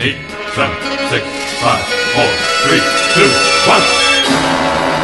[0.00, 0.16] eight,
[0.54, 0.76] seven,
[1.08, 1.24] six,
[1.60, 1.84] five,
[2.14, 2.30] four,
[2.64, 2.80] three,
[3.14, 3.30] two,
[3.68, 4.94] one.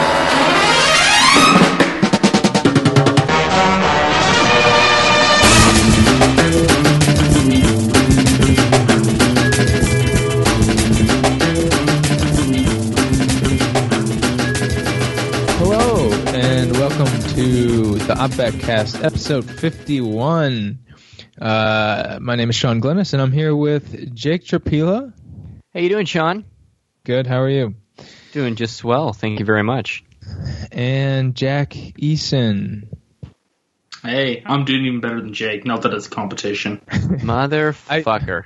[15.59, 20.79] Hello, and welcome to the Opback Cast, episode 51.
[21.41, 25.13] Uh, my name is Sean Glennis, and I'm here with Jake Tropila.
[25.73, 26.45] How you doing, Sean?
[27.05, 27.75] Good, how are you?
[28.33, 29.13] Doing just well.
[29.15, 30.05] Thank you very much.
[30.71, 32.89] And Jack Eason.
[34.03, 35.65] Hey, I'm doing even better than Jake.
[35.65, 36.81] Not that it's a competition.
[36.91, 38.45] Motherfucker.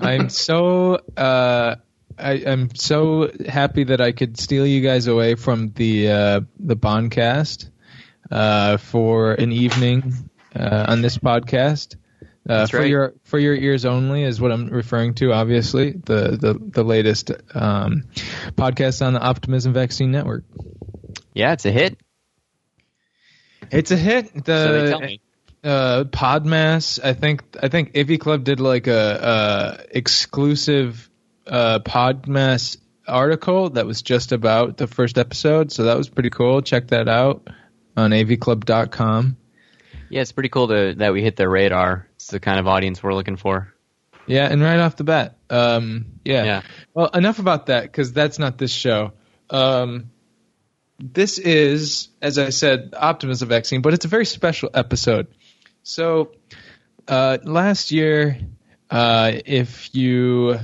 [0.00, 1.76] I'm so uh,
[2.18, 6.76] I, I'm so happy that I could steal you guys away from the uh, the
[6.76, 7.70] Bondcast
[8.30, 10.14] uh, for an evening
[10.54, 11.96] uh, on this podcast.
[12.48, 12.88] Uh, for right.
[12.88, 15.32] your for your ears only is what I'm referring to.
[15.32, 18.04] Obviously, the the the latest um,
[18.52, 20.44] podcast on the Optimism Vaccine Network.
[21.34, 21.98] yeah, it's a hit.
[23.70, 24.32] It's a hit.
[24.44, 25.20] The so they tell me.
[25.62, 27.04] uh Podmass.
[27.04, 31.10] I think I think AV Club did like a, a exclusive
[31.46, 36.62] uh Podmass article that was just about the first episode, so that was pretty cool.
[36.62, 37.46] Check that out
[37.96, 39.36] on avclub.com.
[40.10, 42.07] Yeah, it's pretty cool to, that we hit the radar.
[42.28, 43.72] It's the kind of audience we're looking for.
[44.26, 46.44] Yeah, and right off the bat, um, yeah.
[46.44, 46.62] Yeah.
[46.92, 49.14] Well, enough about that because that's not this show.
[49.48, 50.10] Um,
[50.98, 55.28] this is, as I said, Optimism Vaccine, but it's a very special episode.
[55.84, 56.32] So,
[57.08, 58.38] uh, last year,
[58.90, 60.58] uh, if you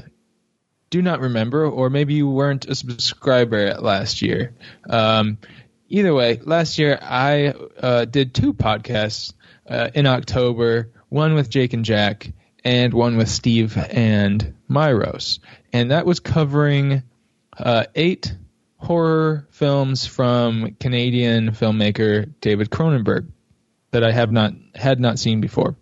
[0.91, 4.53] do not remember, or maybe you weren't a subscriber last year,
[4.91, 5.39] um,
[5.89, 9.33] either way, last year I uh, did two podcasts
[9.67, 12.33] uh, in October, one with Jake and Jack,
[12.65, 15.39] and one with Steve and Myros.
[15.73, 17.05] And that was covering
[17.57, 18.35] uh, eight
[18.79, 23.29] horror films from Canadian filmmaker David Cronenberg
[23.93, 25.77] that I have not had not seen before.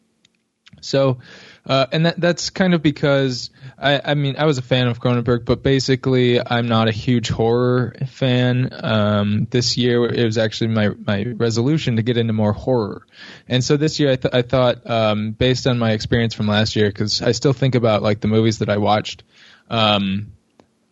[0.83, 1.21] So,
[1.65, 3.49] uh, and that that's kind of because
[3.83, 7.29] I, I mean I was a fan of Cronenberg, but basically I'm not a huge
[7.29, 8.71] horror fan.
[8.73, 13.07] Um, this year it was actually my my resolution to get into more horror,
[13.49, 16.77] and so this year I, th- I thought um, based on my experience from last
[16.77, 19.25] year, because I still think about like the movies that I watched.
[19.69, 20.33] Um,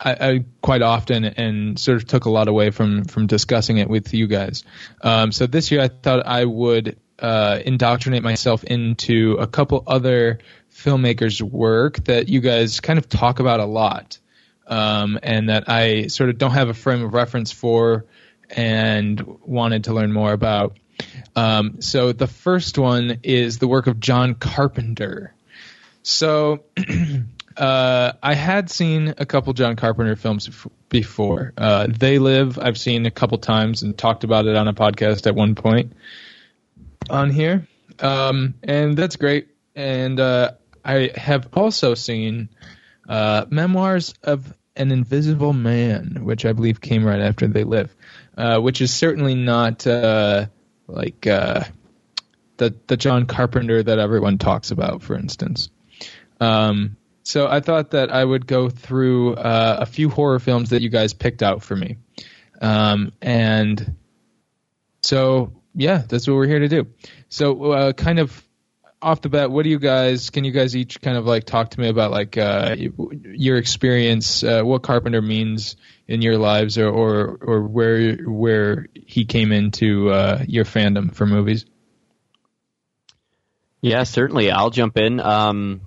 [0.00, 3.88] I, I quite often and sort of took a lot away from from discussing it
[3.88, 4.64] with you guys.
[5.02, 10.38] Um, so this year I thought I would uh, indoctrinate myself into a couple other
[10.74, 14.18] filmmakers' work that you guys kind of talk about a lot,
[14.66, 18.06] um, and that I sort of don't have a frame of reference for,
[18.48, 20.76] and wanted to learn more about.
[21.36, 25.34] Um, so the first one is the work of John Carpenter.
[26.02, 26.64] So
[27.56, 31.52] uh, I had seen a couple John Carpenter films before.
[31.56, 35.26] Uh, they Live, I've seen a couple times and talked about it on a podcast
[35.26, 35.92] at one point
[37.08, 37.66] on here.
[37.98, 39.48] Um, and that's great.
[39.74, 40.52] And uh,
[40.84, 42.48] I have also seen
[43.08, 47.94] uh, Memoirs of an Invisible Man, which I believe came right after They Live,
[48.36, 50.46] uh, which is certainly not uh,
[50.86, 51.64] like uh,
[52.56, 55.70] the the John Carpenter that everyone talks about, for instance.
[56.40, 60.82] Um, so I thought that I would go through uh, a few horror films that
[60.82, 61.98] you guys picked out for me,
[62.60, 63.96] um, and
[65.02, 66.86] so yeah, that's what we're here to do.
[67.28, 68.42] So uh, kind of
[69.02, 70.30] off the bat, what do you guys?
[70.30, 74.42] Can you guys each kind of like talk to me about like uh, your experience,
[74.44, 80.10] uh, what Carpenter means in your lives, or or, or where where he came into
[80.10, 81.64] uh, your fandom for movies?
[83.80, 84.50] Yeah, certainly.
[84.50, 85.20] I'll jump in.
[85.20, 85.80] Um,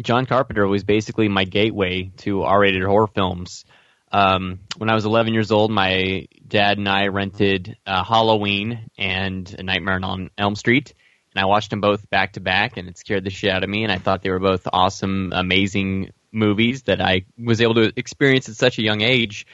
[0.00, 3.64] John Carpenter was basically my gateway to R-rated horror films.
[4.12, 9.52] Um, when I was 11 years old, my dad and I rented uh, Halloween and
[9.58, 10.94] A Nightmare on Elm Street,
[11.34, 13.70] and I watched them both back to back, and it scared the shit out of
[13.70, 13.84] me.
[13.84, 18.48] And I thought they were both awesome, amazing movies that I was able to experience
[18.48, 19.46] at such a young age.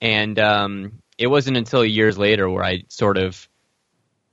[0.00, 3.48] And um, it wasn't until years later where I sort of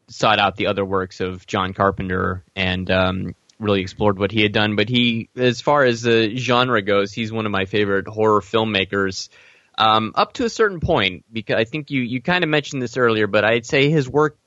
[0.10, 4.52] sought out the other works of John Carpenter and um, really explored what he had
[4.52, 4.76] done.
[4.76, 9.30] But he, as far as the genre goes, he's one of my favorite horror filmmakers.
[9.76, 12.98] Um, up to a certain point, because I think you, you kind of mentioned this
[12.98, 14.38] earlier, but I'd say his work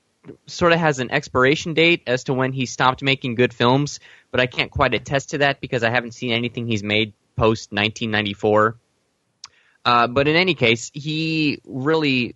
[0.47, 4.01] sort of has an expiration date as to when he stopped making good films,
[4.31, 7.73] but I can't quite attest to that because I haven't seen anything he's made post
[7.73, 8.77] 1994.
[9.85, 12.35] Uh, but in any case, he really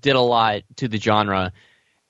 [0.00, 1.52] did a lot to the genre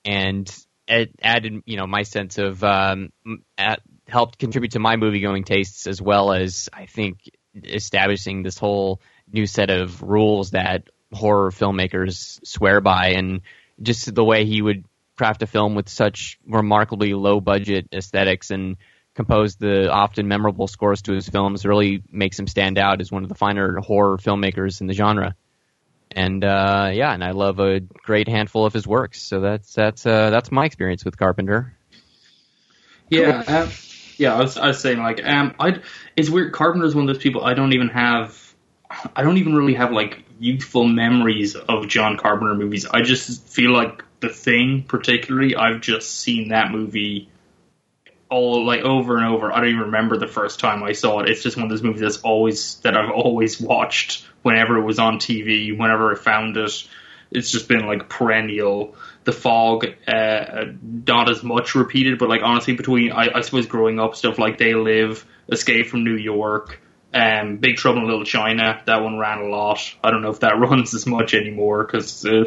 [0.05, 0.55] and
[0.87, 3.11] it added, you know, my sense of um,
[3.57, 7.31] at, helped contribute to my movie going tastes as well as I think
[7.63, 9.01] establishing this whole
[9.33, 13.41] new set of rules that horror filmmakers swear by, and
[13.81, 14.85] just the way he would
[15.17, 18.77] craft a film with such remarkably low budget aesthetics and
[19.15, 23.23] compose the often memorable scores to his films really makes him stand out as one
[23.23, 25.37] of the finer horror filmmakers in the genre.
[26.11, 29.23] And uh, yeah, and I love a great handful of his works.
[29.23, 31.77] So that's that's uh, that's my experience with Carpenter.
[33.09, 33.71] Yeah, um,
[34.17, 34.35] yeah.
[34.35, 35.81] I was, I was saying like, um, I
[36.17, 36.53] it's weird.
[36.53, 38.41] Carpenter's one of those people I don't even have.
[39.17, 42.87] I don't even really have like youthful memories of John Carpenter movies.
[42.87, 47.29] I just feel like The Thing, particularly, I've just seen that movie
[48.31, 49.53] all like over and over.
[49.53, 51.29] I don't even remember the first time I saw it.
[51.29, 54.99] It's just one of those movies that's always that I've always watched whenever it was
[54.99, 56.89] on TV, whenever I found it.
[57.31, 58.97] It's just been like perennial.
[59.25, 63.99] The Fog, uh, not as much repeated, but like honestly, between I, I suppose growing
[63.99, 66.81] up, stuff like They Live, Escape from New York,
[67.15, 69.79] um, Big Trouble in Little China, that one ran a lot.
[70.03, 72.45] I don't know if that runs as much anymore because uh,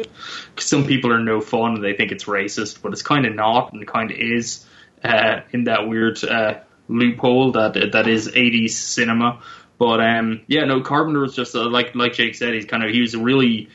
[0.58, 3.72] some people are no fun and they think it's racist, but it's kind of not
[3.72, 4.66] and kind of is
[5.02, 9.40] uh, in that weird uh, loophole that that is 80s cinema.
[9.78, 12.90] But um, yeah, no, Carpenter was just uh, like like Jake said, he's kind of
[12.90, 13.70] he was a really,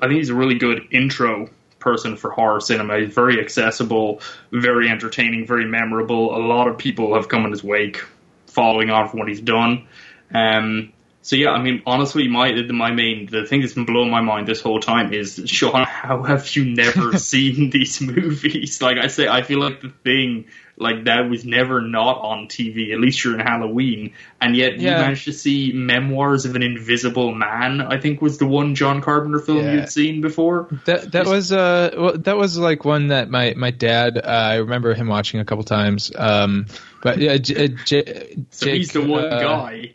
[0.00, 1.50] I think he's a really good intro
[1.80, 2.98] person for horror cinema.
[3.00, 4.20] He's very accessible,
[4.52, 6.36] very entertaining, very memorable.
[6.36, 8.04] A lot of people have come in his wake,
[8.46, 9.88] following on from what he's done.
[10.34, 10.92] Um,
[11.22, 14.46] so yeah, I mean, honestly, my my main the thing that's been blowing my mind
[14.46, 15.84] this whole time is Sean.
[15.88, 18.80] How have you never seen these movies?
[18.82, 20.44] Like I say, I feel like the thing
[20.78, 22.92] like that was never not on TV.
[22.92, 24.98] At least during Halloween, and yet Yeah.
[24.98, 27.80] you managed to see Memoirs of an Invisible Man.
[27.80, 29.72] I think was the one John Carpenter film Yeah.
[29.72, 30.68] you'd seen before.
[30.84, 34.54] That that was uh well, that was like one that my my dad uh, I
[34.56, 36.12] remember him watching a couple times.
[36.14, 36.66] Um,
[37.02, 39.92] but yeah, J- uh, J- So Jake, he's the one uh, guy.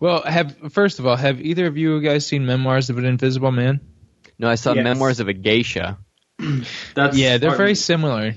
[0.00, 3.50] Well, have first of all, have either of you guys seen Memoirs of an Invisible
[3.50, 3.80] Man?
[4.38, 4.84] No, I saw Yes.
[4.84, 5.98] Memoirs of a Geisha.
[6.94, 8.34] That's Yeah, they're very similar.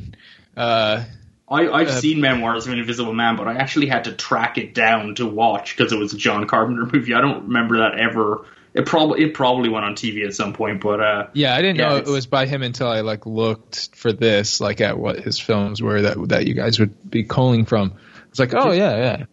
[0.57, 1.03] Uh,
[1.47, 4.57] I, I've Uh, seen Memoirs of an Invisible Man, but I actually had to track
[4.57, 7.13] it down to watch because it was a John Carpenter movie.
[7.13, 8.45] I don't remember that ever.
[8.73, 11.77] It probably it probably went on TV at some point, but uh, yeah, I didn't
[11.77, 15.19] Yeah, know it was by him until I like looked for this, like at what
[15.19, 17.93] his films were that that you guys would be calling from.
[18.29, 19.25] It's like, oh yeah, yeah.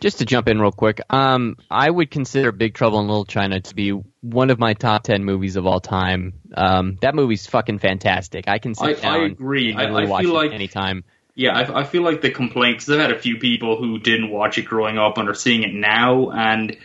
[0.00, 3.60] Just to jump in real quick, um, I would consider Big Trouble in Little China
[3.60, 3.90] to be
[4.22, 6.32] one of my top ten movies of all time.
[6.54, 8.48] Um, that movie's fucking fantastic.
[8.48, 9.72] I can sit I- down I agree.
[9.72, 11.04] and I- literally I watch feel it like- anytime.
[11.34, 14.30] yeah, I, I feel like the complaint because I've had a few people who didn't
[14.30, 16.78] watch it growing up and are seeing it now, and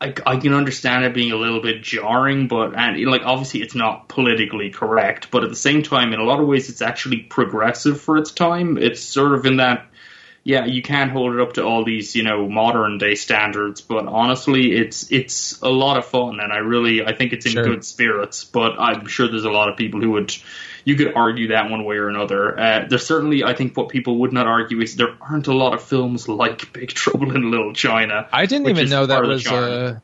[0.00, 3.76] I, I can understand it being a little bit jarring, but and like obviously it's
[3.76, 7.18] not politically correct, but at the same time, in a lot of ways, it's actually
[7.18, 8.78] progressive for its time.
[8.78, 9.86] It's sort of in that
[10.44, 14.06] yeah, you can't hold it up to all these, you know, modern day standards, but
[14.06, 17.64] honestly, it's it's a lot of fun, and I really I think it's in Sure.
[17.64, 18.44] good spirits.
[18.44, 20.34] But I'm sure there's a lot of people who would
[20.84, 22.58] you could argue that one way or another.
[22.58, 25.74] Uh, there's certainly I think what people would not argue is there aren't a lot
[25.74, 28.26] of films like Big Trouble in Little China.
[28.32, 29.46] I didn't even know that part of the was.
[29.46, 30.00] Uh,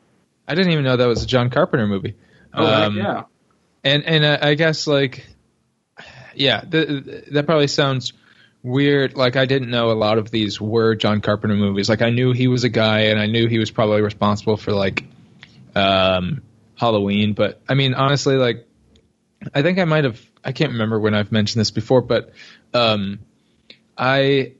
[0.47, 2.15] I didn't even know that was a John Carpenter movie.
[2.53, 3.23] Oh Um, yeah.
[3.83, 5.25] and and uh, I guess like,
[6.35, 8.13] yeah, th- that probably sounds
[8.65, 9.15] weird.
[9.15, 11.87] Like I didn't know a lot of these were John Carpenter movies.
[11.87, 14.71] Like I knew he was a guy, and I knew he was probably responsible for
[14.71, 15.05] like
[15.75, 16.41] um,
[16.75, 17.33] Halloween.
[17.33, 18.67] But I mean, honestly, like
[19.53, 20.19] I think I might have.
[20.43, 22.33] I can't remember when I've mentioned this before, but
[22.73, 23.19] um,
[23.97, 24.53] I.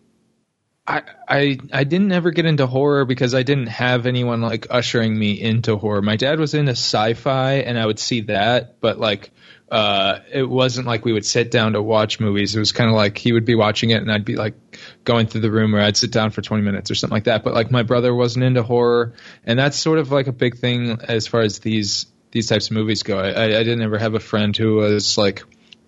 [0.88, 5.18] I, I I didn't ever get into horror because I didn't have anyone like ushering
[5.18, 6.04] me into horror.
[6.04, 9.32] My dad was into sci-fi and I would see that, but like
[9.72, 12.56] uh it wasn't like we would sit down to watch movies.
[12.56, 14.54] It was kind of like he would be watching it and I'd be like
[15.04, 17.44] going through the room or I'd sit down for 20 minutes or something like that.
[17.44, 21.00] But like my brother wasn't into horror and that's sort of like a big thing
[21.08, 23.18] as far as these these types of movies go.
[23.18, 25.44] I, I, didn't ever have a friend who was like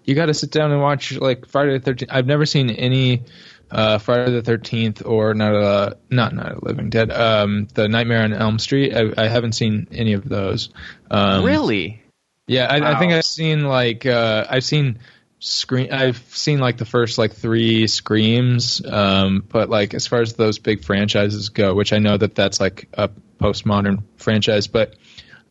[0.05, 2.07] you got to sit down and watch like Friday the 13th.
[2.09, 3.23] I've never seen any
[3.69, 7.11] uh, Friday the Thirteenth or not uh not not a Living Dead.
[7.11, 8.95] Um, the Nightmare on Elm Street.
[8.95, 10.69] I, I haven't seen any of those.
[11.11, 12.01] Um, really?
[12.47, 14.99] Yeah, I, I think I've seen like uh, I've seen
[15.39, 15.91] screen.
[15.91, 18.83] I've seen like the first like three screams.
[18.85, 22.59] Um, but like as far as those big franchises go, which I know that that's
[22.59, 24.95] like a postmodern franchise, but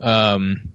[0.00, 0.73] um,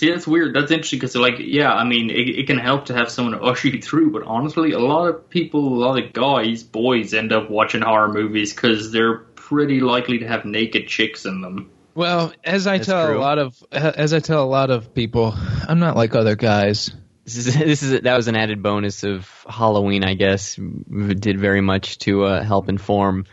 [0.00, 0.54] See, that's weird.
[0.54, 3.42] That's interesting because, like, yeah, I mean, it, it can help to have someone to
[3.44, 7.34] usher you through, but honestly, a lot of people, a lot of guys, boys, end
[7.34, 11.70] up watching horror movies because they're pretty likely to have naked chicks in them.
[11.94, 13.18] Well, as I That's tell true.
[13.18, 16.90] a lot of as I tell a lot of people, I'm not like other guys.
[17.24, 20.56] This is this is that was an added bonus of Halloween, I guess.
[20.56, 23.26] Did very much to uh, help inform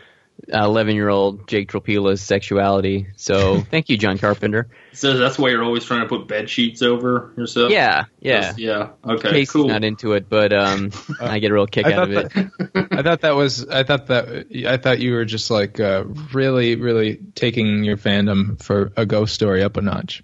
[0.46, 3.08] eleven year old Jake Tropila's sexuality.
[3.16, 4.68] So thank you, John Carpenter.
[4.92, 7.70] So that's why you're always trying to put bed sheets over yourself.
[7.70, 8.40] Yeah, yeah.
[8.40, 8.88] Just- yeah.
[9.04, 9.30] Okay.
[9.30, 9.68] Casey's cool.
[9.68, 10.90] not into it, but um,
[11.20, 12.86] I get a real kick I out of thought it.
[12.90, 13.68] I thought that was.
[13.68, 14.46] I thought that.
[14.66, 19.34] I thought you were just like uh, really, really taking your fandom for a ghost
[19.34, 20.22] story up a notch.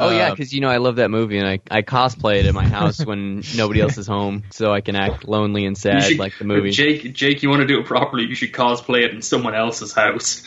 [0.00, 2.46] Oh yeah, Uh, because you know I love that movie, and I I cosplay it
[2.46, 6.04] at my house when nobody else is home, so I can act lonely and sad
[6.04, 6.70] should- like the movie.
[6.70, 8.24] Jake, Jake, you want to do it properly?
[8.24, 10.46] You should cosplay it in someone else's house.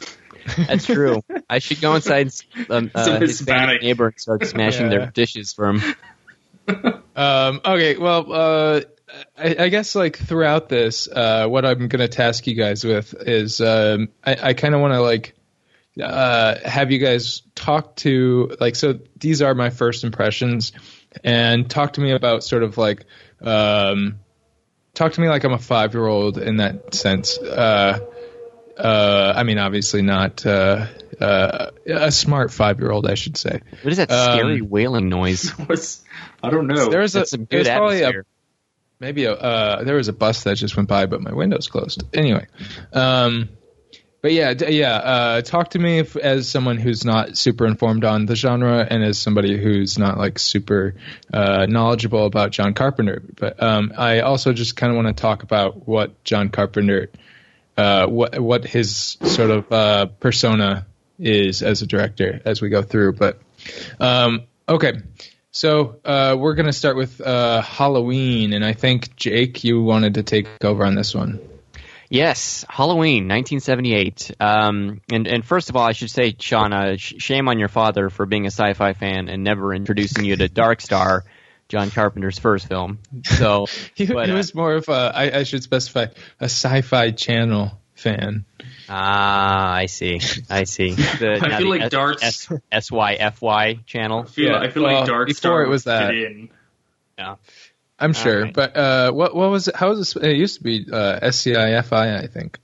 [0.58, 1.22] That's true.
[1.50, 2.32] I should go inside
[2.70, 3.82] um, uh, Some Hispanic Hispanic.
[3.84, 4.98] neighbor and start smashing Yeah.
[5.00, 5.82] their dishes for him.
[7.16, 8.82] Um, okay, well, uh,
[9.38, 13.14] I, I guess like throughout this, uh, what I'm going to task you guys with
[13.20, 15.36] is um, I, I kind of want to like
[16.02, 20.72] uh, have you guys talked to like so these are my first impressions
[21.24, 23.06] and talk to me about sort of like
[23.42, 24.20] um,
[24.94, 27.38] talk to me like I'm a five year old in that sense.
[27.38, 28.00] Uh,
[28.78, 30.88] uh, I mean, obviously not uh,
[31.20, 33.62] uh, a smart five year old, I should say.
[33.82, 35.50] What is that Um, scary wailing noise?
[35.68, 36.04] What's,
[36.42, 36.90] I don't know.
[36.90, 38.24] There was a That's some there's good probably a
[39.00, 42.04] maybe a uh, there was a bus that just went by, but my window's closed.
[42.16, 42.48] Anyway,
[42.94, 43.50] um,
[44.24, 44.96] but yeah, yeah.
[44.96, 49.04] Uh, talk to me if, as someone who's not super informed on the genre, and
[49.04, 50.96] as somebody who's not like super
[51.34, 53.22] uh, knowledgeable about John Carpenter.
[53.36, 57.10] But um, I also just kind of want to talk about what John Carpenter,
[57.76, 60.86] uh, what what his sort of uh, persona
[61.20, 63.14] is as a director as we go through.
[63.14, 63.42] But
[64.00, 65.02] um, okay.
[65.52, 70.14] So uh, we're going to start with uh, Halloween, and I think Jake, you wanted
[70.14, 71.42] to take over on this one.
[72.14, 74.36] Yes, Halloween, 1978.
[74.40, 78.12] Um, and and first of all, I should say, Shauna, sh- shame on your father
[78.12, 81.24] for being a sci-fi fan and never introducing you to Dark Star,
[81.70, 83.00] John Carpenter's first film.
[83.24, 83.66] So
[83.96, 86.06] He, But, he uh, was more of a, I, I should specify,
[86.40, 88.46] a sci-fi channel fan.
[88.88, 90.20] ah, I see,
[90.52, 90.92] I see.
[90.96, 94.20] The, I feel the like S- Dark- S- SYFY channel.
[94.20, 96.14] I feel, Yeah, I feel well, like Dark before Star it was that.
[96.14, 96.50] in.
[97.18, 97.36] Yeah.
[98.04, 98.54] I'm sure, Alright.
[98.54, 99.76] but uh, what what was it?
[99.76, 100.24] How was it?
[100.24, 102.60] It used to be uh, SCIFI, I think.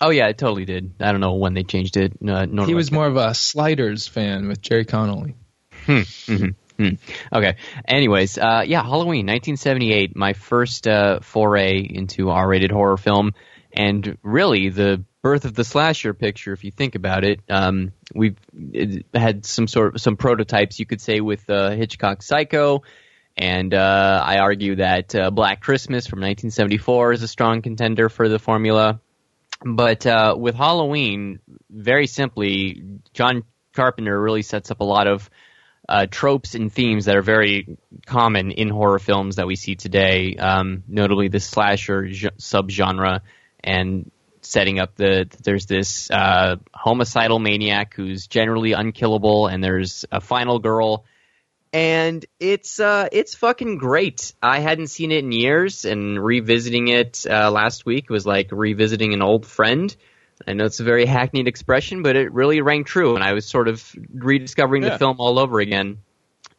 [0.00, 0.94] Oh yeah, it totally did.
[1.00, 2.14] I don't know when they changed it.
[2.26, 5.26] Uh, He was more of a Sliders fan with Jerry O'Connell.
[7.32, 7.56] Okay.
[7.86, 13.32] Anyways, uh, yeah, Halloween, 1978, my first uh, foray into R-rated horror film,
[13.72, 16.52] and really the birth of the slasher picture.
[16.52, 18.36] If you think about it, um, we've
[18.72, 22.82] it had some sort of some prototypes, you could say, with uh, Hitchcock's Psycho,
[23.36, 28.28] and uh, I argue that uh, Black Christmas from 1974 is a strong contender for
[28.28, 29.00] the formula.
[29.64, 31.38] But uh, with Halloween,
[31.70, 32.82] very simply,
[33.14, 35.30] John Carpenter really sets up a lot of
[35.88, 40.36] uh, tropes and themes that are very common in horror films that we see today,
[40.36, 43.20] um, notably the slasher ge- subgenre,
[43.62, 44.10] and
[44.42, 50.58] setting up the there's this uh, homicidal maniac who's generally unkillable, and there's a final
[50.58, 51.04] girl,
[51.72, 54.34] and it's uh, it's fucking great.
[54.42, 59.14] I hadn't seen it in years, and revisiting it uh, last week was like revisiting
[59.14, 59.94] an old friend.
[60.46, 63.46] I know it's a very hackneyed expression, but it really rang true, and I was
[63.46, 64.90] sort of rediscovering Yeah.
[64.90, 65.98] the film all over again.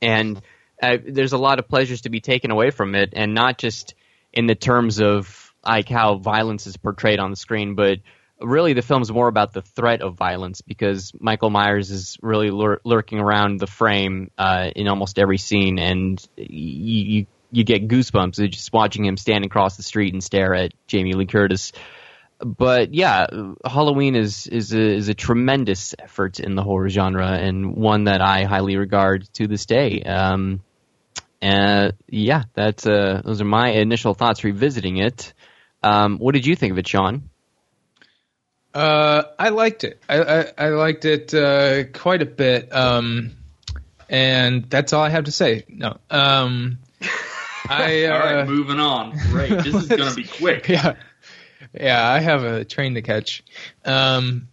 [0.01, 0.41] And
[0.81, 3.95] uh, there's a lot of pleasures to be taken away from it, and not just
[4.31, 7.99] in the terms of like how violence is portrayed on the screen, but
[8.43, 12.81] really the film's more about the threat of violence because Michael Myers is really lur-
[12.83, 18.49] lurking around the frame uh, in almost every scene, and you, you you get goosebumps
[18.49, 21.71] just watching him stand across the street and stare at Jamie Lee Curtis
[22.43, 23.27] but yeah,
[23.65, 28.21] Halloween is is a, is a tremendous effort in the horror genre and one that
[28.21, 30.01] I highly regard to this day.
[30.01, 30.61] Um,
[31.41, 35.33] and yeah, that's uh, those are my initial thoughts revisiting it.
[35.81, 37.29] Um, what did you think of it, Sean?
[38.73, 40.01] Uh, I liked it.
[40.09, 42.73] I, I, I liked it uh, quite a bit.
[42.73, 43.31] Um,
[44.09, 45.65] and that's all I have to say.
[45.67, 45.97] No.
[46.09, 46.79] Um,
[47.69, 49.17] I, uh, All right, moving on.
[49.29, 49.49] Great.
[49.49, 50.67] This is going to be quick.
[50.67, 50.95] yeah,
[51.73, 52.07] yeah.
[52.07, 53.43] I have a train to catch.
[53.85, 54.49] Um,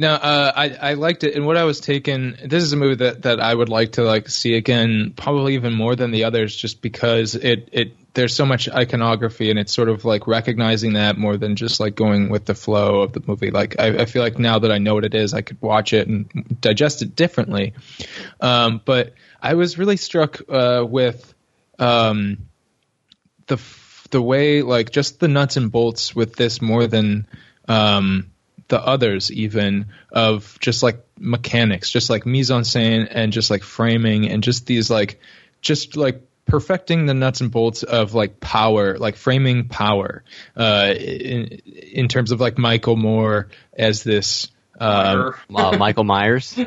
[0.00, 2.34] no, uh, I I liked it, and what I was taken.
[2.42, 5.74] This is a movie that, that I would like to like see again, probably even
[5.74, 9.90] more than the others, just because it it there's so much iconography, and it's sort
[9.90, 13.50] of like recognizing that more than just like going with the flow of the movie.
[13.50, 15.92] Like I, I feel like now that I know what it is, I could watch
[15.92, 17.74] it and digest it differently.
[18.40, 21.34] Um, but I was really struck uh, with
[21.78, 22.48] um,
[23.48, 23.60] the
[24.12, 27.26] the way like just the nuts and bolts with this more than
[27.68, 28.29] um
[28.70, 33.62] the others even of just like mechanics just like mise en scène and just like
[33.62, 35.20] framing and just these like
[35.60, 40.24] just like perfecting the nuts and bolts of like power, like framing power,
[40.56, 41.44] uh, in
[41.92, 44.50] in terms of like Michael Moore as this.
[44.78, 46.58] Um, Uh, Michael Myers.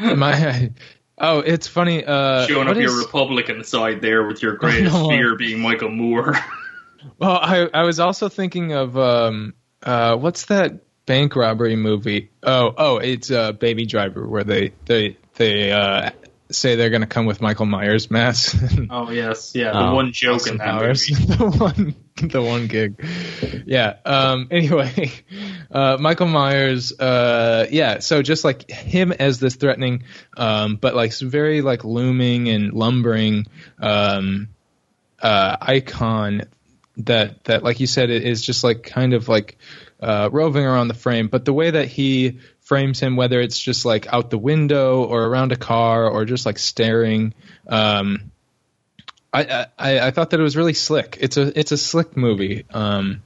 [0.00, 0.72] my,
[1.18, 2.04] oh, it's funny.
[2.04, 5.08] Uh, Showing what up your Republican side there with your greatest know.
[5.08, 6.34] fear being Michael Moore.
[7.18, 12.30] Well, I I was also thinking of um uh what's that bank robbery movie?
[12.42, 16.10] Oh oh, it's uh, Baby Driver where they they they uh
[16.50, 18.56] say they're gonna come with Michael Myers masks.
[18.90, 21.10] oh yes, yeah, the Oh, one joke Austin in that Powers.
[21.10, 21.24] movie.
[21.34, 21.94] the one
[22.30, 23.04] the one gig.
[23.66, 23.96] Yeah.
[24.04, 25.10] Um anyway,
[25.70, 30.04] uh Michael Myers uh yeah, so just like him as this threatening
[30.36, 33.46] um but like very like looming and lumbering
[33.80, 34.48] um
[35.20, 36.42] uh icon
[36.98, 39.56] that that like you said it is just like kind of like
[40.00, 43.84] uh, roving around the frame but the way that he frames him whether it's just
[43.84, 47.34] like out the window or around a car or just like staring
[47.68, 48.30] um,
[49.32, 51.18] I, I I thought that it was really slick.
[51.20, 52.64] It's a it's a slick movie.
[52.70, 53.22] Um,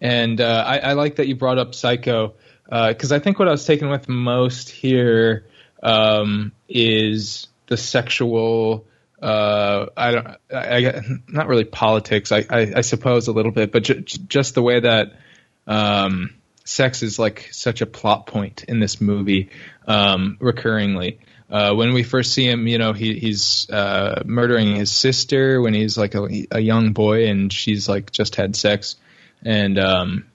[0.00, 3.50] and uh, I, I like that you brought up Psycho because I think what I
[3.50, 5.46] was taken with most here
[5.82, 8.84] um, is the sexual
[9.22, 13.72] uh, I don't, I, I, not really politics, I, I, I suppose a little bit,
[13.72, 15.14] but ju- just the way that
[15.66, 16.30] um,
[16.64, 19.50] sex is like such a plot point in this movie,
[19.86, 21.18] um, recurringly.
[21.48, 25.74] Uh, when we first see him, you know, he, he's uh, murdering his sister when
[25.74, 28.96] he's like a, a young boy, and she's like just had sex,
[29.44, 30.26] and um,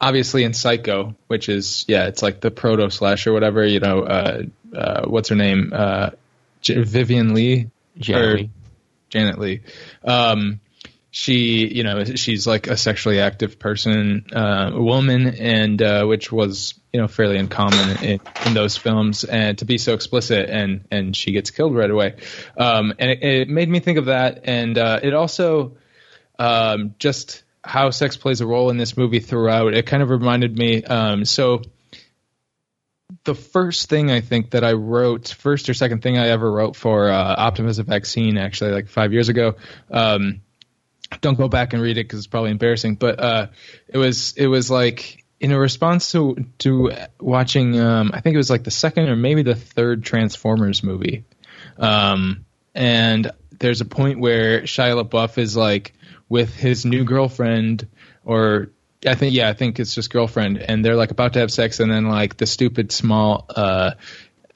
[0.00, 4.02] obviously in Psycho, which is yeah, it's like the proto slash or whatever, you know,
[4.02, 4.42] uh,
[4.76, 5.72] uh, what's her name?
[5.72, 6.10] Uh,
[6.60, 8.50] J- Vivien Leigh, Janet or Leigh.
[9.10, 9.60] Janet Leigh.
[10.04, 10.60] Um,
[11.18, 16.78] she, you know, she's like a sexually active person, uh, woman, and uh, which was,
[16.92, 21.16] you know, fairly uncommon in, in those films, and to be so explicit, and and
[21.16, 22.14] she gets killed right away,
[22.56, 25.76] um, and it, it made me think of that, and uh, it also
[26.38, 29.74] um, just how sex plays a role in this movie throughout.
[29.74, 30.84] It kind of reminded me.
[30.84, 31.62] Um, so
[33.24, 36.76] the first thing I think that I wrote, first or second thing I ever wrote
[36.76, 39.56] for uh, Optimism Vaccine, actually, like five years ago.
[39.90, 40.42] Um,
[41.20, 42.96] don't go back and read it because it's probably embarrassing.
[42.96, 43.46] But uh,
[43.88, 47.78] it was it was like in a response to to watching.
[47.78, 51.24] Um, I think it was like the second or maybe the third Transformers movie.
[51.78, 52.44] Um,
[52.74, 55.94] and there's a point where Shia LaBeouf is like
[56.28, 57.88] with his new girlfriend,
[58.24, 58.70] or
[59.06, 61.80] I think yeah, I think it's just girlfriend, and they're like about to have sex,
[61.80, 63.92] and then like the stupid small uh,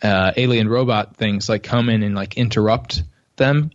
[0.02, 3.02] uh, alien robot things like come in and like interrupt
[3.36, 3.70] them,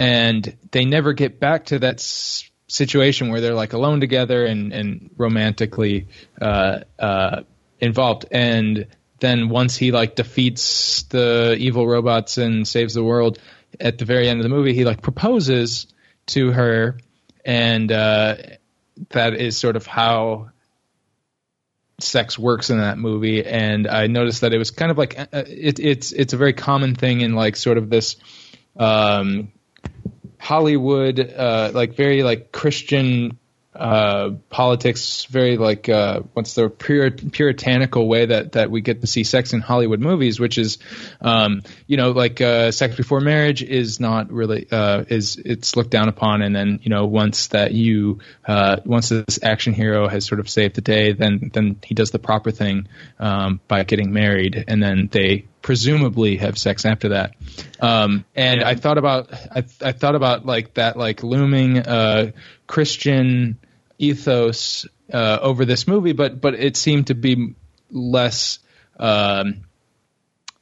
[0.00, 4.72] and they never get back to that s- situation where they're like alone together and
[4.72, 6.08] and romantically
[6.40, 7.42] uh, uh,
[7.78, 8.86] involved, and
[9.20, 13.38] then once he like defeats the evil robots and saves the world
[13.78, 15.86] at the very end of the movie he like proposes
[16.26, 16.98] to her.
[17.44, 18.36] And uh,
[19.10, 20.50] that is sort of how
[22.00, 23.44] sex works in that movie.
[23.44, 26.54] And i noticed that it was kind of like uh, it, it's it's a very
[26.54, 28.16] common thing in like sort of this
[28.76, 29.52] um,
[30.40, 33.38] hollywood uh, like very like christian
[33.72, 39.22] uh, politics, very like uh, what's the puritanical way that that we get to see
[39.22, 40.78] sex in Hollywood movies, which is,
[41.20, 45.90] um, you know, like uh, sex before marriage is not really uh, is it's looked
[45.90, 50.26] down upon, and then you know once that you uh, once this action hero has
[50.26, 52.88] sort of saved the day, then then he does the proper thing
[53.20, 57.34] um, by getting married, and then they presumably have sex after that.
[57.80, 62.32] Um, and I thought about I, I thought about like that like looming uh,
[62.66, 63.58] Christian
[63.98, 67.54] ethos uh, over this movie, but but it seemed to be
[67.90, 68.58] less
[68.98, 69.64] um,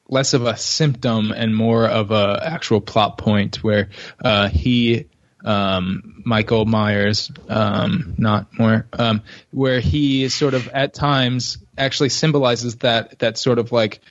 [0.07, 3.89] less of a symptom and more of a actual plot point where
[4.23, 5.05] uh, he
[5.43, 12.75] um, Michael Myers, um, not more, um, where he sort of at times actually symbolizes
[12.77, 14.01] that that sort of like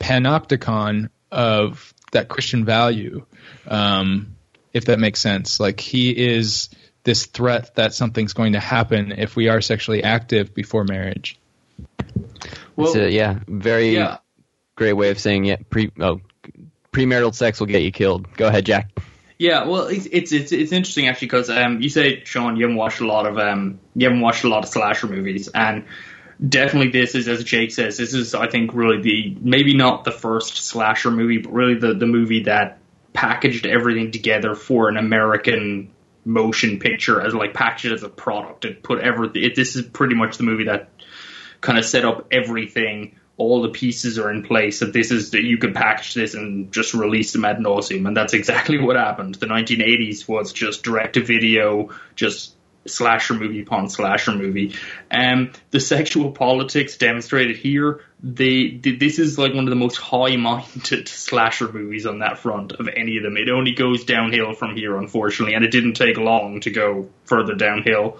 [0.00, 3.24] panopticon of that Christian value,
[3.68, 4.34] um,
[4.72, 5.60] if that makes sense.
[5.60, 6.70] Like he is
[7.04, 11.38] this threat that something's going to happen if we are sexually active before marriage.
[12.76, 14.18] It's a, yeah, very yeah.
[14.74, 15.56] great way of saying yeah.
[15.68, 16.20] Pre oh,
[16.92, 18.32] premarital sex will get you killed.
[18.36, 18.90] Go ahead, Jack.
[19.38, 22.76] Yeah, well, it's it's it's, it's interesting actually because um, you say Sean, you haven't
[22.76, 25.84] watched a lot of um, you haven't watched a lot of slasher movies, and
[26.48, 30.12] definitely this is as Jake says, this is I think really the maybe not the
[30.12, 32.78] first slasher movie, but really the the movie that
[33.12, 35.90] packaged everything together for an American
[36.24, 39.42] motion picture as like packaged as a product and put everything.
[39.42, 40.88] It, this is pretty much the movie that
[41.60, 45.42] kind of set up everything all the pieces are in place that this is that
[45.42, 49.34] you could package this and just release them ad nauseum, and that's exactly what happened.
[49.34, 52.54] The 1980s was just direct to video, just
[52.86, 54.74] slasher movie upon slasher movie.
[55.10, 59.96] Um, the sexual politics demonstrated here, they, they, this is like one of the most
[59.96, 63.36] high-minded slasher movies on that front of any of them.
[63.36, 67.54] It only goes downhill from here, unfortunately, and it didn't take long to go further
[67.54, 68.18] downhill.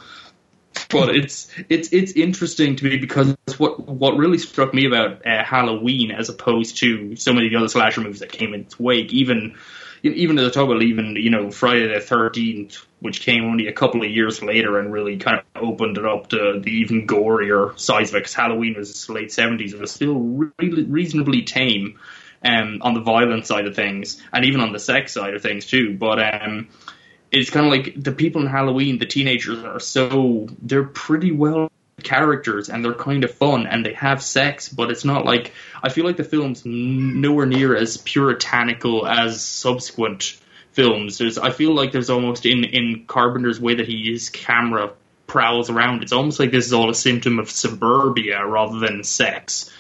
[0.89, 5.45] But it's it's it's interesting to me because what what really struck me about uh,
[5.45, 8.79] Halloween, as opposed to so many of the other slasher movies that came in its
[8.79, 9.57] wake, even
[10.03, 14.03] even I talk about even you know Friday the Thirteenth, which came only a couple
[14.03, 18.11] of years later and really kind of opened it up to the even gorier size
[18.11, 18.19] of it.
[18.21, 20.19] Because Halloween was late seventies, it was still
[20.59, 21.99] really reasonably tame
[22.45, 25.67] um, on the violent side of things, and even on the sex side of things
[25.67, 25.97] too.
[25.97, 26.69] But um,
[27.31, 31.71] it's kind of like the people in Halloween, the teenagers are so they're pretty well
[32.03, 35.91] characters and they're kind of fun and they have sex, but it's not like I
[35.91, 40.39] feel like the film's nowhere near as puritanical as subsequent
[40.81, 41.19] films.
[41.19, 44.93] There's I feel like there's almost in in Carpenter's way that he his camera
[45.27, 46.03] prowls around.
[46.03, 49.71] It's almost like this is all a symptom of suburbia rather than sex.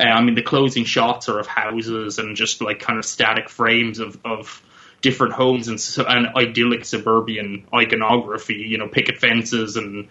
[0.00, 3.50] Uh, I mean, the closing shots are of houses and just like kind of static
[3.50, 4.62] frames of of
[5.02, 8.64] different homes and, and idyllic suburban iconography.
[8.66, 10.08] You know, picket fences and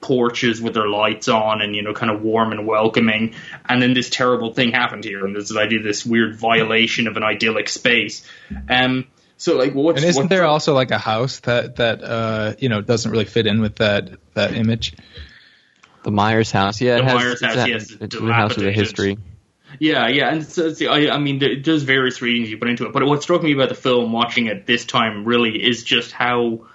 [0.00, 3.34] porches with their lights on and you know kind of warm and welcoming
[3.68, 7.24] and then this terrible thing happened here and this idea this weird violation of an
[7.24, 8.24] idyllic space
[8.68, 9.04] um
[9.38, 12.68] so like what's, and isn't what's there also like a house that that uh you
[12.68, 14.94] know doesn't really fit in with that that image
[16.04, 18.66] The Myers house, yeah, it The has, Myers house, a, yes, it's a house with
[18.66, 19.18] a history.
[19.80, 22.86] Yeah, yeah, and so, so, I, I mean, there- there's various readings you put into
[22.86, 26.10] it, but what struck me about the film, watching it this time, really, is just
[26.12, 26.66] how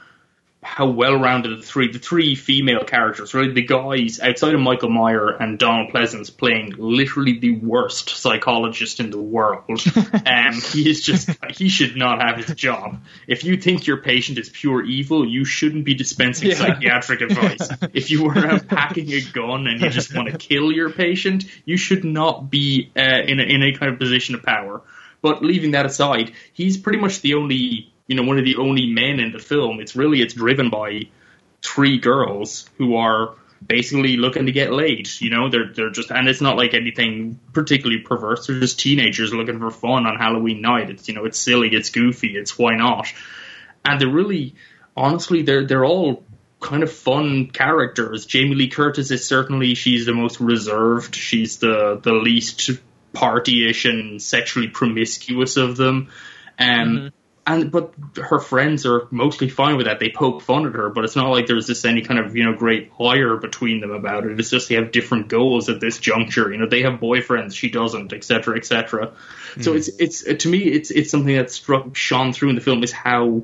[0.63, 4.89] how well rounded the three the three female characters, really, the guys outside of Michael
[4.89, 9.63] Myers and Donald Pleasence playing literally the worst psychologist in the world.
[10.25, 13.03] um, he is just he should not have his job.
[13.27, 16.55] If you think your patient is pure evil, you shouldn't be dispensing Yeah.
[16.55, 17.69] psychiatric advice.
[17.93, 21.45] if you were out packing a gun and you just want to kill your patient,
[21.65, 24.81] you should not be uh, in a, in a kind of position of power.
[25.21, 28.87] But leaving that aside, he's pretty much the only, you know, one of the only
[28.87, 29.79] men in the film.
[29.79, 31.07] It's really it's driven by
[31.61, 33.35] three girls who are
[33.65, 35.09] basically looking to get laid.
[35.19, 38.47] You know, they're they're just and it's not like anything particularly perverse.
[38.47, 40.89] They're just teenagers looking for fun on Halloween night.
[40.89, 43.07] It's you know, it's silly, it's goofy, it's why not.
[43.85, 44.55] And they're really
[44.95, 46.23] honestly they're they're all
[46.59, 48.25] kind of fun characters.
[48.25, 51.15] Jamie Lee Curtis is certainly she's the most reserved.
[51.15, 52.71] She's the the least
[53.13, 56.09] partyish and sexually promiscuous of them.
[56.57, 57.11] Um,
[57.45, 59.99] and but her friends are mostly fine with that.
[59.99, 62.45] They poke fun at her, but it's not like there's this any kind of you
[62.45, 64.39] know great ire between them about it.
[64.39, 66.51] It's just they have different goals at this juncture.
[66.51, 69.13] You know, they have boyfriends, she doesn't, etc., etc.
[69.59, 72.81] So it's it's to me it's it's something that struck shone through in the film
[72.83, 73.43] is how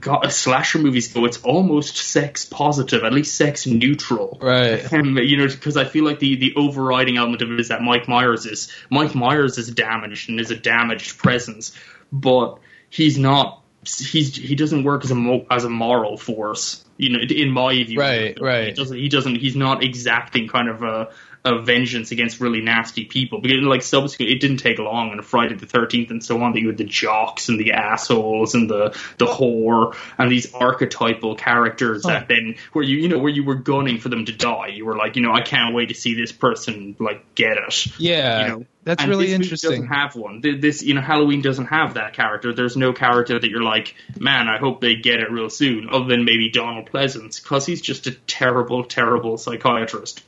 [0.00, 1.24] God, slasher movies go.
[1.24, 4.38] It's almost sex positive, at least sex neutral.
[4.40, 7.68] right Um, you know, because I feel like the, the overriding element of it is
[7.68, 11.72] that Mike Myers is Mike Myers is damaged and is a damaged presence,
[12.12, 12.60] but
[12.96, 13.62] he's not.
[13.84, 16.84] He's he doesn't work as a mo- as a moral force.
[16.96, 18.68] You know, in my view, Right, right.
[18.68, 18.96] He doesn't.
[18.96, 19.36] He doesn't.
[19.36, 21.10] He's not exacting kind of a.
[21.46, 25.54] A vengeance against really nasty people because, like, subsequently, it didn't take long on Friday
[25.54, 28.96] the Thirteenth and so on that you had the jocks and the assholes and the
[29.18, 32.26] the whore and these archetypal characters that oh.
[32.28, 34.68] then where you you know where you were gunning for them to die.
[34.68, 37.86] You were like, you know, I can't wait to see this person like get it.
[37.98, 40.40] yeah You know, that's and really interesting Doesn't have one.
[40.40, 42.52] This, you know, Halloween doesn't have that character.
[42.52, 45.88] There's no character that you're like, man, I hope they get it real soon.
[45.90, 50.22] Other than maybe Donald Pleasence, because he's just a terrible, terrible psychiatrist.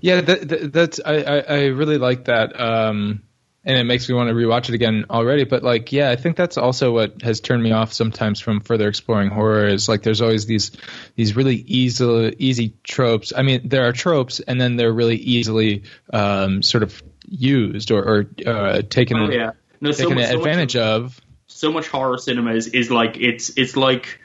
[0.00, 3.22] Yeah, that, that, that's I, I, I really like that, um,
[3.64, 5.44] and it makes me want to rewatch it again already.
[5.44, 8.88] But like, yeah, I think that's also what has turned me off sometimes from further
[8.88, 9.66] exploring horror.
[9.66, 10.72] Is like there's always these
[11.16, 13.32] these really easy easy tropes.
[13.36, 18.02] I mean, there are tropes, and then they're really easily um, sort of used or,
[18.02, 21.20] or uh, taken Oh yeah, no, so, taken much- so much advantage of.
[21.46, 24.20] so much horror cinema is, is like it's it's like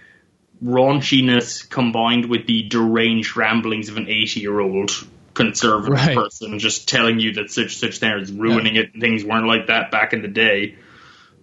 [0.63, 4.91] raunchiness combined with the deranged ramblings of an 80 year old
[5.35, 6.15] conservative Right.
[6.15, 9.91] person just telling you that such such things ruining it and things weren't like that
[9.91, 10.75] back in the day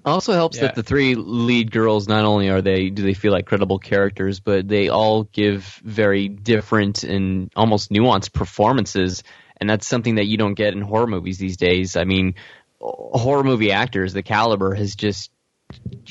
[0.05, 0.63] Also helps Yeah.
[0.63, 4.41] that the three lead girls not only are they do they feel like credible characters,
[4.41, 9.23] but they all give very different and almost nuanced performances,
[9.59, 11.97] and that's something that you don't get in horror movies these days.
[11.97, 12.35] I mean,
[12.81, 15.31] horror movie actors, the caliber has just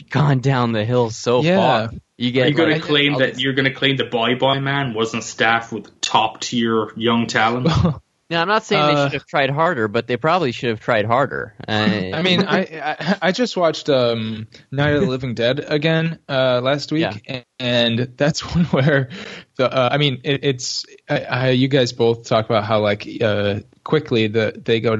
[0.10, 1.58] gone down the hill so Yeah.
[1.88, 1.92] far.
[2.18, 4.60] You get are you going to claim that you're going to claim the Bye Bye
[4.60, 7.68] Man wasn't staffed with top tier young talent
[8.30, 10.80] Now, I'm not saying they Uh, should have tried harder, but they probably should have
[10.80, 11.54] tried harder.
[11.68, 16.18] Uh, I mean, I, I I just watched um, Night of the Living Dead again
[16.30, 19.10] uh, last week, and that's one where
[19.58, 23.06] the uh, I mean, it, it's I, I, you guys both talk about how like
[23.22, 24.96] uh, quickly the they go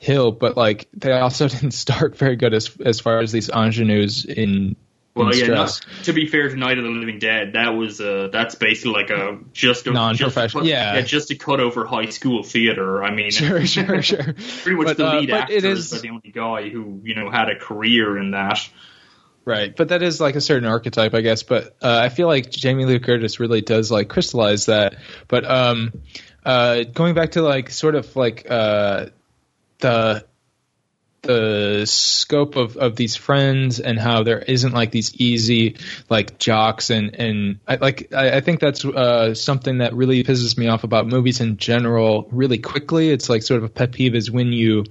[0.00, 4.24] downhill, but like they also didn't start very good as as far as these ingenues
[4.24, 4.76] in.
[5.14, 5.46] Well, in yeah.
[5.46, 8.92] Not, to be fair to Night of the Living Dead, that was uh, that's basically
[8.92, 11.00] like a just a Non-professional- just a cut- yeah.
[11.00, 13.02] just a cut over high school theater.
[13.02, 14.22] I mean, Sure, sure, sure.
[14.22, 17.00] pretty much But, the uh, lead but actor it is is- the only guy who
[17.02, 18.58] you know had a career in that.
[19.46, 21.44] Right, but that is like a certain archetype, I guess.
[21.44, 24.96] But uh, I feel like Jamie Lee Curtis really does like crystallize that.
[25.28, 25.92] But um,
[26.44, 29.06] uh, going back to like sort of like uh,
[29.78, 30.24] the
[31.26, 35.76] the scope of, of these friends and how there isn't like these easy
[36.08, 40.56] like jocks and and I, like I, I think that's uh, something that really pisses
[40.56, 42.28] me off about movies in general.
[42.30, 44.84] Really quickly, it's like sort of a pet peeve is when you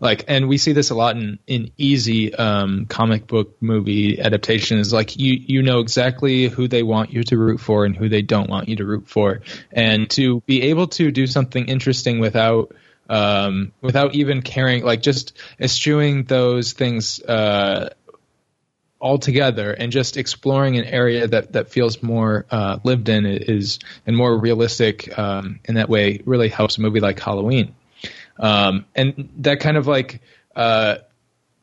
[0.00, 4.92] like and we see this a lot in in easy um comic book movie adaptations
[4.92, 8.22] like you you know exactly who they want you to root for and who they
[8.22, 9.40] don't want you to root for
[9.72, 12.72] and to be able to do something interesting without
[13.08, 17.88] um without even caring like just eschewing those things uh
[19.00, 24.16] altogether and just exploring an area that that feels more uh lived in is and
[24.16, 27.74] more realistic um in that way really helps a movie like Halloween.
[28.38, 30.20] Um, and that kind of like
[30.54, 30.96] uh,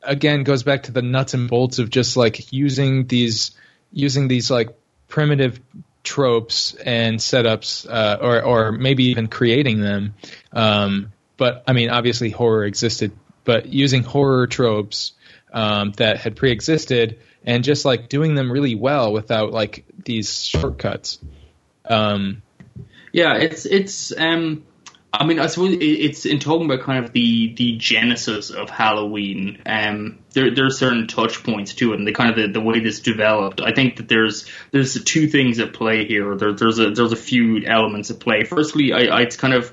[0.02, 3.52] again goes back to the nuts and bolts of just like using these
[3.92, 4.76] using these like
[5.08, 5.60] primitive
[6.02, 10.14] tropes and setups uh, or or maybe even creating them
[10.52, 13.12] um, but I mean obviously horror existed
[13.44, 15.12] but using horror tropes
[15.52, 21.18] um, that had pre-existed and just like doing them really well without like these shortcuts
[21.88, 22.42] um,
[23.12, 24.12] Yeah, it's it's.
[24.16, 24.64] Um,
[25.12, 29.62] I mean, I suppose it's in talking about kind of the the genesis of Halloween.
[29.64, 32.60] Um, there there are certain touch points to it, and the kind of the, the
[32.60, 33.62] way this developed.
[33.62, 36.36] I think that there's there's two things at play here.
[36.36, 38.44] There, there's a there's a few elements at play.
[38.44, 39.72] Firstly, I, I it's kind of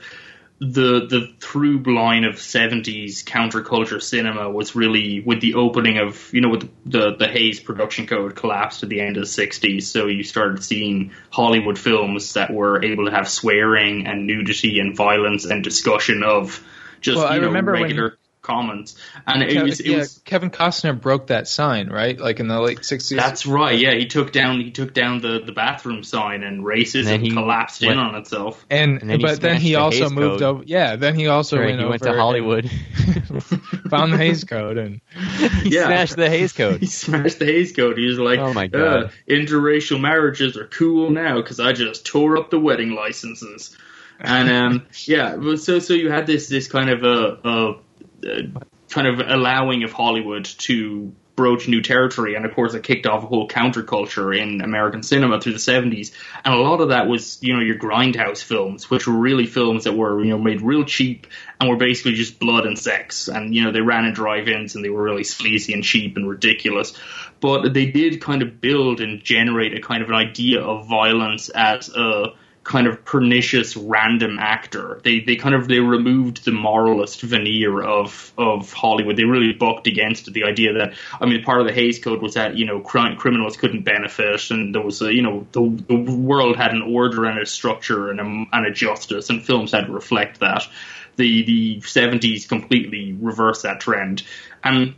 [0.60, 6.42] the the through line of 70s counterculture cinema was really with the opening of you
[6.42, 10.08] know with the the Hays production code collapsed at the end of the 60s so
[10.08, 15.46] you started seeing Hollywood films that were able to have swearing and nudity and violence
[15.46, 16.64] and discussion of
[17.02, 21.00] just Well, you know regular comments and it Kev- was it yeah, was Kevin Costner
[21.00, 24.60] broke that sign right like in the late 60s that's right yeah he took down
[24.60, 28.66] he took down the the bathroom sign and racism then he collapsed in on itself
[28.70, 30.44] and, And then but then he the also Hays moved Code.
[30.44, 30.64] over.
[30.66, 32.66] Yeah, then he also Right, went, he went to Hollywood.
[32.66, 33.44] and
[33.90, 35.02] found the Hays Code, and
[35.64, 35.86] he Yeah.
[35.86, 36.80] smashed the Hays Code.
[36.82, 37.98] He smashed the Hays Code.
[37.98, 39.12] He was like, Oh my "Uh, God.
[39.28, 43.78] interracial marriages are cool now because I just tore up the wedding licenses."
[44.20, 47.76] And um, yeah, so so you had this this kind of a, a, a
[48.24, 48.60] Uh,
[48.90, 53.24] kind of allowing of Hollywood to broach new territory, and of course it kicked off
[53.24, 56.12] a whole counterculture in American cinema through the seventies.
[56.46, 59.86] And a lot of that was you know your grindhouse films, which were really films
[59.86, 61.28] that were you know made real cheap
[61.60, 64.86] and were basically just blood and sex, and you know they ran in drive-ins and
[64.86, 66.94] they were really sleazy and cheap and ridiculous.
[67.40, 71.50] But they did kind of build and generate a kind of an idea of violence
[71.50, 72.34] as a
[72.64, 75.02] kind of pernicious random actor.
[75.04, 79.18] They they kind of they removed the moralist veneer of of Hollywood.
[79.18, 82.36] They really bucked against the idea that I mean part of the Hays Code was
[82.36, 85.96] that you know crime, criminals couldn't benefit and there was a you know the, the
[85.96, 88.24] world had an order and a structure and a,
[88.56, 90.68] and a justice and films had to reflect that.
[91.16, 94.24] The the 70s completely reversed that trend
[94.64, 94.96] and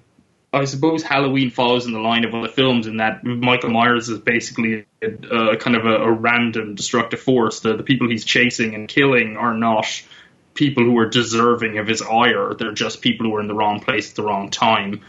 [0.55, 4.19] I suppose Halloween follows in the line of other films in that Michael Myers is
[4.19, 7.59] basically a, a kind of a, a random destructive force.
[7.59, 9.85] The, the people he's chasing and killing are not
[10.53, 12.53] people who are deserving of his ire.
[12.53, 15.01] They're just people who are in the wrong place at the wrong time.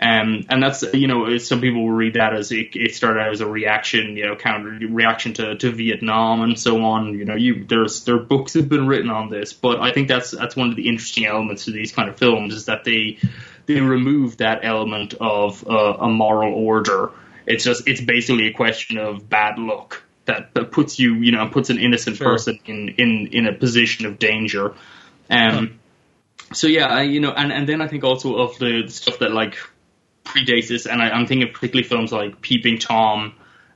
[0.00, 3.32] Um, and that's you know some people will read that as it, it started out
[3.32, 7.18] as a reaction, you know, counter reaction to, to Vietnam and so on.
[7.18, 10.30] You know, you there's there books have been written on this, but I think that's
[10.30, 13.18] that's one of the interesting elements to these kind of films is that they
[13.74, 17.10] they remove that element of uh, a moral order.
[17.46, 21.48] It's just it's basically a question of bad luck that, that puts you you know
[21.48, 22.32] puts an innocent Sure.
[22.32, 24.74] person in, in in a position of danger.
[25.30, 25.78] Um,
[26.52, 29.32] so yeah, I, you know, and, and then I think also of the stuff that
[29.32, 29.58] like
[30.24, 33.34] predates this, and I, I'm thinking of particularly films like Peeping Tom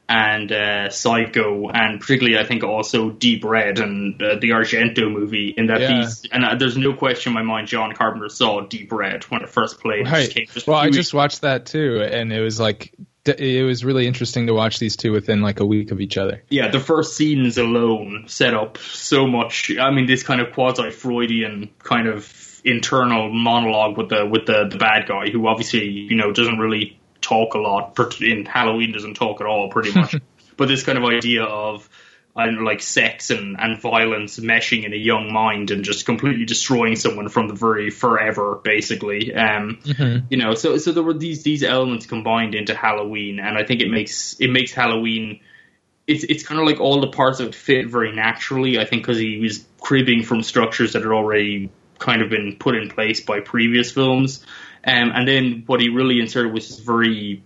[0.09, 5.55] and uh, Psycho, and particularly I think also Deep Red and uh, the Argento movie.
[5.57, 6.01] In that Yeah.
[6.01, 9.43] these, and uh, there's no question in my mind, John Carpenter saw Deep Red when
[9.43, 10.07] it first played.
[10.07, 10.25] Right.
[10.25, 13.65] just came just well, I few just watched that too, and it was like it
[13.65, 16.43] was really interesting to watch these two within like a week of each other.
[16.51, 19.71] Yeah, the first scenes alone set up so much.
[19.79, 24.69] I mean, this kind of quasi Freudian kind of internal monologue with the with the,
[24.69, 27.99] the bad guy, who obviously you know doesn't really talk a lot.
[28.21, 30.17] In Halloween, doesn't talk at all, pretty much.
[30.57, 31.89] but this kind of idea of
[32.35, 36.97] and like sex and, and violence meshing in a young mind and just completely destroying
[36.97, 39.35] someone from the very forever, basically.
[39.35, 40.27] Um, mm-hmm.
[40.31, 43.83] You know, so so there were these these elements combined into Halloween, and I think
[43.83, 45.41] it makes it makes Halloween.
[46.07, 48.79] It's it's kind of like all the parts of it fit very naturally.
[48.79, 52.75] I think because he was cribbing from structures that had already kind of been put
[52.75, 54.45] in place by previous films,
[54.85, 57.42] um, and then what he really inserted was this very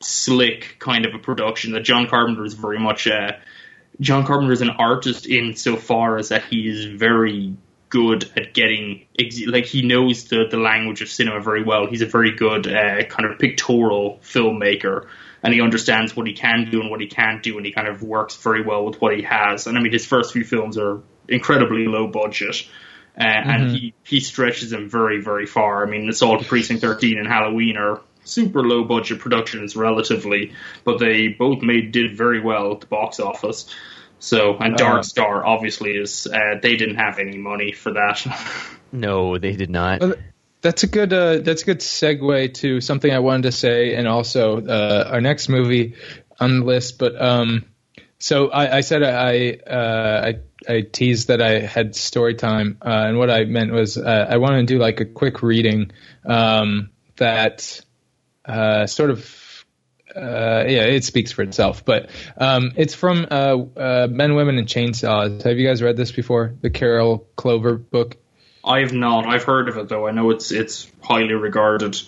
[0.00, 3.06] slick kind of a production that John Carpenter is very much.
[3.06, 3.32] Uh,
[4.00, 7.56] John Carpenter is an artist insofar as that he is very
[7.88, 9.06] good at getting
[9.46, 11.86] like he knows the the language of cinema very well.
[11.86, 15.06] He's a very good uh, kind of pictorial filmmaker,
[15.42, 17.88] and he understands what he can do and what he can't do, and he kind
[17.88, 19.66] of works very well with what he has.
[19.66, 22.66] And I mean, his first few films are incredibly low budget.
[23.18, 23.50] Uh, mm-hmm.
[23.50, 25.86] And he, he stretches them very, very far.
[25.86, 30.52] I mean, Assault Precinct 13 and Halloween are super low budget productions relatively,
[30.84, 33.74] but they both made did very well at the box office.
[34.18, 38.26] So and Dark uh, Star obviously is uh, they didn't have any money for that.
[38.92, 40.00] no, they did not.
[40.00, 40.14] Well,
[40.62, 44.08] that's a good uh, that's a good segue to something I wanted to say, and
[44.08, 45.94] also uh, our next movie
[46.40, 46.98] on the list.
[46.98, 47.66] But um,
[48.18, 52.88] so I, I said I, uh, I I teased that I had story time, uh,
[52.88, 55.92] and what I meant was I wanted to do like a quick reading
[56.24, 57.80] um, that
[58.44, 59.64] uh, sort of
[60.16, 61.84] uh, yeah, it speaks for itself.
[61.84, 65.42] But um, it's from uh, uh, Men, Women, and Chainsaws.
[65.42, 66.54] Have you guys read this before?
[66.62, 68.16] The Carol Clover book.
[68.64, 69.26] I have not.
[69.26, 70.08] I've heard of it though.
[70.08, 72.00] I know it's it's highly regarded.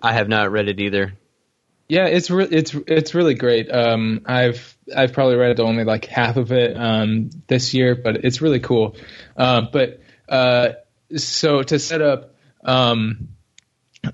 [0.00, 1.12] I have not read it either.
[1.88, 3.70] Yeah, it's re- it's it's really great.
[3.70, 8.40] Um, I've I've probably read only like half of it um, this year, but it's
[8.40, 8.96] really cool.
[9.36, 10.70] Uh, but uh,
[11.16, 13.28] so to set up, um,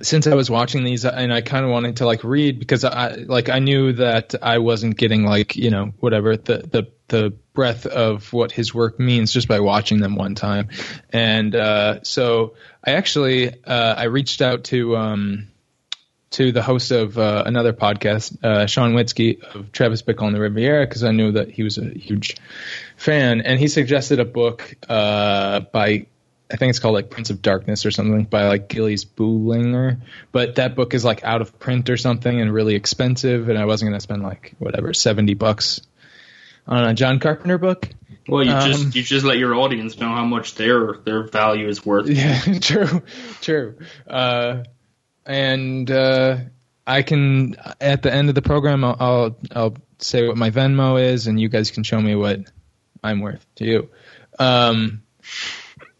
[0.02, 3.14] since I was watching these and I kind of wanted to like read because I
[3.14, 7.87] like I knew that I wasn't getting like you know whatever the the the breadth
[7.87, 10.68] of what his work means just by watching them one time,
[11.11, 12.54] and uh, so
[12.85, 15.48] I actually uh, I reached out to um,
[16.31, 20.41] to the host of uh, another podcast, uh, Sean Witzke of Travis Bickle on the
[20.41, 22.37] Riviera, because I knew that he was a huge
[22.97, 26.07] fan, and he suggested a book uh, by
[26.51, 30.01] I think it's called like Prince of Darkness or something by like Gilles Boulenger.
[30.33, 33.67] But that book is like out of print or something and really expensive, and I
[33.67, 35.81] wasn't gonna spend like whatever seventy bucks
[36.67, 37.88] on a John Carpenter book.
[38.27, 41.69] Well, you um, just you just let your audience know how much their their value
[41.69, 42.09] is worth.
[42.09, 43.03] Yeah, true,
[43.41, 43.79] true.
[44.07, 44.64] Uh,
[45.29, 46.38] and uh,
[46.87, 51.01] I can at the end of the program, I'll, I'll I'll say what my Venmo
[51.01, 52.41] is, and you guys can show me what
[53.05, 53.91] I'm worth to you.
[54.38, 55.03] Um,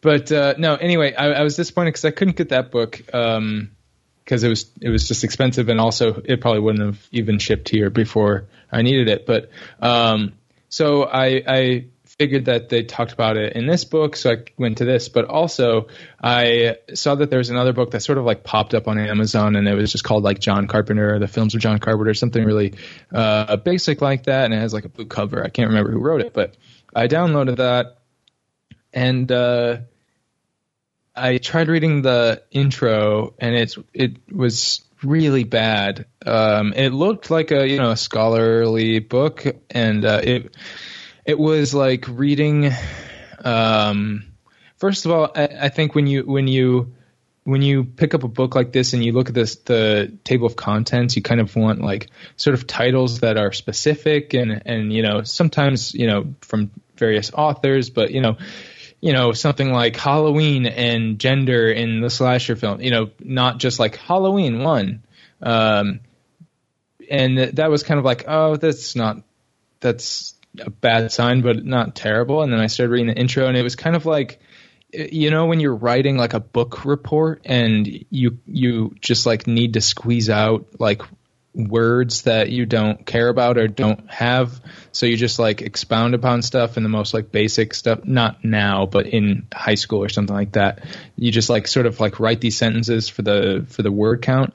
[0.01, 3.37] but uh, no, anyway, I, I was disappointed because I couldn't get that book because
[3.37, 3.71] um,
[4.27, 7.91] it was it was just expensive, and also it probably wouldn't have even shipped here
[7.91, 9.27] before I needed it.
[9.27, 10.33] But um,
[10.71, 11.85] so I, I
[12.19, 15.09] figured that they talked about it in this book, so I went to this.
[15.09, 15.89] But also,
[16.23, 19.57] I saw that there was another book that sort of like popped up on Amazon,
[19.57, 22.75] and it was just called like John Carpenter, the films of John Carpenter, something really
[23.13, 25.45] uh, basic like that, and it has like a blue cover.
[25.45, 26.57] I can't remember who wrote it, but
[26.95, 27.99] I downloaded that
[28.93, 29.79] and uh,
[31.15, 36.07] I tried reading the intro, and it it was really bad.
[36.25, 40.57] Um, it looked like a you know a scholarly book, and uh, it
[41.29, 42.73] it was like reading.
[43.45, 44.25] Um,
[44.79, 46.95] first of all, I, I, think when you when you
[47.45, 50.47] when you pick up a book like this and you look at this the table
[50.47, 54.91] of contents, you kind of want like sort of titles that are specific and and
[54.91, 58.39] you know sometimes you know from various authors, but you know
[59.03, 62.81] you know something like Halloween and gender in the slasher film.
[62.81, 65.05] You know, not just like Halloween one.
[65.43, 66.01] Um,
[67.11, 69.23] and that was kind of like, oh, that's not
[69.81, 72.43] that's a bad sign, but not terrible.
[72.43, 74.41] And then I started reading the intro, and it was kind of like,
[74.93, 79.75] you know, when you're writing like a book report, and you you just like need
[79.75, 81.03] to squeeze out like
[81.55, 84.61] words that you don't care about or don't have.
[84.93, 88.87] So you just like expound upon stuff in the most like basic stuff not now
[88.87, 90.85] but in high school or something like that.
[91.17, 94.55] You just like sort of like write these sentences for the for the word count.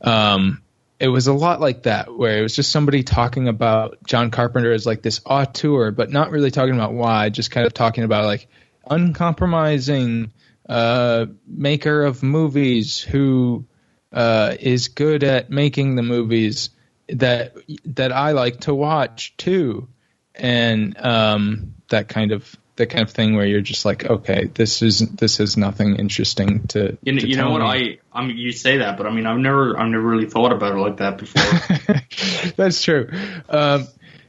[0.00, 0.62] Um
[1.00, 4.72] it was a lot like that where it was just somebody talking about John Carpenter
[4.72, 8.24] as like this auteur but not really talking about why just kind of talking about
[8.24, 8.48] like
[8.88, 10.32] uncompromising
[10.68, 13.66] uh maker of movies who
[14.14, 16.70] uh, is good at making the movies
[17.08, 19.88] that that I like to watch too,
[20.34, 24.82] and um, that kind of that kind of thing where you're just like, okay, this
[24.82, 26.98] is this is nothing interesting to.
[27.02, 27.60] You know, to you know what?
[27.60, 28.00] me.
[28.12, 30.52] I I mean, you say that, but I mean, I've never I've never really thought
[30.52, 32.52] about it like that before.
[32.56, 33.10] That's true.
[33.48, 33.86] Um,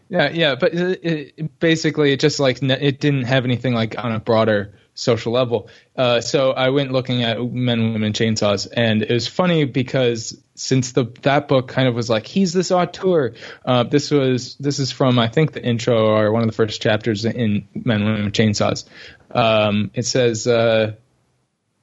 [0.10, 4.12] yeah, yeah, but it, it, basically, it just like it didn't have anything like on
[4.12, 5.70] a broader social level.
[5.96, 10.94] Uh, so I went looking at Men, Women, Chainsaws, and it was funny because since
[10.94, 13.34] the that book kind of was like he's this auteur.
[13.64, 16.82] Uh, this was this is from I think the intro or one of the first
[16.82, 18.86] chapters in Men, Women, Chainsaws.
[19.30, 20.94] Um, it says uh,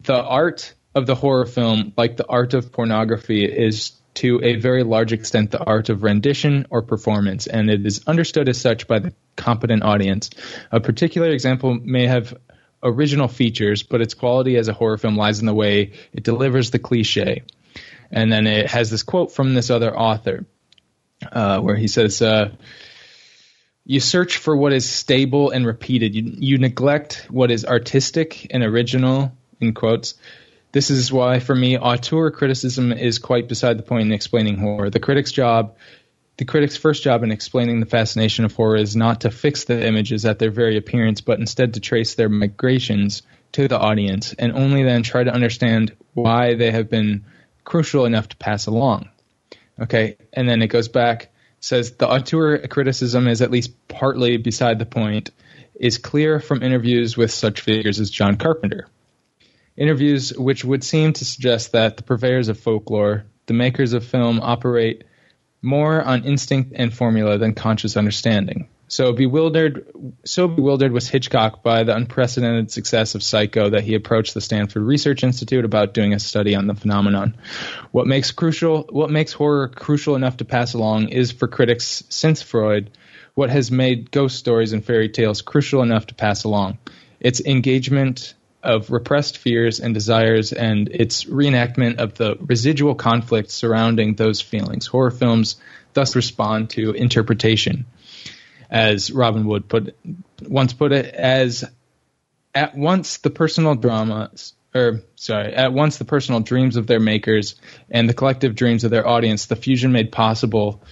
[0.00, 4.82] the art of the horror film, like the art of pornography, is to a very
[4.82, 8.98] large extent the art of rendition or performance, and it is understood as such by
[8.98, 10.30] the competent audience.
[10.70, 12.34] A particular example may have
[12.82, 16.70] original features, but its quality as a horror film lies in the way it delivers
[16.70, 17.42] the cliche.
[18.10, 20.44] And then it has this quote from this other author,
[21.30, 22.50] uh, where he says, uh,
[23.84, 26.14] "You search for what is stable and repeated.
[26.14, 30.14] You, you neglect what is artistic and original." In quotes.
[30.72, 34.90] This is why, for me, auteur criticism is quite beside the point in explaining horror.
[34.90, 35.76] The critic's job,
[36.42, 39.86] the critic's first job in explaining the fascination of horror is not to fix the
[39.86, 43.22] images at their very appearance, but instead to trace their migrations
[43.52, 47.24] to the audience, and only then try to understand why they have been
[47.62, 49.08] crucial enough to pass along.
[49.78, 54.80] Okay, and then it goes back, says the auteur criticism is at least partly beside
[54.80, 55.30] the point,
[55.76, 58.88] is clear from interviews with such figures as John Carpenter
[59.76, 64.40] interviews which would seem to suggest that the purveyors of folklore, the makers of film,
[64.42, 65.04] operate
[65.62, 68.68] more on instinct and formula than conscious understanding.
[68.88, 69.90] So bewildered,
[70.26, 74.82] so bewildered was Hitchcock by the unprecedented success of Psycho that he approached the Stanford
[74.82, 77.38] Research Institute about doing a study on the phenomenon.
[77.90, 82.42] What makes crucial, what makes horror crucial enough to pass along is for critics since
[82.42, 82.90] Freud,
[83.34, 86.76] what has made ghost stories and fairy tales crucial enough to pass along.
[87.18, 94.14] Its engagement of repressed fears and desires and its reenactment of the residual conflict surrounding
[94.14, 94.86] those feelings.
[94.86, 95.56] Horror films
[95.94, 97.86] thus respond to interpretation,
[98.70, 99.96] as Robin Wood put
[100.48, 101.64] once put it, as
[102.54, 107.00] at once the personal dramas or er, sorry, at once the personal dreams of their
[107.00, 107.56] makers
[107.90, 110.82] and the collective dreams of their audience, the fusion made possible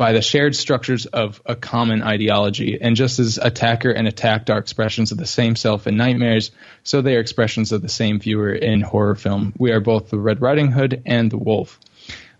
[0.00, 2.78] by the shared structures of a common ideology.
[2.80, 7.02] And just as attacker and attacked are expressions of the same self in nightmares, so
[7.02, 9.52] they are expressions of the same viewer in horror film.
[9.58, 11.78] We are both the Red Riding Hood and the Wolf.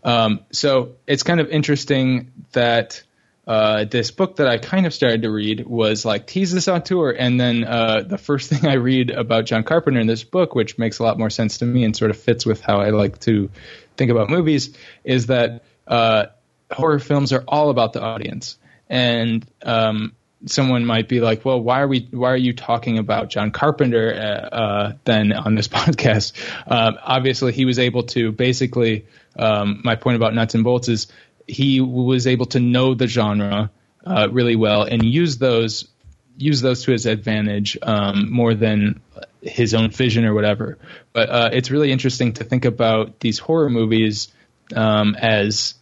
[0.02, 3.02] Um, so it's kind of interesting that
[3.46, 7.11] uh, this book that I kind of started to read was like he's this auteur,
[7.11, 10.78] and then uh, the first thing I read about John Carpenter in this book, which
[10.78, 13.20] makes a lot more sense to me and sort of fits with how I like
[13.20, 13.50] to
[13.98, 16.26] think about movies, is that uh,
[16.71, 18.59] horror films are all about the audience,
[18.89, 20.12] and um,
[20.47, 22.09] someone might be like, "Well, why are we?
[22.11, 26.33] Why are you talking about John Carpenter uh, uh, then on this podcast?"
[26.66, 29.07] Um, obviously, he was able to basically.
[29.39, 31.07] Um, my point about nuts and bolts is
[31.47, 33.71] he was able to know the genre
[34.05, 35.89] uh, really well and use those
[36.37, 39.01] use those to his advantage um, more than
[39.43, 40.79] his own vision or whatever.
[41.12, 44.29] But uh, it's really interesting to think about these horror movies
[44.75, 45.75] um, as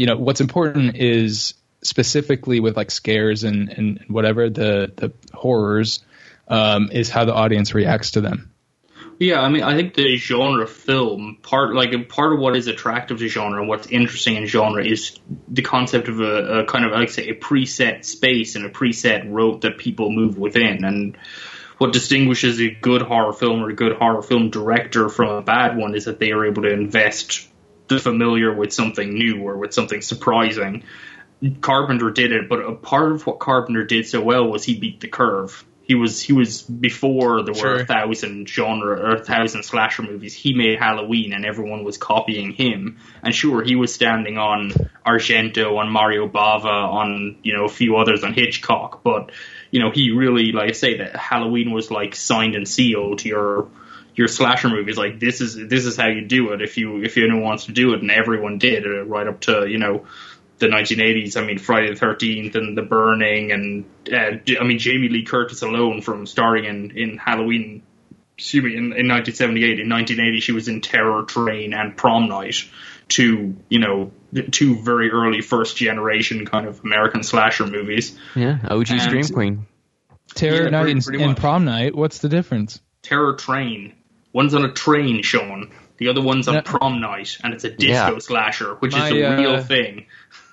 [0.00, 6.02] you know what's important is specifically with like scares and, and whatever the the horrors
[6.48, 8.50] um, is how the audience reacts to them.
[9.18, 13.18] Yeah, I mean, I think the genre film part, like part of what is attractive
[13.18, 16.92] to genre and what's interesting in genre is the concept of a, a kind of,
[16.92, 20.84] like say, a preset space and a preset road that people move within.
[20.86, 21.18] And
[21.76, 25.76] what distinguishes a good horror film or a good horror film director from a bad
[25.76, 27.49] one is that they are able to invest
[27.90, 30.84] the familiar with something new or with something surprising.
[31.60, 35.00] Carpenter did it, but a part of what Carpenter did so well was he beat
[35.00, 37.70] the curve he was he was before there Sure.
[37.70, 40.32] were a thousand genre or a thousand slasher movies.
[40.32, 42.98] He made Halloween, and everyone was copying him.
[43.24, 44.70] And sure, he was standing on
[45.04, 49.02] Argento, on Mario Bava, on you know a few others on Hitchcock.
[49.02, 49.32] But
[49.72, 53.24] you know he really, like I say, that Halloween was like signed and sealed.
[53.24, 53.66] Your
[54.14, 57.16] your slasher movies like this is this is how you do it if you if
[57.16, 60.06] anyone wants to do it, and everyone did uh, right up to you know
[60.58, 61.36] the 1980s.
[61.36, 65.24] I mean, Friday the 13th and The Burning, and uh, J- I mean Jamie Lee
[65.24, 67.82] Curtis alone from starring in in Halloween.
[68.36, 69.80] Excuse me, in, in 1978.
[69.80, 72.56] In 1980, she was in Terror Train and Prom Night,
[73.06, 74.12] two you know
[74.50, 78.18] two very early first generation kind of American slasher movies.
[78.34, 79.66] Yeah, OG And- Scream Queen.
[80.34, 81.36] Terror Yeah, Night pretty- and, pretty and.
[81.36, 81.94] Prom Night.
[81.94, 82.80] What's the difference?
[83.02, 83.92] Terror Train.
[84.32, 85.70] One's on a train, Sean.
[85.98, 86.62] The other one's on No.
[86.62, 88.18] prom night, and it's a disco Yeah.
[88.18, 90.06] slasher, which My, is a real uh, thing.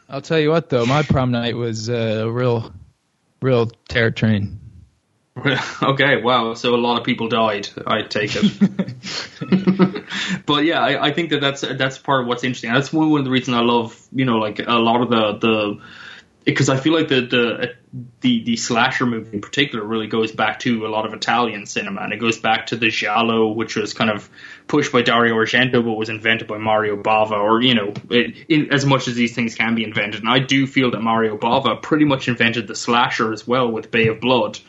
[0.10, 2.74] I'll tell you what though, my prom night was uh, a real,
[3.42, 4.60] real terror train.
[5.84, 6.56] okay, wow.
[6.56, 7.70] So a lot of people died.
[7.86, 10.04] I take it.
[10.48, 12.74] but yeah, I, I think that that's that's part of what's interesting.
[12.74, 15.38] That's one, one of the reasons I love, you know, like a lot of the
[15.38, 15.82] the
[16.44, 17.76] because I feel like the the
[18.20, 22.02] the the slasher movie in particular really goes back to a lot of Italian cinema,
[22.02, 24.30] and it goes back to the giallo, which was kind of
[24.68, 28.74] pushed by Dario Argento, but was invented by Mario Bava, or you know, it, in,
[28.74, 30.22] as much as these things can be invented.
[30.22, 33.90] And I do feel that Mario Bava pretty much invented the slasher as well with
[33.90, 34.60] Bay of Blood,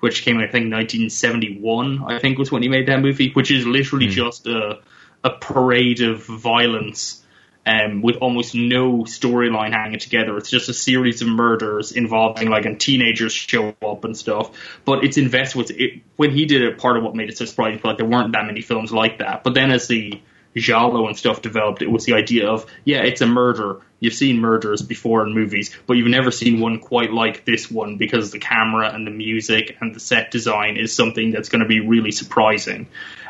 [0.00, 2.04] which came, I think, 1971.
[2.06, 4.12] I think was when he made that movie, which is literally hmm.
[4.12, 4.80] just a
[5.24, 7.24] a parade of violence
[7.68, 10.38] um, with almost no storyline hanging together.
[10.38, 14.50] It's just a series of murders involving like and teenagers show up and stuff.
[14.86, 16.78] But it's invested with it when he did it.
[16.78, 19.44] Part of what made it so surprising, like there weren't that many films like that.
[19.44, 20.22] But then as the
[20.56, 23.82] giallo and stuff developed, it was the idea of yeah, it's a murder.
[24.00, 27.96] You've seen murders before in movies, but you've never seen one quite like this one
[27.96, 31.68] because the camera and the music and the set design is something that's going to
[31.68, 32.86] be really surprising.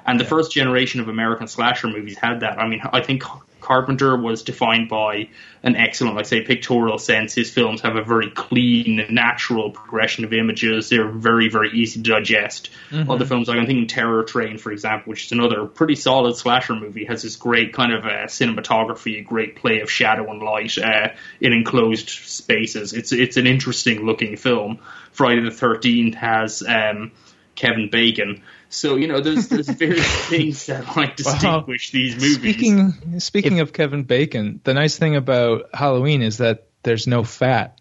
[0.06, 2.58] And the first generation of American slasher movies had that.
[2.58, 3.24] I mean, I think
[3.68, 5.28] Carpenter was defined by
[5.62, 7.34] an excellent, like say, pictorial sense.
[7.34, 10.88] His films have a very clean, natural progression of images.
[10.88, 12.70] They're very, very easy to digest.
[13.10, 16.76] Other films, like I'm thinking Terror Train, for example, which is another pretty solid slasher
[16.76, 21.08] movie, has this great kind of uh, cinematography, great play of shadow and light uh,
[21.38, 22.94] in enclosed spaces.
[22.94, 24.78] It's it's an interesting looking film.
[25.12, 27.12] Friday the Thirteenth has um,
[27.54, 28.42] Kevin Bacon.
[28.70, 32.38] So you know, there's there's various things that like distinguish these movies.
[32.38, 37.77] Speaking speaking of Kevin Bacon, the nice thing about Halloween is that there's no fat.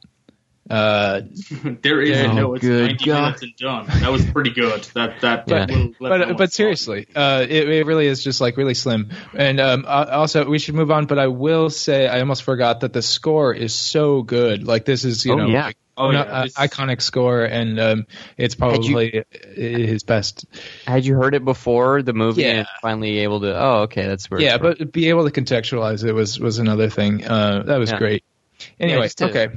[0.70, 1.22] Uh,
[1.82, 2.34] there is Yeah.
[2.34, 3.22] no, Oh, it's good 90 God.
[3.22, 3.86] minutes and done.
[4.02, 4.84] That was pretty good.
[4.96, 5.66] That that, Yeah.
[5.66, 8.42] that will let them know but what's but seriously, uh, it, it really is just
[8.42, 9.10] like really slim.
[9.34, 11.06] And um, uh, also, we should move on.
[11.06, 14.66] But I will say, I almost forgot that the score is so good.
[14.68, 15.66] Like this is you Oh, know yeah.
[15.68, 18.06] like, Oh, an yeah, uh, iconic score, and um,
[18.38, 19.24] it's probably
[19.56, 20.46] his best.
[20.86, 22.50] Had you heard it before the movie Yeah.
[22.60, 23.60] and finally able to?
[23.60, 24.40] Oh, okay, that's where.
[24.40, 27.26] Yeah, it's but be able to contextualize it was was another thing.
[27.26, 27.98] Uh, that was Yeah.
[27.98, 28.24] great.
[28.80, 29.48] Anyway, just to- okay.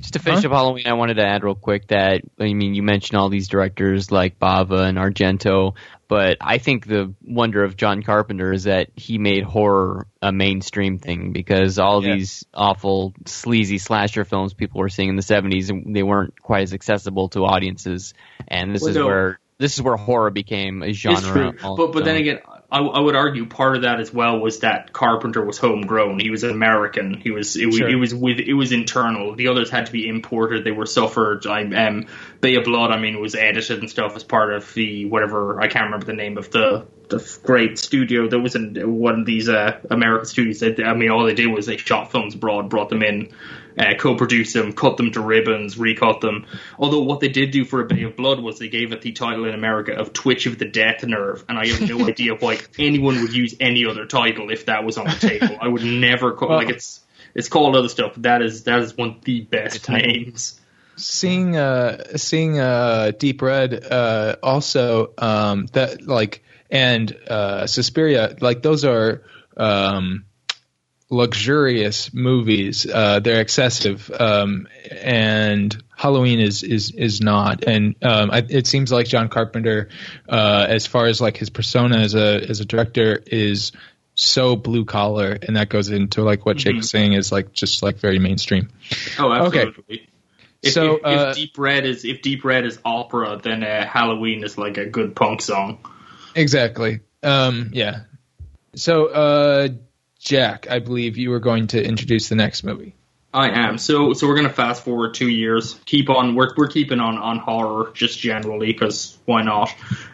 [0.00, 0.48] Just to finish Huh?
[0.48, 3.48] up Halloween, I wanted to add real quick that I mean you mentioned all these
[3.48, 5.74] directors like Bava and Argento,
[6.06, 10.98] but I think the wonder of John Carpenter is that he made horror a mainstream
[10.98, 12.14] thing because all Yeah.
[12.16, 16.74] these awful sleazy slasher films people were seeing in the '70s they weren't quite as
[16.74, 18.12] accessible to audiences,
[18.46, 19.06] and this Well, is no.
[19.06, 21.18] where this is where horror became a genre.
[21.18, 21.26] It's
[21.62, 22.40] true, but but then again,
[22.70, 26.18] I, I would argue part of that as well was that Carpenter was homegrown.
[26.18, 27.14] He was American.
[27.14, 27.88] He was it, was Sure.
[27.88, 29.36] it was with it was internal.
[29.36, 30.64] The others had to be imported.
[30.64, 31.46] They were suffered.
[31.46, 32.06] I um
[32.40, 32.90] Bay of Blood.
[32.90, 36.14] I mean, was edited and stuff as part of the whatever I can't remember the
[36.14, 40.58] name of the the great studio that was in one of these uh, American studios.
[40.58, 43.32] That, I mean, all they did was they shot films abroad, brought them in,
[43.78, 46.46] uh, co-produce them, cut them to ribbons, recut them.
[46.78, 49.12] Although what they did do for A Bay of Blood was they gave it the
[49.12, 52.58] title in America of Twitch of the Death Nerve, and I have no idea why
[52.78, 55.56] anyone would use any other title if that was on the table.
[55.60, 57.00] I would never call Well- like it's
[57.34, 58.12] it's called other stuff.
[58.14, 60.58] But that is that is one of the best names.
[60.96, 68.62] seeing uh seeing uh deep red uh also um that like and uh suspiria like
[68.62, 69.22] those are
[69.58, 70.24] um
[71.08, 78.38] luxurious movies uh they're excessive um and halloween is is is not and um I,
[78.48, 79.88] it seems like john carpenter
[80.28, 83.70] uh as far as like his persona as a as a director is
[84.16, 87.84] so blue collar and that goes into like what jake was saying is like just
[87.84, 88.68] like very mainstream
[89.18, 89.66] Oh, Okay.
[89.66, 90.08] absolutely.
[90.62, 93.86] If, So, if, uh, if Deep Red is if Deep Red is opera, then uh,
[93.86, 95.78] Halloween is like a good punk song.
[96.34, 97.00] Exactly.
[97.22, 98.00] Um, yeah.
[98.74, 99.68] So, uh,
[100.26, 102.94] Jack, I believe you were going to introduce the next movie.
[103.32, 103.78] I am.
[103.78, 105.78] So so we're gonna fast forward two years.
[105.84, 106.34] Keep on.
[106.34, 109.72] We're we're keeping on on horror just generally because why not?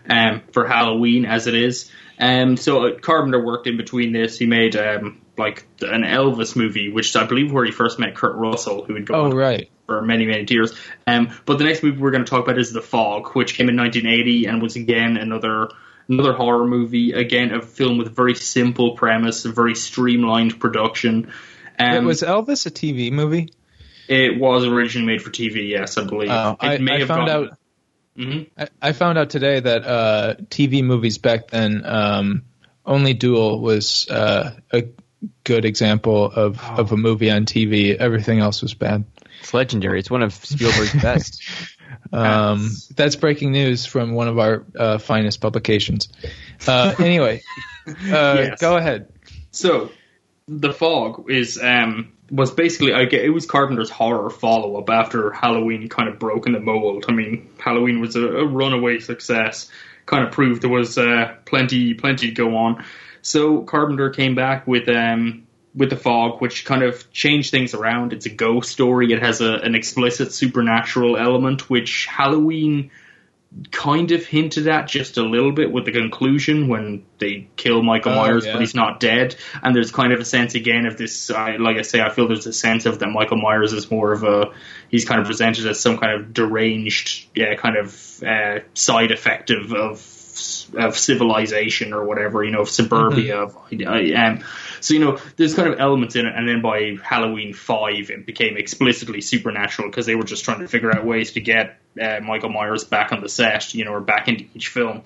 [0.09, 1.91] Um, for Halloween as it is.
[2.19, 4.39] Um, so uh, Carpenter worked in between this.
[4.39, 8.37] He made um like an Elvis movie, which I believe where he first met Kurt
[8.37, 9.71] Russell, who would go Oh, right.
[9.87, 10.75] for many many years.
[11.07, 13.71] Um, but the next movie we're going to talk about is The Fog, which came
[13.71, 15.69] in 1980 and was again another
[16.13, 17.13] another horror movie.
[17.13, 21.33] Again, a film with a very simple premise, a very streamlined production.
[21.79, 23.53] Um, was Elvis a TV movie?
[24.09, 26.29] it was originally made for TV, yes, I believe.
[26.31, 27.59] Oh, it I, may I have found gone- out.
[28.19, 28.51] Mhm.
[28.59, 32.43] I, I found out today that uh, TV movies back then, um,
[32.85, 34.85] only Duel was uh, a
[35.45, 36.75] good example of, Oh.
[36.83, 37.97] of a movie on TV.
[37.97, 39.05] Everything else was bad.
[39.41, 39.99] it's legendary.
[40.01, 41.43] It's one of Spielberg's best.
[42.13, 46.09] Um, That's- that's breaking news from one of our uh, finest publications.
[46.67, 47.43] Uh, anyway,
[47.87, 48.61] uh, Yes.
[48.61, 49.09] go ahead.
[49.51, 49.91] So,
[50.49, 55.31] the fog is um was basically I get it was Carpenter's horror follow up after
[55.31, 57.05] Halloween kind of broken the mold.
[57.09, 59.71] I mean, Halloween was a, a runaway success,
[60.07, 62.85] kind of proved there was uh, plenty plenty to go on.
[63.23, 68.13] So Carpenter came back with um with the fog, which kind of changed things around.
[68.13, 69.13] It's a ghost story.
[69.13, 72.91] It has a, an explicit supernatural element, which Halloween
[73.71, 78.13] kind of hinted at just a little bit with the conclusion when they kill Michael
[78.13, 78.53] Oh, Myers, yeah.
[78.53, 79.37] but he's not dead.
[79.63, 81.31] And there's kind of a sense again of this.
[81.31, 84.13] I like I say, I feel there's a sense of that Michael Myers is more
[84.13, 84.53] of a.
[84.89, 89.51] He's kind of presented as some kind of deranged, yeah, kind of uh, side effect
[89.51, 89.73] of.
[89.73, 90.09] of
[90.75, 93.43] of civilization or whatever, you know, of suburbia.
[93.43, 94.43] Of, I- um,
[94.83, 98.27] so you know, there's kind of elements in it, and then by Halloween five, it
[98.27, 102.21] became explicitly supernatural because they were just trying to figure out ways to get uh,
[102.21, 105.03] Michael Myers back on the set, you know, or back into each film.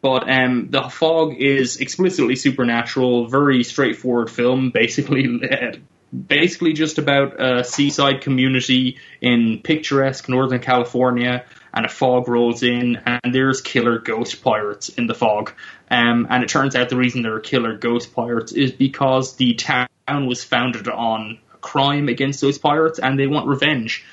[0.00, 5.40] But um, the fog is explicitly supernatural, very straightforward film, basically.
[5.50, 5.76] Uh,
[6.10, 12.96] Basically, just about a seaside community in picturesque Northern California, and a fog rolls in,
[13.04, 15.52] and there's killer ghost pirates in the fog.
[15.90, 19.54] Um, and it turns out the reason there are killer ghost pirates is because the
[19.54, 24.04] town was founded on crime against those pirates, and they want revenge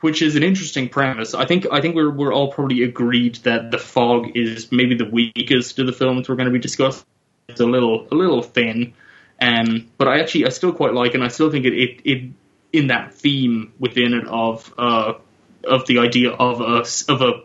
[0.00, 1.34] which is an interesting premise.
[1.34, 5.08] I think I think we're we're all probably agreed that the fog is maybe the
[5.10, 7.04] weakest of the films we're going to be discussing.
[7.48, 8.94] It's a little a little thin,
[9.40, 12.30] um, but I actually I still quite like, and I still think it it, it
[12.72, 15.14] in that theme within it of uh
[15.64, 17.42] of the idea of a of a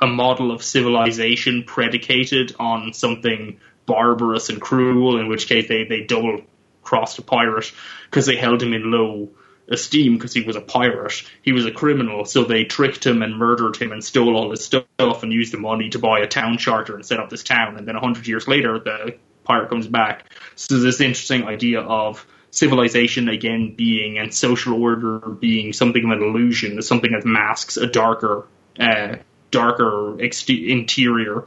[0.00, 5.18] a model of civilization predicated on something barbarous and cruel.
[5.18, 6.42] In which case they they double
[6.82, 7.70] crossed a pirate
[8.04, 9.28] because they held him in low
[9.70, 11.22] esteem because he was a pirate.
[11.42, 14.64] He was a criminal, so they tricked him and murdered him and stole all his
[14.64, 17.76] stuff and used the money to buy a town charter and set up this town.
[17.76, 20.32] And then a hundred years later, the pirate comes back.
[20.56, 26.22] So this interesting idea of civilization again being and social order being something of an
[26.22, 28.46] illusion, something that masks a darker,
[28.78, 29.16] uh,
[29.50, 31.44] darker interior.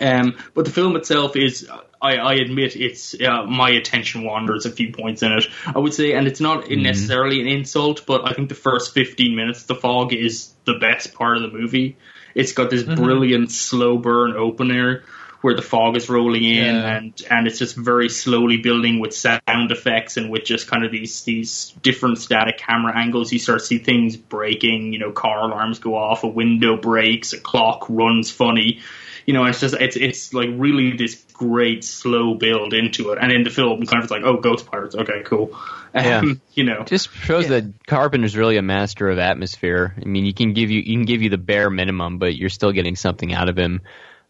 [0.00, 1.68] Um, but the film itself is,
[2.02, 5.46] I, I admit, it's uh, my attention wanders a few points in it.
[5.66, 9.36] I would say, and it's not necessarily an insult, but I think the first fifteen
[9.36, 11.96] minutes, the fog is the best part of the movie.
[12.34, 15.04] It's got this brilliant slow burn opener
[15.40, 16.96] where the fog is rolling in, Yeah.
[16.96, 20.90] and and it's just very slowly building with sound effects and with just kind of
[20.90, 23.32] these these different static camera angles.
[23.32, 24.92] You start to see things breaking.
[24.92, 28.80] You know, car alarms go off, a window breaks, a clock runs funny
[29.28, 33.30] you know, it's just it's it's like really this great slow build into it, and
[33.30, 35.54] in the film, kind of it's like, oh, ghost pirates, okay, cool,
[35.94, 36.18] Yeah.
[36.20, 39.94] um, you know, Just shows that Carpenter's really a master of atmosphere.
[40.00, 42.48] I mean, you can give you you can give you the bare minimum, but you're
[42.48, 43.82] still getting something out of him.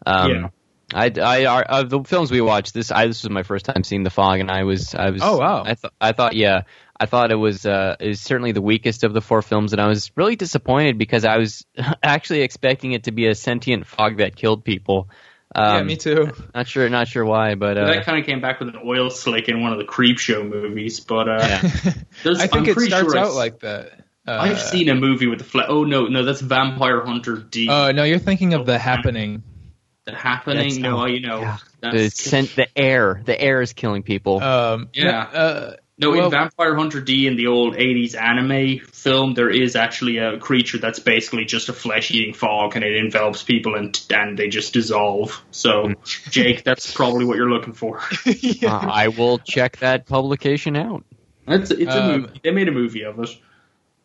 [0.05, 0.49] Um, Yeah.
[0.93, 3.83] I, I, I, of the films we watched, this I this was my first time
[3.83, 5.63] seeing The Fog, and I was I was Oh, wow.
[5.65, 6.63] I thought I thought yeah
[6.99, 9.87] I thought it was uh is certainly the weakest of the four films, and I
[9.87, 11.65] was really disappointed because I was
[12.03, 15.09] actually expecting it to be a sentient fog that killed people.
[15.55, 16.31] Um, yeah, me too.
[16.53, 19.09] Not sure, not sure why, but uh, that kind of came back with an oil
[19.09, 21.61] slick in one of the Creepshow movies, but uh, yeah.
[22.25, 24.05] I think I'm it starts sure out like that.
[24.27, 25.67] Uh, I've seen a movie with the flat.
[25.69, 27.67] oh no no that's Vampire Hunter D.
[27.69, 29.41] Oh no, you're thinking of the happening.
[30.11, 31.57] The happening That's- no oh, you know yeah.
[31.81, 34.41] the scent, the air, the air is killing people.
[34.41, 35.19] Um, Yeah.
[35.21, 39.75] Uh, No, Well- in Vampire Hunter D in the old 80s anime film, there is
[39.75, 43.99] actually a creature that's basically just a flesh eating fog and it envelops people and,
[44.09, 45.43] and they just dissolve.
[45.51, 45.93] So,
[46.29, 47.99] Jake, that's probably what you're looking for.
[48.63, 51.03] Uh, I will check that publication out.
[51.47, 52.39] It's, it's a Um, movie.
[52.43, 53.29] They made a movie of it.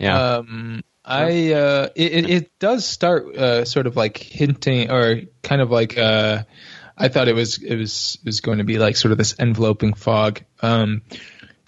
[0.01, 0.19] Yeah.
[0.39, 5.71] Um, I uh, it, it- does start uh, sort of like hinting or kind of
[5.71, 6.45] like uh,
[6.97, 9.35] I thought it was it was it was going to be like sort of this
[9.39, 10.41] enveloping fog.
[10.63, 11.03] Um,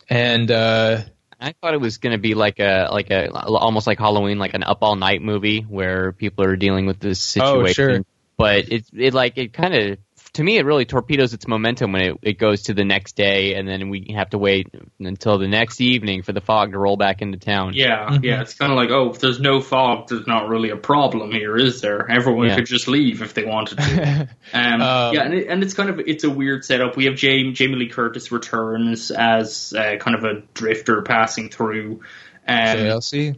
[0.09, 1.03] and uh,
[1.39, 4.55] I thought it was going to be like a like a almost like Halloween, like
[4.55, 7.85] an up all night movie where people are dealing with this situation.
[7.85, 8.01] Oh, sure.
[8.39, 9.99] But it it like it kind of
[10.37, 13.55] to me it really torpedoes its momentum when it, it goes to the next day
[13.55, 14.69] and then we have to wait
[15.01, 17.73] until the next evening for the fog to roll back into town.
[17.75, 18.23] Yeah, Mhm.
[18.25, 18.41] yeah.
[18.41, 21.57] It's kind of like, oh, if there's no fog, there's not really a problem here,
[21.57, 22.11] is there?
[22.11, 22.57] Everyone Yeah.
[22.57, 24.29] could just leave if they wanted to.
[24.55, 26.97] Um, Um, yeah, and, it, and it's kind of it's a weird setup.
[26.97, 32.01] We have Jamie, Jamie Lee Curtis returns as uh, kind of a drifter passing through.
[32.47, 33.37] Um, JLC.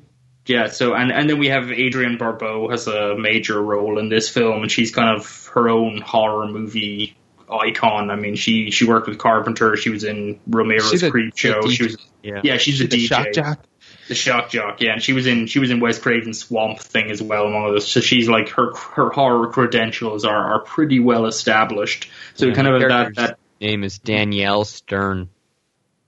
[0.49, 4.29] Yeah, so and and then we have Adrienne Barbeau has a major role in this
[4.29, 7.17] film, and she's kind of her own horror movie
[7.51, 8.11] icon.
[8.11, 9.77] I mean, she she worked with Carpenter.
[9.77, 11.69] She was in Romero's She's a- Creep the Show.
[11.69, 12.41] She was Yeah.
[12.45, 13.09] yeah, she's a The DJ.
[13.09, 13.65] shock jock.
[14.09, 17.11] The shock jock, yeah, and she was in she was in Wes Craven's Swamp Thing
[17.11, 17.87] as well, among others.
[17.87, 22.11] So she's like her her horror credentials are are pretty well established.
[22.35, 25.29] So Yeah, kind of her that that Name is Danielle Stern.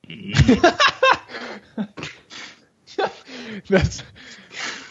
[0.09, 0.79] Mm.
[3.69, 4.03] That's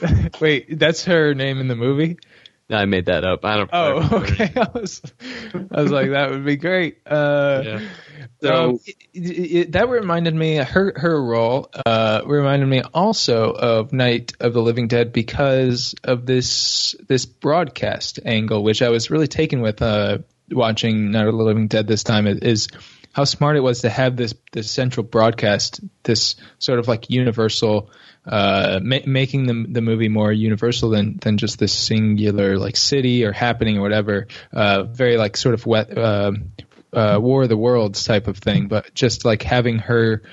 [0.42, 2.18] wait, that's her name in the movie.
[2.70, 3.46] No, I made that up.
[3.46, 3.70] I don't.
[3.74, 4.52] Oh, okay.
[4.56, 5.02] I was,
[5.72, 7.00] I was like, that would be great.
[7.06, 7.80] Uh, Yeah.
[8.42, 13.52] So- um, it- it- it- that reminded me her her role uh, reminded me also
[13.52, 19.10] of Night of the Living Dead because of this this broadcast angle, which I was
[19.10, 20.20] really taken with uh,
[20.52, 22.28] watching Night of the Living Dead this time.
[22.28, 22.68] Is
[23.12, 27.90] how smart it was to have this this central broadcast, this sort of like universal,
[28.26, 33.26] uh, ma- making the the movie more universal than than just this singular like city
[33.26, 34.28] or happening or whatever.
[34.54, 35.98] Uh, very like sort of wet.
[35.98, 36.52] um
[36.94, 40.24] uh, War of the Worlds type of thing, but just like having her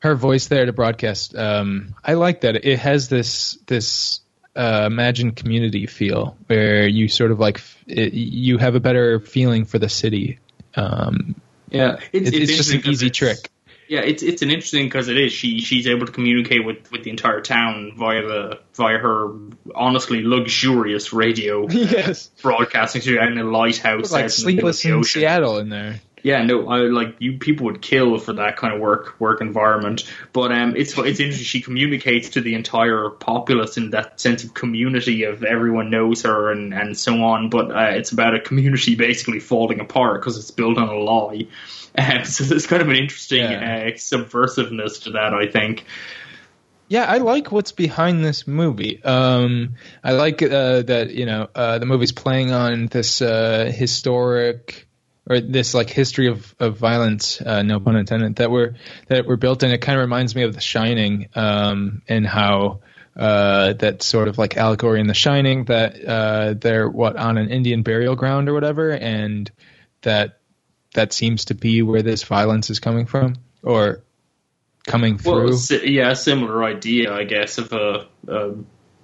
[0.00, 2.64] her voice there to broadcast, um, I like that.
[2.64, 4.20] It has this this
[4.56, 9.20] uh, imagined community feel where you sort of like f- it, you have a better
[9.20, 10.38] feeling for the city.
[10.76, 11.36] Um,
[11.74, 13.50] yeah, it's, it's, just an easy trick.
[13.88, 17.04] Yeah, it's it's an interesting because it is she she's able to communicate with, with
[17.04, 19.34] the entire town via the via her
[19.74, 25.04] honestly luxurious radio yes, broadcasting studio and a lighthouse like out in the Sleepless in.
[25.04, 26.00] Seattle in there.
[26.24, 27.36] Yeah, no, I like you.
[27.36, 30.10] People would kill for that kind of work work environment.
[30.32, 31.44] But um, it's it's interesting.
[31.44, 36.50] She communicates to the entire populace in that sense of community of everyone knows her
[36.50, 37.50] and and so on.
[37.50, 41.46] But uh, it's about a community basically falling apart because it's built on a lie.
[41.96, 43.84] Um, so there's kind of an interesting Yeah.
[43.86, 45.84] uh, subversiveness to that, I think.
[46.88, 49.00] Yeah, I like what's behind this movie.
[49.04, 54.83] Um, I like uh, that you know uh, the movie's playing on this uh, historic
[55.28, 58.74] or this like history of of violence, uh, no pun intended, that were
[59.08, 59.70] that were built in.
[59.70, 62.80] It kind of reminds me of The Shining um, and how
[63.16, 67.50] uh, that sort of like allegory in The Shining that uh, they're what on an
[67.50, 69.50] Indian burial ground or whatever, and
[70.02, 70.40] that
[70.94, 74.04] that seems to be where this violence is coming from or
[74.86, 75.50] coming through.
[75.50, 78.54] Well, yeah, a similar idea, I guess, of a, a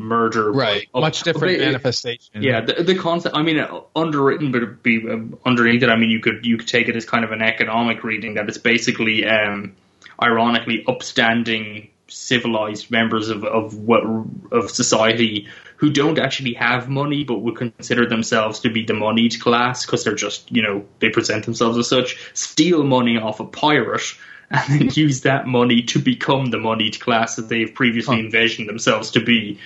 [0.01, 0.51] murder.
[0.51, 3.37] right of- much different manifestation Yeah, the, the concept.
[3.37, 5.89] I mean, uh, underwritten, but be um, underneath it.
[5.89, 8.49] I mean, you could you could take it as kind of an economic reading that
[8.49, 9.77] it's basically, um,
[10.21, 14.03] ironically, upstanding, civilized members of of what
[14.51, 19.41] of society who don't actually have money, but would consider themselves to be the moneyed
[19.41, 22.19] class because they're just you know they present themselves as such.
[22.35, 24.03] Steal money off a pirate.
[24.53, 29.13] And then use that money to become the moneyed class that they've previously envisioned themselves
[29.13, 29.61] to be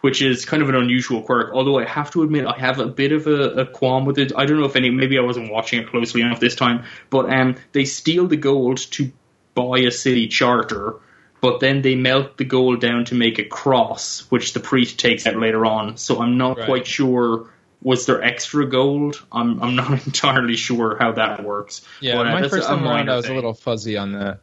[0.00, 1.52] which is kind of an unusual quirk.
[1.54, 4.32] Although I have to admit, I have a bit of a, a qualm with it.
[4.36, 7.28] I don't know if any, maybe I wasn't watching it closely enough this time, but
[7.32, 9.10] um, they steal the gold to
[9.54, 10.96] buy a city charter,
[11.40, 15.26] but then they melt the gold down to make a cross, which the priest takes
[15.26, 15.96] out later on.
[15.96, 16.66] So I'm not Right.
[16.66, 17.50] quite sure.
[17.82, 19.22] Was there extra gold?
[19.30, 21.82] I'm I'm not entirely sure how that works.
[22.00, 23.32] Yeah, But, uh, my first time around, I was thing.
[23.32, 24.40] a little fuzzy on that.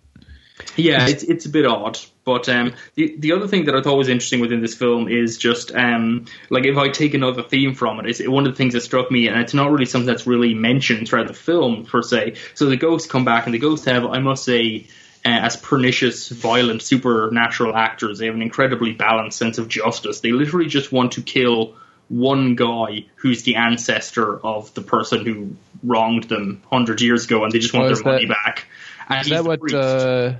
[0.76, 2.00] Yeah, it's it's a bit odd.
[2.26, 5.38] But um, the the other thing that I thought was interesting within this film is
[5.38, 8.74] just um, like if I take another theme from it, it's one of the things
[8.74, 12.02] that struck me, and it's not really something that's really mentioned throughout the film per
[12.02, 12.36] se.
[12.54, 14.88] So the ghosts come back, and the ghosts have, I must say,
[15.26, 20.22] uh, as pernicious, violent, supernatural actors, they have an incredibly balanced sense of justice.
[20.22, 21.76] They literally just want to kill
[22.10, 27.52] one guy who's the ancestor of the person who wronged them hundred years ago, and
[27.52, 28.66] they just want Oh, their that- money back.
[29.10, 29.74] And Is that the what?
[29.74, 30.34] Uh,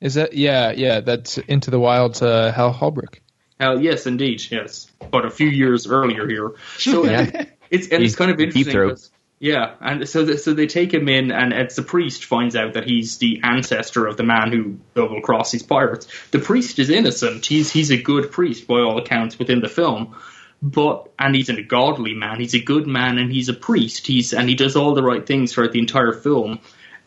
[0.00, 0.34] is that?
[0.34, 1.00] Yeah, yeah.
[1.00, 2.22] That's Into the Wild.
[2.22, 3.20] Uh, Hal Holbrook.
[3.58, 4.90] Hell, yes, indeed, yes.
[5.10, 7.46] But a few years earlier here, so Yeah.
[7.70, 8.96] it's and He's it's kind of interesting.
[9.40, 12.74] Yeah, and so th- so they take him in, and it's the priest finds out
[12.74, 16.08] that he's the ancestor of the man who double crossed these pirates.
[16.32, 17.46] The priest is innocent.
[17.46, 20.16] He's he's a good priest by all accounts within the film,
[20.60, 22.40] but and he's a godly man.
[22.40, 24.08] He's a good man, and he's a priest.
[24.08, 26.58] He's and he does all the right things throughout the entire film.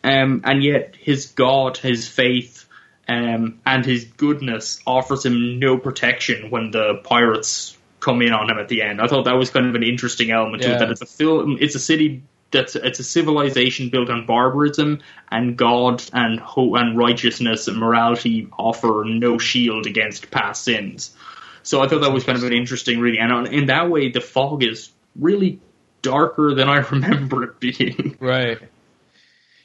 [0.04, 2.66] Um, and yet his God, his faith,
[3.08, 8.58] um, and his goodness offers him no protection when the pirates come in on him
[8.58, 9.00] at the end.
[9.00, 10.78] I thought that was kind of an interesting element to it.
[10.78, 15.00] That it's a film, it's a city that's it's a civilization built on barbarism,
[15.30, 21.14] and God and hope and righteousness and morality offer no shield against past sins.
[21.62, 24.10] So I thought that was kind of an interesting reading, and on, in that way,
[24.10, 25.60] the fog is really
[26.02, 28.16] darker than I remember it being.
[28.20, 28.58] Right.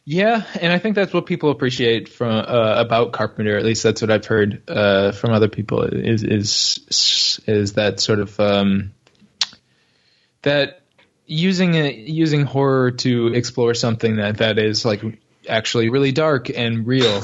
[0.10, 3.58] Yeah, and I think that's what people appreciate from uh, about Carpenter.
[3.58, 5.84] At least that's what I've heard uh, from other people.
[5.84, 8.93] Is is is that sort of um,
[10.43, 10.80] that
[11.26, 15.03] using a, using horror to explore something that that is like
[15.49, 17.22] actually really dark and real.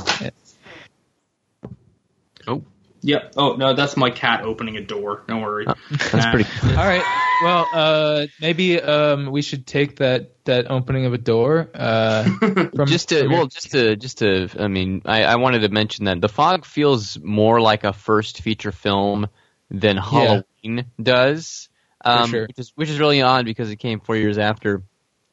[3.03, 3.33] Oh, Yep.
[3.35, 5.23] Oh no, that's my cat opening a door.
[5.27, 5.65] Don't worry.
[5.65, 6.49] That's Uh, pretty.
[6.69, 7.03] All right.
[7.43, 11.69] Well, uh, maybe um, we should take that that opening of a door.
[11.73, 12.23] Uh,
[12.75, 15.59] from, just to from your- well, just to just to I mean, I, I wanted
[15.63, 19.27] to mention that the fog feels more like a first feature film
[19.69, 21.67] than Halloween does,
[22.05, 22.47] um, sure.
[22.47, 24.81] which is which is really odd because it came four years after,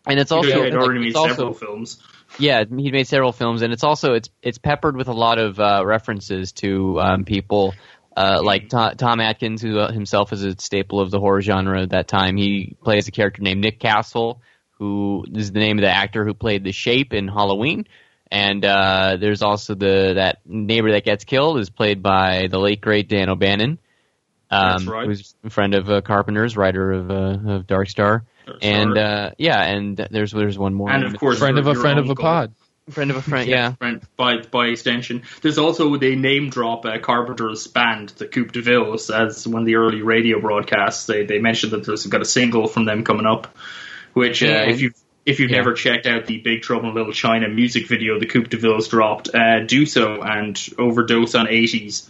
[0.06, 2.02] and it's also know, he had like, already made it's also- films.
[2.38, 5.58] Yeah, he made several films, and it's also it's it's peppered with a lot of
[5.58, 7.74] uh, references to um, people
[8.16, 11.82] uh, like Tom, Tom Atkins, who uh, himself is a staple of the horror genre
[11.82, 12.36] at that time.
[12.36, 16.34] He plays a character named Nick Castle, who is the name of the actor who
[16.34, 17.86] played the Shape in Halloween.
[18.32, 22.80] And uh, there's also the that neighbor that gets killed is played by the late
[22.80, 23.78] great Dan O'Bannon,
[24.50, 25.06] um, right.
[25.06, 28.24] who's a friend of uh, Carpenter's, writer of uh, of Dark Star.
[28.62, 30.90] And uh, yeah, and there's there's one more.
[30.90, 32.22] and of course, friend of a friend of a uncle.
[32.24, 32.54] pod.
[32.90, 33.48] friend of a friend.
[33.56, 35.22] Yeah, friend by by extension.
[35.42, 39.66] There's also they name drop uh, Carpenter's band, the Coupe de Villes, as one of
[39.66, 41.06] the early radio broadcasts.
[41.06, 43.56] They they mentioned that there's got a single from them coming up,
[44.12, 44.92] which uh, And- if you
[45.26, 45.58] if you've Yeah.
[45.58, 48.88] never checked out the Big Trouble in Little China music video the Coupe de Villes
[48.88, 52.08] dropped, uh, do so and overdose on 80s.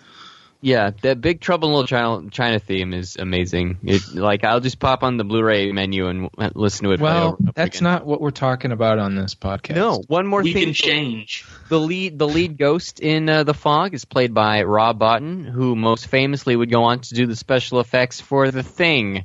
[0.62, 3.78] Yeah, that Big Trouble in Little China, China theme is amazing.
[3.82, 7.00] It, like I'll just pop on the Blu-ray menu and listen to it.
[7.00, 7.90] Well, over that's again.
[7.90, 9.76] not what we're talking about on this podcast.
[9.76, 10.64] No, one more We thing.
[10.66, 11.46] can change.
[11.70, 15.74] The lead, the lead ghost in uh, the Fog is played by Rob Bottin, who
[15.76, 19.24] most famously would go on to do the special effects for The Thing.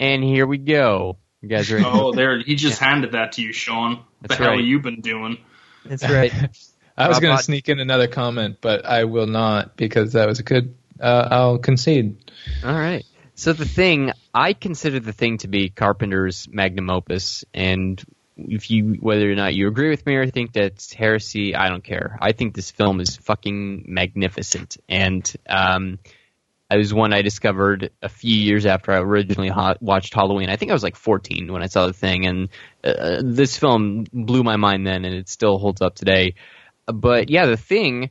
[0.00, 1.16] And here we go.
[1.42, 1.84] You guys ready?
[1.86, 4.02] Oh, there he just handed that to you, Sean.
[4.20, 4.64] That's the hell right.
[4.64, 5.38] you been doing?
[5.84, 6.32] That's right.
[6.96, 10.38] I was going to sneak in another comment, but I will not because that was
[10.38, 10.74] a good.
[10.98, 12.16] Uh, I'll concede.
[12.64, 13.04] All right.
[13.34, 18.02] So the thing, I consider the thing to be Carpenter's magnum opus, and
[18.36, 21.84] if you whether or not you agree with me or think that's heresy, I don't
[21.84, 22.18] care.
[22.20, 25.98] I think this film is fucking magnificent, and um,
[26.70, 30.48] it was one I discovered a few years after I originally ha- watched Halloween.
[30.48, 32.48] I think I was like 14 when I saw the thing, and
[32.82, 36.34] uh, this film blew my mind then, and it still holds up today.
[36.86, 38.10] But yeah, the thing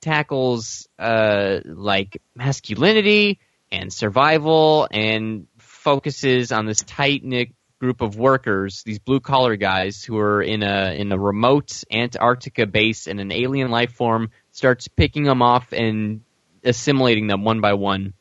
[0.00, 3.38] tackles uh, like masculinity
[3.70, 10.04] and survival and focuses on this tight knit group of workers, these blue collar guys
[10.04, 14.86] who are in a in a remote Antarctica base and an alien life form starts
[14.86, 16.20] picking them off and
[16.62, 18.12] assimilating them one by one.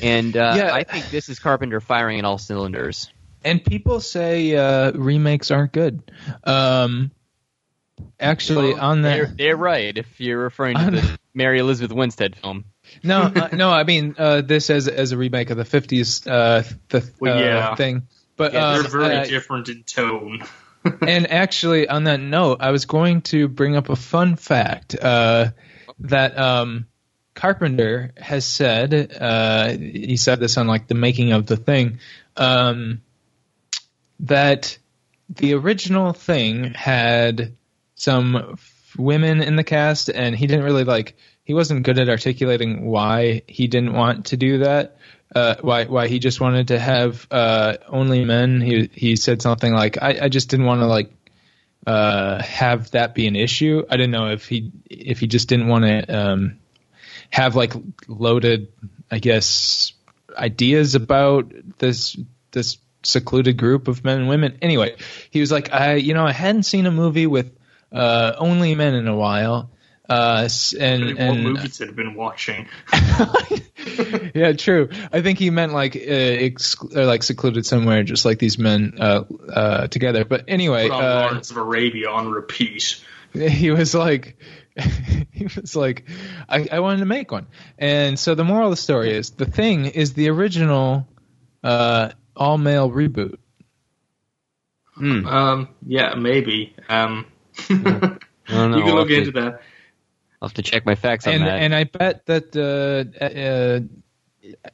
[0.00, 0.74] And uh, Yeah.
[0.74, 3.12] I think this is Carpenter firing at all cylinders.
[3.44, 6.10] And people say uh, remakes aren't good.
[6.44, 7.10] Um,
[8.18, 12.36] actually, Well, on they're, that, they're right if you're referring to the Mary Elizabeth Winstead
[12.36, 12.64] film.
[13.02, 16.62] no, uh, no, I mean uh, this as as a remake of the '50s uh,
[16.88, 17.74] the Well, uh, yeah.
[17.74, 18.02] thing.
[18.36, 20.42] But Yeah, um, They're very uh, different in tone.
[21.06, 25.50] and actually, on that note, I was going to bring up a fun fact uh,
[26.00, 26.86] that um,
[27.34, 29.16] Carpenter has said.
[29.18, 32.00] Uh, he said this on like the making of the thing
[32.36, 33.00] um,
[34.20, 34.76] that
[35.30, 37.54] the original thing had
[37.94, 38.58] some
[38.96, 41.16] women in the cast, and he didn't really like.
[41.44, 44.96] He wasn't good at articulating why he didn't want to do that.
[45.34, 48.60] Uh, why why he just wanted to have uh, only men.
[48.60, 51.12] He he said something like, "I, I just didn't want to like
[51.86, 55.68] uh, have that be an issue." I didn't know if he if he just didn't
[55.68, 56.58] want to um,
[57.30, 57.74] have like
[58.06, 58.68] loaded,
[59.10, 59.92] I guess,
[60.36, 62.16] ideas about this
[62.52, 64.58] this secluded group of men and women.
[64.62, 64.96] Anyway,
[65.30, 67.50] he was like, I you know I hadn't seen a movie with
[67.94, 69.70] uh, only men in a while.
[70.06, 70.46] Uh,
[70.78, 72.68] and what and movies had been watching?
[74.34, 74.90] yeah, true.
[75.10, 78.98] I think he meant like uh, exclu- or like secluded somewhere, just like these men
[79.00, 80.26] uh, uh, together.
[80.26, 83.02] But anyway, Put on uh, Lawrence of Arabia on repeat.
[83.32, 84.36] he was like,
[85.32, 86.04] he was like,
[86.50, 87.46] I, I wanted to make one.
[87.78, 91.08] And so the moral of the story is, the thing is the original
[91.62, 93.38] uh, all male reboot.
[94.94, 95.26] Hmm.
[95.26, 96.76] Um, yeah, maybe.
[96.88, 97.26] Um,
[97.68, 98.78] I you don't know.
[98.80, 99.60] can I'll look have into to- that.
[100.42, 101.62] I'll have to check my facts on and that.
[101.62, 103.80] and I bet that uh, uh,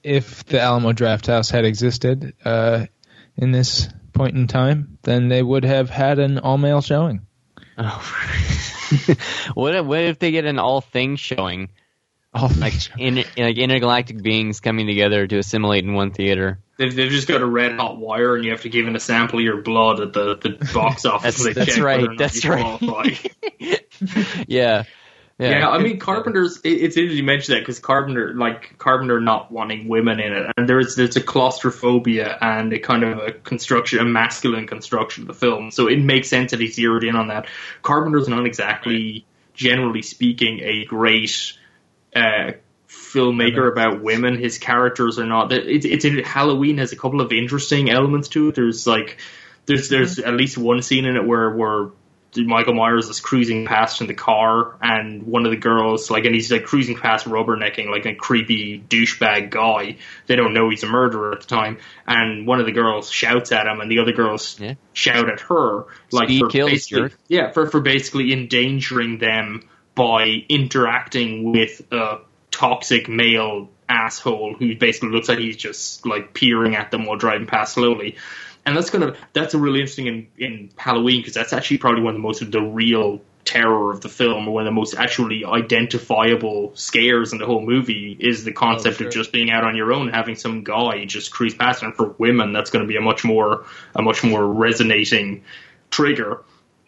[0.03, 2.87] if the Alamo Drafthouse had existed uh,
[3.37, 7.25] in this point in time, then they would have had an all male showing.
[7.79, 8.05] Oh.
[9.55, 11.69] what if, what if they get an all things showing,
[12.33, 16.61] Oh All like in, like intergalactic beings coming together to assimilate in one theater?
[16.77, 19.01] They've, they've just got a red hot wire, and you have to give in a
[19.01, 21.43] sample of your blood at the, the box office.
[21.43, 22.79] That's- that's right, whether or not that's right.
[22.79, 23.11] qualify.
[24.47, 24.85] yeah.
[25.41, 26.59] Yeah, I mean Carpenter's.
[26.59, 30.53] it- It's interesting you mention that because Carpenter, like Carpenter, not wanting women in it,
[30.57, 35.29] and there's there's a claustrophobia and a kind of a construction, a masculine construction of
[35.29, 35.71] the film.
[35.71, 37.47] So it makes sense that he zeroed in on that.
[37.83, 39.25] Carpenter's not exactly,
[39.55, 41.55] generally speaking, a great
[42.15, 42.53] uh,
[42.89, 44.39] filmmaker about women.
[44.39, 45.53] His characters are not.
[45.53, 48.55] It's it's in Halloween has a couple of interesting elements to it.
[48.55, 49.19] There's like
[49.67, 51.91] there's there's at least one scene in it where where
[52.37, 56.33] Michael Myers is cruising past in the car, and one of the girls, like, and
[56.35, 59.97] he's like cruising past, rubbernecking like a creepy douchebag guy.
[60.29, 63.51] They don't know he's a murderer at the time, and one of the girls shouts
[63.51, 64.75] at him, and the other girls Yeah.
[64.93, 67.19] shout at her, like Speed for kills, basically, jerk.
[67.27, 72.19] yeah, for for basically endangering them by interacting with a
[72.51, 77.47] toxic male asshole who basically looks like he's just like peering at them while driving
[77.47, 78.17] past slowly.
[78.65, 82.03] And that's kind of that's a really interesting in, in Halloween because that's actually probably
[82.03, 84.79] one of the most of the real terror of the film, or one of the
[84.79, 89.09] most actually identifiable scares in the whole movie is the concept sure.
[89.09, 91.83] of just being out on your own, having some guy just cruise past.
[91.83, 93.65] And for women, that's going to be a much more
[93.95, 95.43] a much more resonating
[95.91, 96.43] trigger.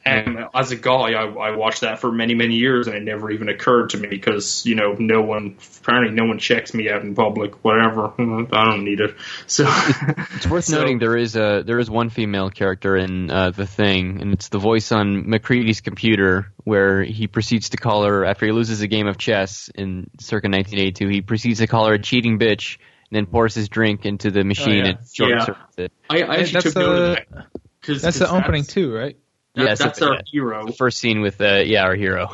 [0.05, 3.31] And as a guy, I, I watched that for many, many years, and it never
[3.31, 7.03] even occurred to me because you know no one apparently no one checks me out
[7.03, 7.65] in public.
[7.65, 9.15] Whatever, I don't need it.
[9.47, 9.65] So
[10.35, 13.67] It's worth So- noting there is a there is one female character in uh, the
[13.67, 18.47] thing, and it's the voice on MacReady's computer, where he proceeds to call her after
[18.47, 21.09] he loses a game of chess in circa 1982.
[21.09, 22.79] He proceeds to call her a cheating bitch,
[23.11, 24.91] and then pours his drink into the machine yeah.
[24.91, 25.45] and short Yeah.
[25.45, 25.93] circuits it.
[26.11, 27.47] I, I actually that's took note of that.
[27.83, 29.17] Cause, that's 'cause the opening too, right?
[29.55, 30.21] That- Yeah, that's our yeah.
[30.27, 30.67] hero.
[30.67, 32.29] The first scene with uh, yeah our hero.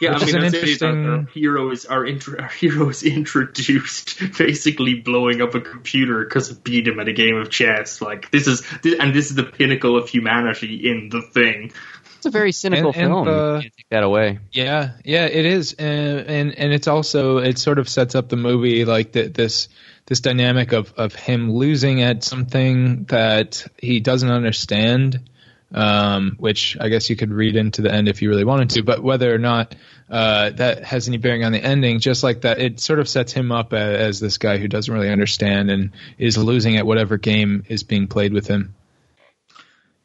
[0.00, 2.48] Yeah, Which I mean, that's it, is our, interesting- our hero is our, intro, our
[2.48, 7.36] hero is introduced basically blowing up a computer because it beat him at a game
[7.36, 8.00] of chess.
[8.00, 11.72] Like this is, and this is the pinnacle of humanity in the thing.
[12.16, 13.24] It's a very cynical And- and film.
[13.26, 14.38] the- you can't take that away.
[14.52, 18.36] Yeah, yeah, it is, and and, and it's also it sort of sets up the
[18.36, 19.68] movie like th- this
[20.06, 25.29] this dynamic of of him losing at something that he doesn't understand,
[25.72, 28.82] um, which I guess you could read into the end if you really wanted to,
[28.82, 29.74] but whether or not
[30.08, 33.32] uh, that has any bearing on the ending, just like that, it sort of sets
[33.32, 37.16] him up as, as this guy who doesn't really understand and is losing at whatever
[37.16, 38.74] game is being played with him.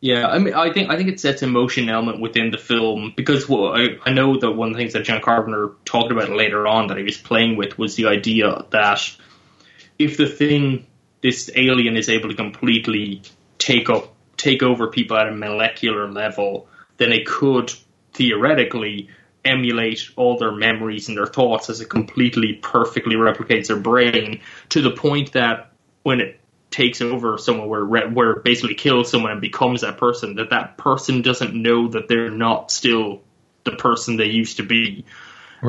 [0.02, 3.50] Yeah, I mean, I think I think it sets emotion element within the film because
[3.50, 6.68] well, I, I know that one of the things that John Carpenter talked about later
[6.68, 9.02] on that he was playing with was the idea that
[9.98, 10.86] if the thing,
[11.22, 13.24] this alien, is able to completely
[13.58, 14.15] take up,
[14.46, 16.68] take over people at a molecular level,
[16.98, 17.74] then it could
[18.14, 19.10] theoretically
[19.44, 24.82] emulate all their memories and their thoughts as it completely perfectly replicates their brain to
[24.82, 25.72] the point that
[26.04, 26.40] when it
[26.72, 30.78] takes over someone where where it basically kills someone and becomes that person that that
[30.78, 33.22] person doesn't know that they're not still
[33.64, 35.06] the person they used to be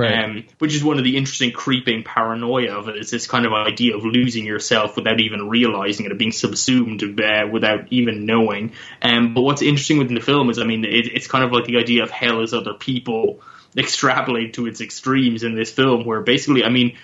[0.05, 3.53] um, which is one of the interesting creeping paranoia of it is this kind of
[3.53, 8.73] idea of losing yourself without even realizing it, of being subsumed uh, without even knowing.
[9.03, 11.65] Um, but what's interesting within the film is, I mean, it, it's kind of like
[11.65, 13.41] the idea of hell as other people
[13.77, 16.97] extrapolated to its extremes in this film, where basically, I mean,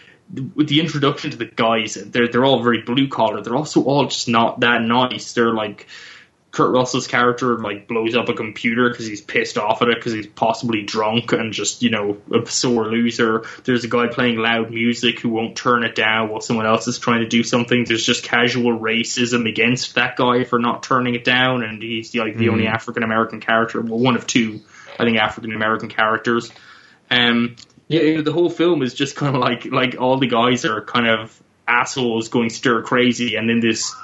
[0.54, 3.42] with the introduction to the guys, they're they're all very blue collar.
[3.42, 5.32] They're also all just not that nice.
[5.34, 5.86] They're like
[6.52, 10.12] Kurt Russell's character like blows up a computer because he's pissed off at it because
[10.12, 13.44] he's possibly drunk and just you know a sore loser.
[13.64, 16.98] There's a guy playing loud music who won't turn it down while someone else is
[16.98, 17.84] trying to do something.
[17.84, 22.36] There's just casual racism against that guy for not turning it down, and he's like
[22.36, 24.60] the only African American character, well, one of two,
[25.00, 26.52] I think, African American characters.
[27.10, 27.56] Um,
[27.88, 30.66] yeah, you know, the whole film is just kind of like like all the guys
[30.66, 33.94] are kind of assholes going stir crazy, and then this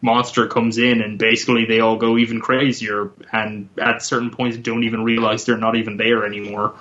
[0.00, 4.84] monster comes in and basically they all go even crazier and at certain points don't
[4.84, 6.74] even realize they're not even there anymore.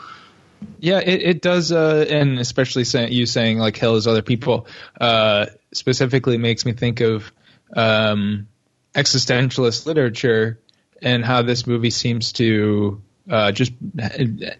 [0.79, 4.67] Yeah, it, it does, uh, and especially say, you saying like hell is other people
[4.99, 7.31] uh, specifically makes me think of
[7.75, 8.47] um,
[8.93, 10.59] existentialist literature
[11.01, 13.71] and how this movie seems to uh, just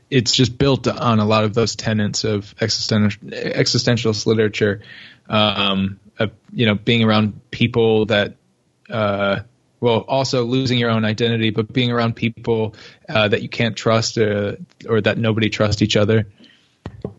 [0.09, 4.81] it's just built on a lot of those tenets of existential existentialist literature.
[5.27, 5.99] Um,
[6.51, 8.35] you know, being around people that
[8.89, 9.41] uh,
[9.79, 12.75] well, also losing your own identity, but being around people
[13.07, 14.55] uh, that you can't trust uh,
[14.87, 16.27] or that nobody trusts each other.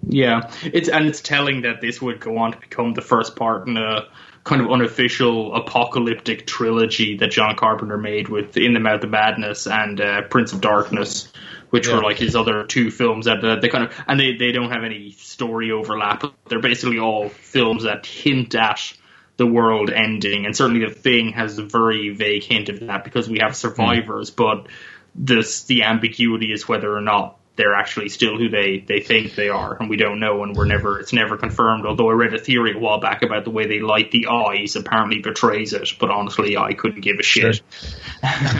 [0.06, 3.66] Yeah, it's and it's telling that this would go on to become the first part
[3.66, 4.08] in a
[4.44, 9.66] kind of unofficial apocalyptic trilogy that John Carpenter made with In the Mouth of Madness
[9.66, 11.32] and uh, Prince of Darkness,
[11.70, 11.96] which Yeah.
[11.96, 14.70] were like his other two films that uh, they kind of and they they don't
[14.70, 16.24] have any story overlap.
[16.48, 18.92] They're basically all films that hint at
[19.40, 23.26] the world ending, and certainly the thing has a very vague hint of that because
[23.26, 24.66] we have survivors, but
[25.14, 29.48] this the ambiguity is whether or not they're actually still who they, they think they
[29.48, 31.86] are, and we don't know, and we're never it's never confirmed.
[31.86, 34.76] Although I read a theory a while back about the way they light the eyes
[34.76, 37.62] apparently betrays it, but honestly, I couldn't give a shit.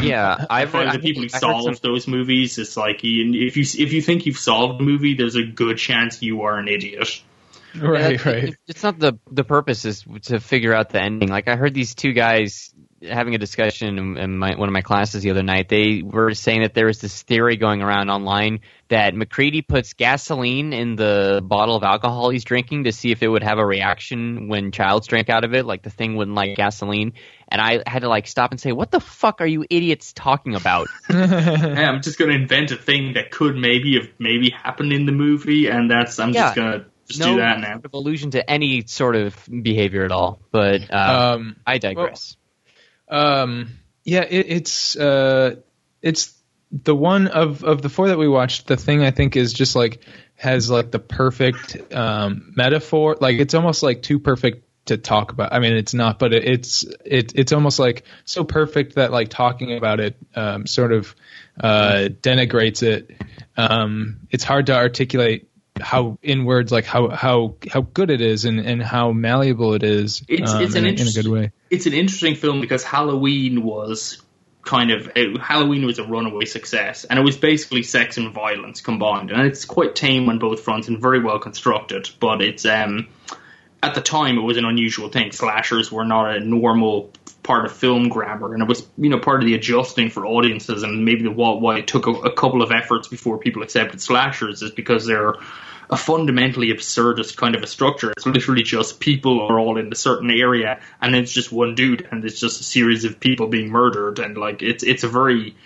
[0.01, 3.57] Yeah, I I've find heard the people who solve some- those movies, it's like if
[3.59, 6.69] you if you think you've solved a movie, there's a good chance you are an
[6.69, 7.23] idiot.
[7.81, 8.45] Right, Yeah, right.
[8.45, 11.29] it- It's not the the purpose is to figure out the ending.
[11.29, 14.83] Like I heard these two guys having a discussion in, in my, one of my
[14.83, 15.71] classes the other night.
[15.71, 20.75] They were saying that there was this theory going around online that MacReady puts gasoline
[20.75, 24.49] in the bottle of alcohol he's drinking to see if it would have a reaction
[24.49, 25.65] when Childs drank out of it.
[25.65, 27.15] Like the thing wouldn't like gasoline.
[27.49, 30.55] And I had to like stop and say, "What the fuck are you idiots talking
[30.55, 34.93] about?" Yeah, I'm just going to invent a thing that could maybe have maybe happened
[34.93, 36.43] in the movie, and that's I'm Yeah.
[36.43, 37.75] just going to just no do that now.
[37.75, 40.41] sort of allusion to any sort of behavior at all.
[40.51, 42.37] But uh, um, I digress.
[43.09, 45.57] Um, yeah, it, it's uh,
[46.01, 46.37] it's
[46.71, 48.67] the one of of the four that we watched.
[48.67, 50.03] The thing I think is just like
[50.37, 53.17] has like the perfect um, metaphor.
[53.21, 55.53] Like it's almost like too perfect to talk about.
[55.53, 59.29] I mean, it's not, but it, it's it it's almost like so perfect that like
[59.29, 61.15] talking about it um, sort of
[61.61, 63.11] uh, denigrates it.
[63.57, 65.50] Um, it's hard to articulate
[65.81, 69.83] how in words like how how how good it is and and how malleable it
[69.83, 71.53] is It's- um, it's an in, a- in a good way.
[71.71, 74.21] It's an interesting film because Halloween was
[74.63, 78.81] kind of it, Halloween was a runaway success, and it was basically sex and violence
[78.81, 82.11] combined, and it's quite tame on both fronts and very well constructed.
[82.21, 83.09] But it's um
[83.83, 85.33] at the time it was an unusual thing.
[85.33, 87.13] Slashers were not a normal
[87.43, 90.83] part of film grammar, and it was you know part of the adjusting for audiences,
[90.83, 94.01] and maybe the why, why it took a, a couple of efforts before people accepted
[94.03, 95.35] slashers is because they're
[95.91, 98.13] a fundamentally absurdist kind of a structure.
[98.13, 102.09] It's literally just people are all in a certain area, and it's just one dude,
[102.11, 105.57] and it's just a series of people being murdered, and like it's it's a very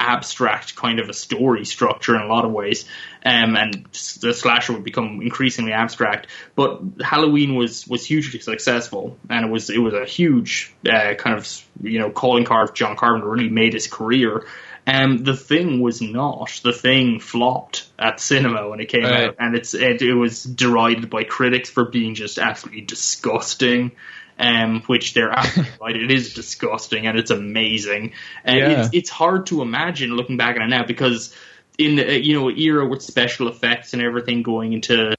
[0.00, 2.86] abstract kind of a story structure in a lot of ways,
[3.24, 3.86] um, and
[4.20, 6.28] the slasher would become increasingly abstract.
[6.54, 11.36] But Halloween was was hugely successful, and it was it was a huge uh, kind
[11.36, 12.70] of you know calling card.
[12.70, 14.46] of John Carpenter really made his career.
[14.86, 16.60] Um, the thing was not.
[16.62, 19.28] The thing flopped at cinema when it came Right.
[19.28, 23.92] out, and it's it, it was derided by critics for being just absolutely disgusting.
[24.36, 25.94] Um, which they're absolutely right.
[25.96, 28.14] It is disgusting and it's amazing,
[28.44, 28.80] and Yeah.
[28.80, 31.32] it's it's hard to imagine looking back on it now because
[31.78, 35.14] in the, you know era with special effects and everything going into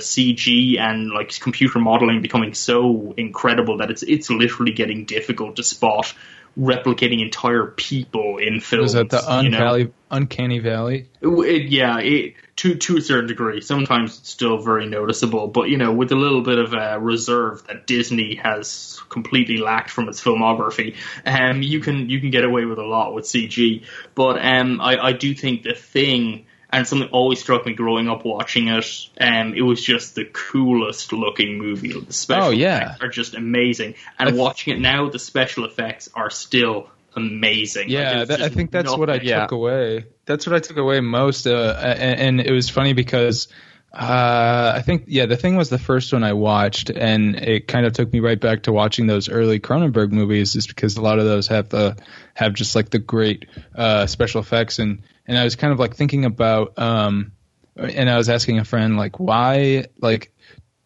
[0.00, 5.62] CG and like computer modeling becoming so incredible that it's it's literally getting difficult to
[5.62, 6.14] spot
[6.56, 8.82] replicating entire people in films.
[8.82, 9.58] Was that the you know?
[9.58, 11.08] uncanny, uncanny valley?
[11.20, 13.60] It, yeah, it, to to a certain degree.
[13.60, 17.66] Sometimes it's still very noticeable, but you know, with a little bit of a reserve
[17.66, 22.64] that Disney has completely lacked from its filmography, um, you can you can get away
[22.64, 23.84] with a lot with CG.
[24.14, 26.46] But um, I, I do think the thing.
[26.70, 29.08] And something always struck me growing up watching it.
[29.18, 31.98] Um, it was just the coolest looking movie.
[31.98, 32.76] The special Oh, yeah.
[32.90, 33.94] effects are just amazing.
[34.18, 37.88] And th- watching it now, the special effects are still amazing.
[37.88, 39.40] Yeah, there's that, I think that's what I Yeah.
[39.42, 40.04] took away.
[40.26, 41.46] That's what I took away most.
[41.46, 43.48] Uh, and, and it was funny because
[43.92, 47.86] uh, I think yeah, the thing was the first one I watched, and it kind
[47.86, 51.18] of took me right back to watching those early Cronenberg movies, just because a lot
[51.18, 51.96] of those have the
[52.34, 55.94] have just like the great uh, special effects, and and I was kind of like
[55.94, 57.32] thinking about, um,
[57.76, 60.32] and I was asking a friend like why like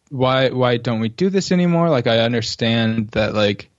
[0.09, 1.89] why why don't we do this anymore?
[1.89, 3.71] Like I understand that like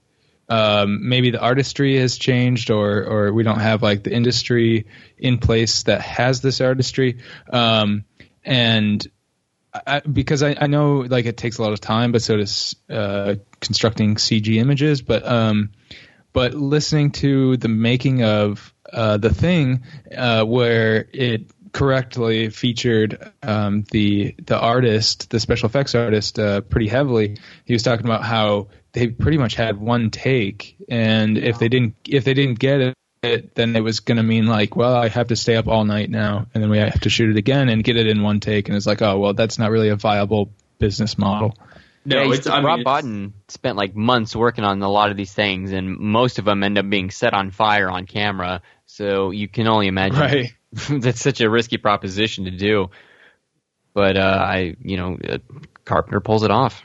[0.49, 4.87] um, maybe the artistry has changed or or we don't have like the industry
[5.17, 8.03] in place that has this artistry um,
[8.43, 9.07] and
[9.73, 12.75] I, because I, I know like it takes a lot of time but so does
[12.89, 15.71] uh, constructing CG images but um,
[16.31, 19.83] but listening to the making of uh, the thing
[20.15, 26.87] uh, where it correctly featured um, the the artist, the special effects artist, uh, pretty
[26.87, 27.37] heavily.
[27.65, 31.95] He was talking about how they pretty much had one take, and if they didn't
[32.07, 35.27] if they didn't get it, then it was going to mean like, well, I have
[35.27, 37.83] to stay up all night now, and then we have to shoot it again and
[37.83, 40.51] get it in one take, and it's like, oh, well, that's not really a viable
[40.79, 41.55] business model.
[42.05, 45.17] No, Yeah, it's I mean, Rob it's- spent like months working on a lot of
[45.17, 48.61] these things, and most of them end up being set on fire on camera.
[48.85, 50.53] So you can only imagine Right.
[51.01, 52.89] that's such a risky proposition to do.
[53.93, 55.37] But uh, I, you know, uh,
[55.85, 56.83] Carpenter pulls it off.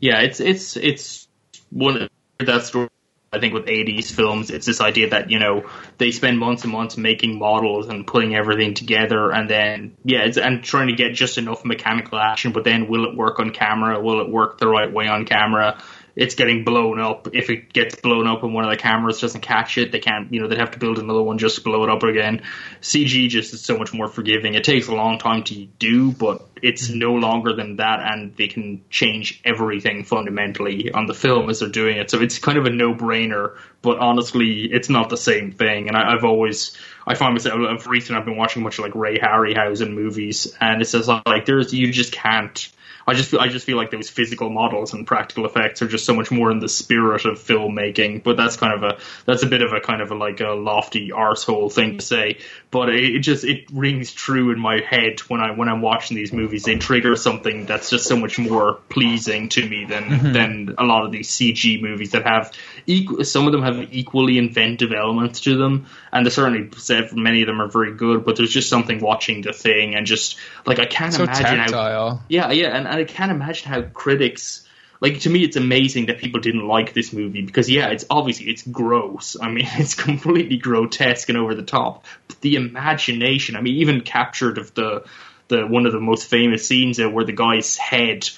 [0.00, 1.28] Yeah, it's it's it's
[1.70, 2.10] one of
[2.46, 2.88] that story.
[3.32, 6.72] I think with '80s films, it's this idea that you know they spend months and
[6.72, 11.38] months making models and putting everything together, and then yeah, and trying to get just
[11.38, 12.50] enough mechanical action.
[12.50, 14.00] But then, will it work on camera?
[14.00, 15.80] Will it work the right way on camera?
[16.16, 17.28] It's getting blown up.
[17.32, 20.32] If it gets blown up and one of the cameras doesn't catch it, they can't.
[20.32, 22.42] You know, they'd have to build another one just to blow it up again.
[22.80, 24.54] CG just is so much more forgiving.
[24.54, 26.98] It takes a long time to do, but it's mm-hmm.
[26.98, 31.68] no longer than that, and they can change everything fundamentally on the film as they're
[31.68, 32.10] doing it.
[32.10, 33.56] So it's kind of a no-brainer.
[33.82, 35.88] But honestly, it's not the same thing.
[35.88, 36.76] And I, I've always,
[37.06, 40.92] I find myself of recent I've been watching much like Ray Harryhausen movies, and it's
[40.92, 42.70] just like there's you just can't.
[43.10, 46.04] I just feel I just feel like those physical models and practical effects are just
[46.04, 48.22] so much more in the spirit of filmmaking.
[48.22, 50.50] But that's kind of a that's a bit of a kind of a like a
[50.50, 52.38] lofty arsehole thing to say.
[52.70, 56.16] But it, it just it rings true in my head when I when I'm watching
[56.16, 56.64] these movies.
[56.64, 60.32] They trigger something that's just so much more pleasing to me than Mm-hmm.
[60.32, 62.52] than a lot of these CG movies that have
[62.86, 67.42] equal, some of them have equally inventive elements to them, and they certainly said many
[67.42, 68.24] of them are very good.
[68.24, 72.20] But there's just something watching the thing and just like I can't so imagine how
[72.28, 74.66] yeah, yeah, and, and I can't imagine how critics
[75.00, 78.46] like to me it's amazing that people didn't like this movie because yeah, it's obviously
[78.46, 79.36] it's gross.
[79.40, 82.04] I mean, it's completely grotesque and over the top.
[82.28, 85.04] But the imagination, I mean, even captured of the
[85.48, 88.28] the one of the most famous scenes there where the guy's head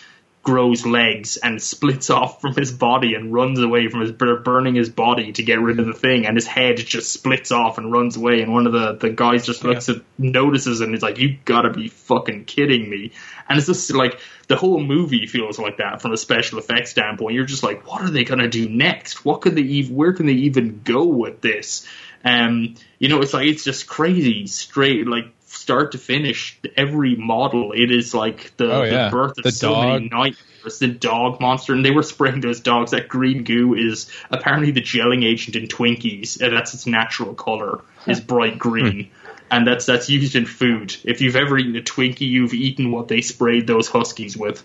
[0.42, 4.88] grows legs and splits off from his body and runs away from his burning his
[4.88, 6.26] body to get rid of the thing.
[6.26, 8.42] And his head just splits off and runs away.
[8.42, 11.70] And one of the the guys just looks at notices and is like you gotta
[11.70, 13.12] be fucking kidding me.
[13.48, 17.34] And it's just like the whole movie feels like that from a special effects standpoint.
[17.34, 19.24] You're just like what are they gonna do next?
[19.24, 21.86] What could they even where can they even go with this?
[22.24, 27.72] Um you know it's like it's just crazy straight like start to finish every model
[27.72, 29.04] it is like the, Oh, yeah.
[29.06, 30.18] the birth of The so many dog.
[30.18, 34.70] nightmares the dog monster and they were spraying those dogs that green goo is apparently
[34.70, 39.10] the gelling agent in twinkies and that's its natural color is bright green
[39.50, 43.08] and that's that's used in food if you've ever eaten a twinkie you've eaten what
[43.08, 44.62] they sprayed those huskies with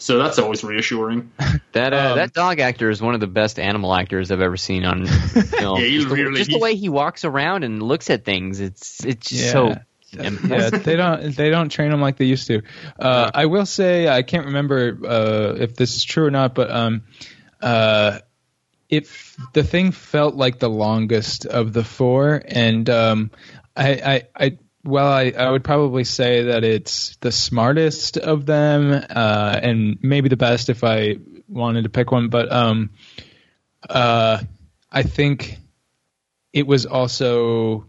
[0.00, 1.30] so that's always reassuring
[1.72, 4.56] That uh, Um, that dog actor is one of the best animal actors I've ever
[4.56, 5.78] seen on film.
[5.80, 8.58] Yeah, he just, the, really- just the way he walks around and looks at things,
[8.60, 9.52] it's it's just Yeah.
[9.52, 9.74] so
[10.18, 12.62] yeah, they don't they don't train them like they used to.
[12.98, 16.70] Uh, I will say I can't remember uh, if this is true or not, but
[16.70, 17.02] um,
[17.60, 18.20] uh,
[18.88, 23.30] if the thing felt like the longest of the four, and um,
[23.76, 28.92] I, I, I well, I, I would probably say that it's the smartest of them,
[28.92, 31.16] uh, and maybe the best if I
[31.48, 32.90] wanted to pick one, but um,
[33.88, 34.42] uh,
[34.90, 35.58] I think
[36.52, 37.86] it was also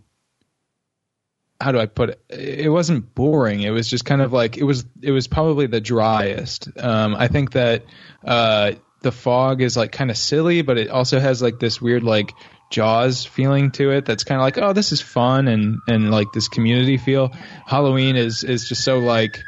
[1.59, 2.21] how do I put it?
[2.29, 3.61] It wasn't boring.
[3.61, 4.85] It was just kind of like it was.
[5.01, 6.69] It was probably the driest.
[6.77, 7.83] Um, I think that
[8.23, 12.03] uh, the fog is like kind of silly, but it also has like this weird
[12.03, 12.33] like
[12.69, 14.05] Jaws feeling to it.
[14.05, 17.29] That's kind of like oh, this is fun and and like this community feel.
[17.65, 19.39] Halloween is is just so like.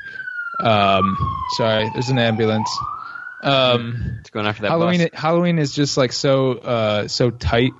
[0.59, 1.17] Um,
[1.57, 2.69] sorry, there's an ambulance.
[3.43, 5.09] Um, It's going after that Halloween bus.
[5.13, 7.71] Halloween is just like so uh, so tight,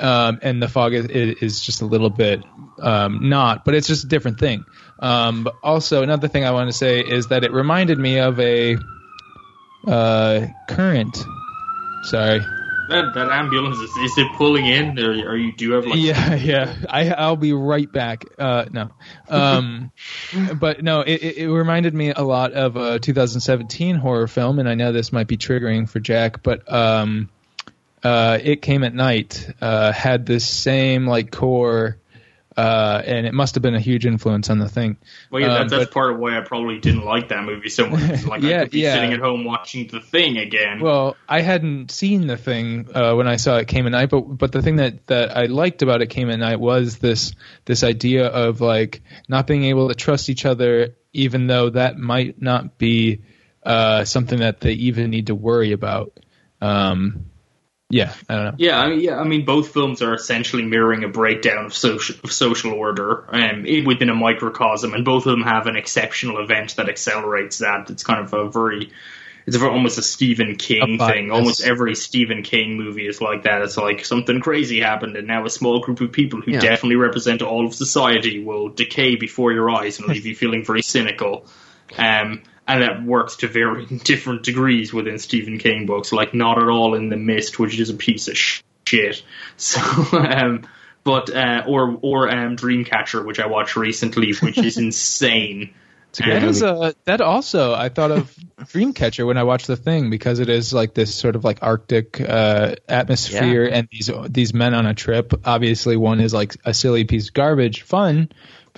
[0.00, 2.42] um, and the fog is, is just a little bit
[2.78, 4.64] um, not, but it's just a different thing.
[4.98, 8.38] Um, but also another thing I want to say is that it reminded me of
[8.40, 8.76] a
[9.86, 11.16] uh, current.
[12.02, 12.40] Sorry.
[12.88, 15.98] that, that ambulance is, is it pulling in or are you do you have like
[16.00, 16.74] yeah, yeah.
[16.88, 18.24] I I'll be right back.
[18.38, 18.90] Uh, no,
[19.28, 19.92] um,
[20.58, 24.68] but no, it, it, it reminded me a lot of a 2017 horror film, and
[24.68, 27.28] I know this might be triggering for Jack, but um,
[28.02, 29.48] uh, it came at night.
[29.60, 31.98] Uh, had this same like core,
[32.56, 34.96] uh, and it must have been a huge influence on the thing.
[35.30, 37.88] Well, yeah, Um, that's but- part of why I probably didn't like that movie so
[37.88, 38.24] much.
[38.26, 38.94] Like, Yeah, I could be yeah.
[38.94, 40.80] sitting at home watching The Thing again.
[40.80, 44.20] Well, I hadn't seen the thing uh, when I saw it came at night, but
[44.22, 47.32] but the thing that, that I liked about it came at night was this
[47.64, 52.40] this idea of like not being able to trust each other, even though that might
[52.42, 53.20] not be
[53.62, 56.18] uh, something that they even need to worry about.
[56.60, 57.26] Um,
[57.90, 58.54] yeah, I don't know.
[58.56, 62.16] yeah, I mean, yeah, I mean, both films are essentially mirroring a breakdown of social
[62.24, 66.76] of social order um, within a microcosm, and both of them have an exceptional event
[66.76, 67.90] that accelerates that.
[67.90, 68.92] It's kind of a very
[69.46, 71.30] it's a, almost a Stephen King thing.
[71.32, 73.62] Almost every Stephen King movie is like that.
[73.62, 76.60] It's like something crazy happened, and now a small group of people who Yeah.
[76.60, 80.82] definitely represent all of society will decay before your eyes and leave you feeling very
[80.82, 81.46] cynical.
[81.98, 86.68] Um, and that works to very different degrees within Stephen King books, like Not at
[86.68, 89.22] All in the Mist, which is a piece of sh- shit.
[89.56, 89.80] So,
[90.16, 90.66] um,
[91.04, 95.74] but uh, or or um, Dreamcatcher, which I watched recently, which is insane.
[96.18, 100.40] That is a that also I thought of Dreamcatcher when I watched the thing because
[100.40, 104.86] it is like this sort of like Arctic uh, atmosphere and these these men on
[104.86, 105.34] a trip.
[105.44, 108.30] Obviously, one is like a silly piece of garbage, fun,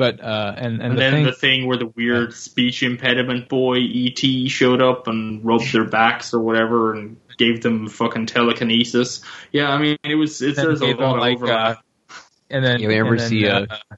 [0.03, 3.49] but uh, and and, And the then thing, the thing where the weird speech impediment
[3.49, 4.19] boy ET
[4.51, 9.23] showed up and rubbed their backs or whatever and gave them fucking telekinesis.
[9.53, 11.79] Yeah, I mean it was it's and there's a gave lot them, of like, overlap.
[11.79, 12.15] uh,
[12.51, 13.97] and then You ever then, see uh, a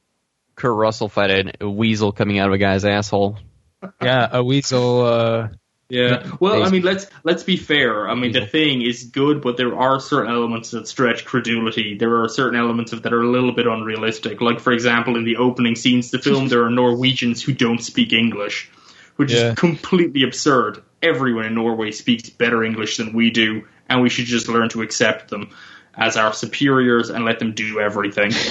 [0.56, 3.38] Kurt Russell fight a, a weasel coming out of a guy's asshole?
[4.02, 5.48] yeah a weasel uh,
[5.94, 6.30] Yeah.
[6.40, 8.08] Well, I mean, let's let's be fair.
[8.08, 11.96] I mean, the thing is good, but there are certain elements that stretch credulity.
[11.96, 14.40] There are certain elements of that are a little bit unrealistic.
[14.40, 17.80] Like, for example, in the opening scenes of the film, there are Norwegians who don't
[17.82, 18.70] speak English,
[19.16, 19.50] which Yeah.
[19.50, 20.82] is completely absurd.
[21.02, 24.82] Everyone in Norway speaks better English than we do, and we should just learn to
[24.82, 25.50] accept them
[25.96, 28.32] as our superiors and let them do everything.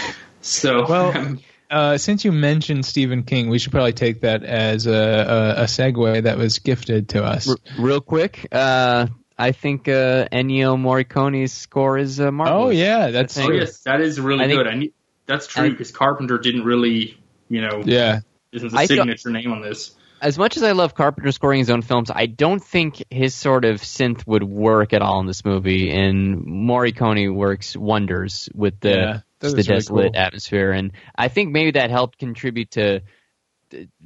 [0.46, 4.86] So, Well, um, Uh, since you mentioned Stephen King, we should probably take that as
[4.86, 7.50] a, a, a segue that was gifted to us.
[7.50, 9.08] R- real quick, uh,
[9.38, 12.66] I think uh, Ennio Morricone's score is uh, marvelous.
[12.66, 14.68] Oh yeah, that's I oh yes, that is really I think- good.
[14.68, 14.90] And
[15.26, 17.18] that's true because Carpenter didn't really,
[17.50, 18.20] you know, yeah.
[18.52, 19.96] isn't the I feel- signature name on this.
[20.22, 23.66] As much as I love Carpenter scoring his own films, I don't think his sort
[23.66, 25.92] of synth would work at all in this movie.
[25.92, 30.22] And Morricone works wonders with the Yeah, that the really desolate cool.
[30.22, 33.02] atmosphere, and I think maybe that helped contribute to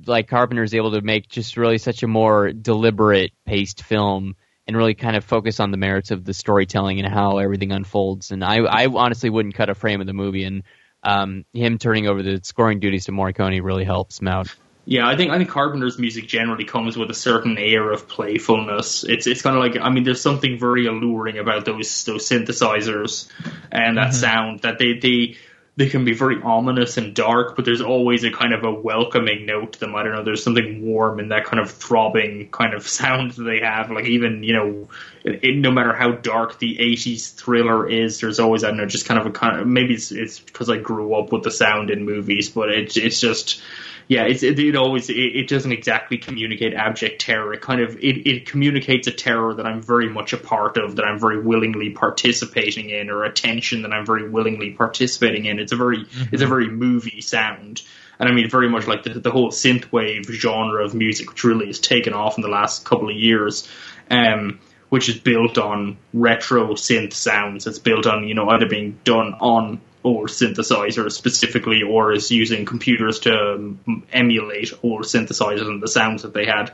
[0.05, 4.35] like Carpenter's able to make just really such a more deliberate paced film
[4.65, 8.31] and really kind of focus on the merits of the storytelling and how everything unfolds.
[8.31, 10.64] And I, I honestly wouldn't cut a frame of the movie, and
[11.03, 14.53] um, him turning over the scoring duties to Morricone really helps him out.
[14.89, 19.03] Yeah, I think I think Carpenter's music generally comes with a certain air of playfulness.
[19.03, 23.30] It's it's kind of like I mean, there's something very alluring about those those synthesizers
[23.69, 24.14] and that mm-hmm.
[24.14, 25.35] sound that they they
[25.76, 29.45] they can be very ominous and dark, but there's always a kind of a welcoming
[29.45, 29.93] note to them.
[29.93, 30.23] I don't know.
[30.23, 33.91] There's something warm in that kind of throbbing kind of sound that they have.
[33.91, 34.88] Like even you know,
[35.26, 38.85] it, it- no matter how dark the '80s thriller is, there's always I don't know,
[38.85, 41.51] just kind of a kind of maybe it's it's because I grew up with the
[41.51, 43.61] sound in movies, but it's it's just
[44.07, 47.53] yeah, it's, it, it always it, it doesn't exactly communicate abject terror.
[47.53, 50.95] It kind of it, it communicates a terror that I'm very much a part of,
[50.95, 55.59] that I'm very willingly participating in, or a tension that I'm very willingly participating in.
[55.59, 57.81] It's a very it's a very movie sound,
[58.17, 61.67] and I mean very much like the, the whole synthwave genre of music, which really
[61.67, 63.67] has taken off in the last couple of years.
[64.09, 64.59] Um,
[64.89, 67.67] which is built on retro synth sounds.
[67.67, 72.65] It's built on, you know, either being done on old synthesizers specifically or is using
[72.65, 76.74] computers to um, emulate old synthesizers and the sounds that they had.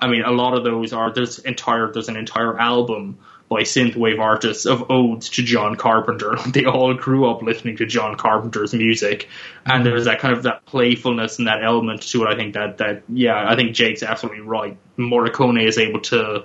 [0.00, 3.18] I mean, a lot of those are, there's entire, there's an entire album
[3.52, 6.36] by synthwave artists of odes to John Carpenter.
[6.52, 9.28] They all grew up listening to John Carpenter's music,
[9.66, 12.28] and there's that kind of that playfulness and that element to it.
[12.28, 14.76] I think that that yeah, I think Jake's absolutely right.
[14.96, 16.44] Morricone is able to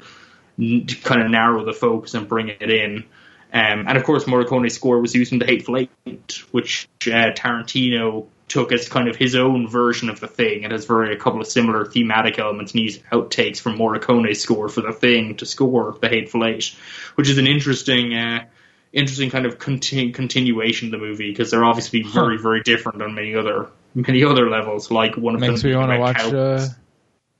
[0.60, 3.06] n- kind of narrow the focus and bring it in.
[3.54, 8.28] Um, and of course, Morricone's score was used in The Hateful Eight, which uh, Tarantino
[8.50, 10.64] took as kind of his own version of the thing.
[10.64, 14.70] It has very a couple of similar thematic elements and used outtakes from Morricone's score
[14.70, 16.74] for the thing to score The Hateful Eight,
[17.16, 18.46] which is an interesting, uh,
[18.94, 23.16] interesting kind of conti- continuation of the movie because they're obviously very, very different on
[23.16, 24.92] many other many other levels.
[24.92, 26.20] Like one of Makes them me want to watch.
[26.24, 26.68] about Uh,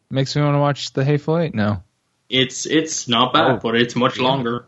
[0.10, 1.84] makes me want to watch the Hateful Eight now.
[2.30, 3.60] It's it's not bad, Oh.
[3.62, 4.66] but it's much longer.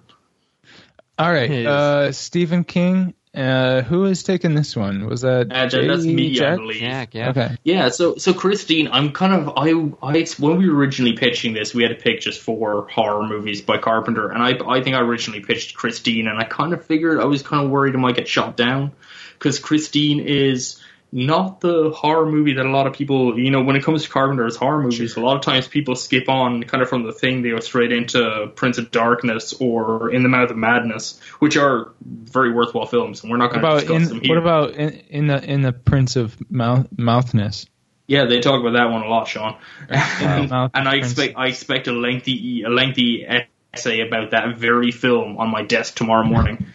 [1.20, 1.68] All right, It is.
[1.68, 3.14] uh, Stephen King.
[3.36, 5.06] Uh, who is taking this one?
[5.06, 6.58] Was that Uh, that's J- me, I Jack?
[6.58, 6.80] believe.
[6.80, 7.30] Jack, yeah.
[7.30, 7.58] Okay.
[7.64, 9.70] Yeah, so so Christine, I'm kind of I
[10.02, 13.62] I when we were originally pitching this, we had to pick just four horror movies
[13.62, 17.20] by Carpenter, and I I think I originally pitched Christine, and I kind of figured
[17.22, 18.94] I was kind of worried it might get shot down
[19.38, 20.79] because Christine is
[21.12, 24.10] not the horror movie that a lot of people you know when it comes to
[24.10, 27.42] Carpenter's horror movies, a lot of times people skip on kind of from the thing
[27.42, 31.94] they go straight into Prince of Darkness or In the Mouth of Madness, which are
[32.02, 34.36] very worthwhile films, and we're not going to discuss them in, here.
[34.36, 37.66] what about in, in the in the Prince of Mouth, Mouthness?
[38.08, 39.56] Yeah, they talk about that one a lot, Sean.
[39.90, 43.26] and I expect I expect a lengthy a lengthy
[43.74, 46.66] essay about that very film on my desk tomorrow morning.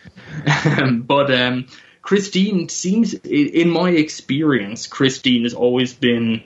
[1.07, 1.67] but um,
[2.05, 6.43] Christine seems, in my experience, Christine has always been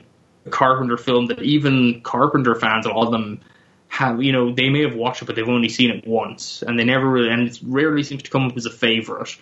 [0.46, 3.40] a Carpenter film that even Carpenter fans, a lot of them
[3.88, 6.78] have, you know, they may have watched it, but they've only seen it once, and
[6.78, 9.36] they never really, and it rarely seems to come up as a favorite.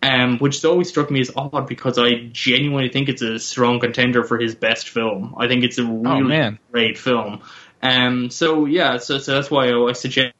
[0.00, 3.80] Um, which has always struck me as odd because I genuinely think it's a strong
[3.80, 5.34] contender for his best film.
[5.36, 6.58] I think it's a really man.
[6.70, 7.42] great film.
[7.82, 10.32] Um, so yeah, so, so that's why I, I suggest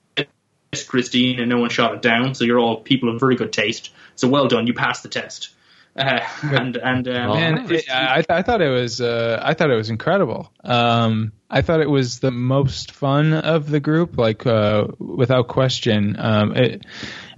[0.86, 2.34] Christine, and no one shot it down.
[2.34, 3.90] So you're all people of very good taste.
[4.19, 5.51] So well done, you passed the test.
[5.97, 9.77] Uh, and and um, Man, it, I, I thought it was uh, I thought it
[9.77, 10.53] was incredible.
[10.62, 16.16] Um, I thought it was the most fun of the group, like uh, without question.
[16.19, 16.85] Um, it,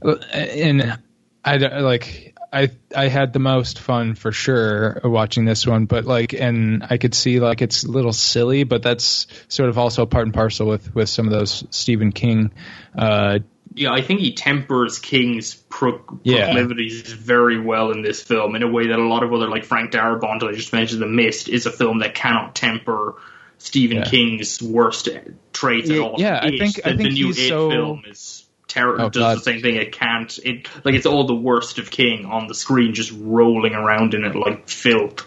[0.03, 0.99] and
[1.45, 6.33] I like I I had the most fun for sure watching this one, but like
[6.33, 10.25] and I could see like it's a little silly, but that's sort of also part
[10.25, 12.53] and parcel with with some of those Stephen King
[12.97, 13.39] uh,
[13.75, 16.47] yeah, I think he tempers King's pro- Yeah.
[16.47, 19.65] proclivities very well in this film in a way that a lot of other, like
[19.65, 23.15] Frank Darabont, I just mentioned, The Mist, is a film that cannot temper
[23.59, 24.05] Stephen Yeah.
[24.05, 25.09] King's worst
[25.53, 26.17] traits at all.
[26.19, 29.05] yeah, I It, think- I the, think the new he's It so- film is terrible.
[29.07, 29.37] Oh, does God.
[29.39, 29.77] the same thing.
[29.77, 30.39] It can't.
[30.45, 34.25] It like it's all the worst of King on the screen, just rolling around in
[34.25, 35.27] it like filth.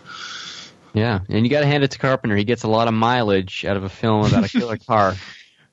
[0.94, 2.36] Yeah, and you got to hand it to Carpenter.
[2.36, 5.16] He gets a lot of mileage out of a film about a killer car.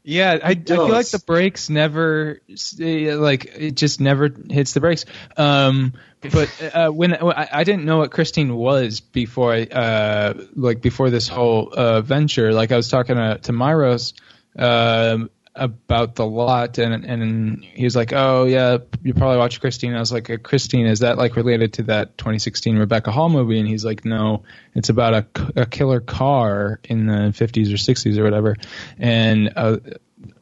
[0.02, 2.40] Yeah, I, I feel like the brakes never,
[2.80, 5.04] eh, like it just never hits the brakes.
[5.36, 10.80] Um, but uh, when I, I didn't know what Christine was before, I, uh, like
[10.80, 12.52] before this whole uh, venture.
[12.52, 14.14] Like I was talking to, to Myros
[14.56, 19.94] um, about the lot, and and he was like, "Oh yeah, you probably watched Christine."
[19.94, 23.68] I was like, "Christine, is that like related to that 2016 Rebecca Hall movie?" And
[23.68, 24.44] he's like, "No,
[24.74, 28.56] it's about a, a killer car in the 50s or 60s or whatever."
[28.98, 29.78] And uh,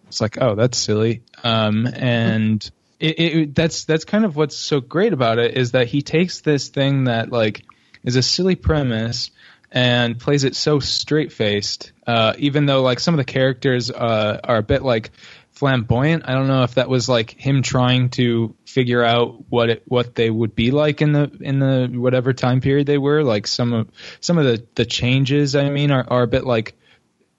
[0.06, 2.70] it's like, "Oh, that's silly." Um, and
[3.01, 6.40] it, it, that's that's kind of what's so great about it is that he takes
[6.40, 7.64] this thing that like
[8.05, 9.30] is a silly premise
[9.70, 11.93] and plays it so straight faced.
[12.07, 15.11] Uh, even though like some of the characters uh, are a bit like
[15.59, 16.23] flamboyant.
[16.24, 20.15] I don't know if that was like him trying to figure out what it what
[20.15, 23.24] they would be like in the in the whatever time period they were.
[23.24, 23.89] Like some of
[24.20, 26.77] some of the the changes I mean are, are a bit like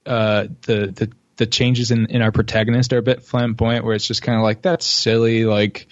[0.06, 4.06] uh, the the the changes in, in our protagonist are a bit flamboyant where it's
[4.08, 5.88] just kind of like that's silly like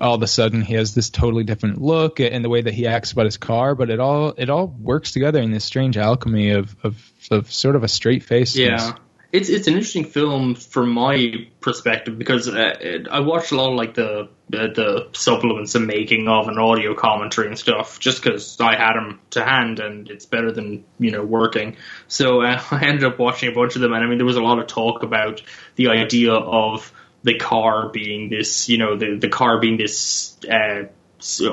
[0.00, 2.86] all of a sudden he has this totally different look and the way that he
[2.86, 6.50] acts about his car but it all it all works together in this strange alchemy
[6.50, 8.94] of of, of sort of a straight face Yeah.
[9.32, 13.76] It's it's an interesting film from my perspective because uh, I watched a lot of
[13.76, 18.58] like the the, the supplements and making of and audio commentary and stuff just because
[18.58, 21.76] I had them to hand and it's better than you know working.
[22.08, 24.34] So uh, I ended up watching a bunch of them and I mean there was
[24.34, 25.42] a lot of talk about
[25.76, 30.36] the idea of the car being this you know the the car being this.
[30.44, 30.84] Uh,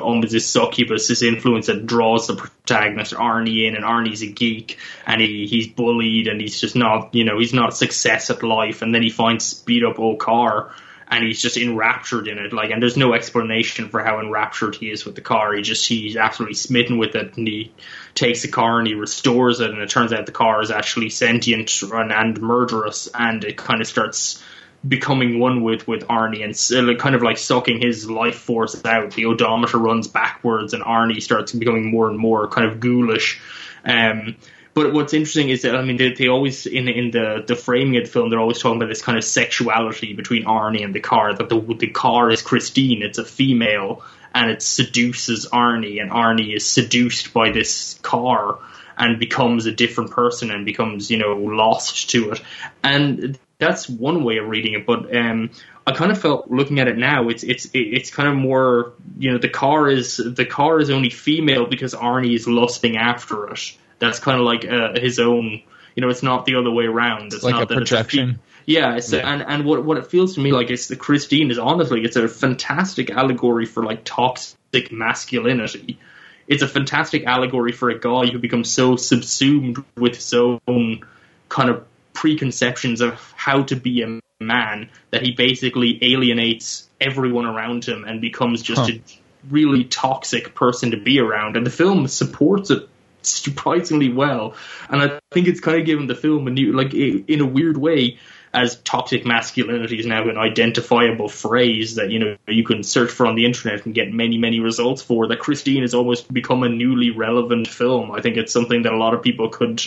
[0.00, 4.78] almost this succubus, this influence that draws the protagonist Arnie in, and Arnie's a geek,
[5.06, 8.42] and he, he's bullied, and he's just not, you know, he's not a success at
[8.42, 10.72] life, and then he finds speed up old car,
[11.10, 14.90] and he's just enraptured in it, like, and there's no explanation for how enraptured he
[14.90, 15.54] is with the car.
[15.54, 17.72] He just he's absolutely smitten with it, and he
[18.14, 21.10] takes the car and he restores it, and it turns out the car is actually
[21.10, 24.42] sentient and, and murderous, and it kind of starts
[24.86, 29.12] becoming one with with Arnie and kind of like sucking his life force out.
[29.12, 33.40] The odometer runs backwards, and Arnie starts becoming more and more kind of ghoulish.
[33.84, 34.36] Um,
[34.74, 37.96] but what's interesting is that I mean they, they always in in the the framing
[37.96, 41.00] of the film they're always talking about this kind of sexuality between Arnie and the
[41.00, 41.34] car.
[41.34, 46.54] That the the car is Christine, it's a female, and it seduces Arnie, and Arnie
[46.54, 48.58] is seduced by this car
[48.96, 52.42] and becomes a different person and becomes you know lost to it
[52.84, 55.50] and that's one way of reading it but um
[55.86, 59.32] I kind of felt looking at it now it's it's it's kind of more you
[59.32, 63.76] know the car is the car is only female because Arnie is lusting after it
[63.98, 65.62] that's kind of like uh, his own
[65.94, 67.96] you know it's not the other way around it's like not a that it's a
[67.96, 69.20] projection yeah, it's Yeah.
[69.20, 72.16] and and what what it feels to me like is the Christine is honestly it's
[72.16, 75.98] a fantastic allegory for like toxic masculinity.
[76.46, 81.00] It's a fantastic allegory for a guy who becomes so subsumed with his own
[81.48, 81.86] kind of
[82.18, 88.20] preconceptions of how to be a man that he basically alienates everyone around him and
[88.20, 88.96] becomes just Huh.
[88.96, 89.00] a
[89.48, 91.56] really toxic person to be around.
[91.56, 92.88] And the film supports it
[93.22, 94.54] surprisingly well.
[94.90, 97.76] And I think it's kind of given the film a new, like, in a weird
[97.76, 98.18] way,
[98.52, 103.26] as toxic masculinity is now an identifiable phrase that, you know, you can search for
[103.26, 106.68] on the internet and get many, many results for, that Christine has almost become a
[106.68, 108.10] newly relevant film.
[108.10, 109.80] I think it's something that a lot of people could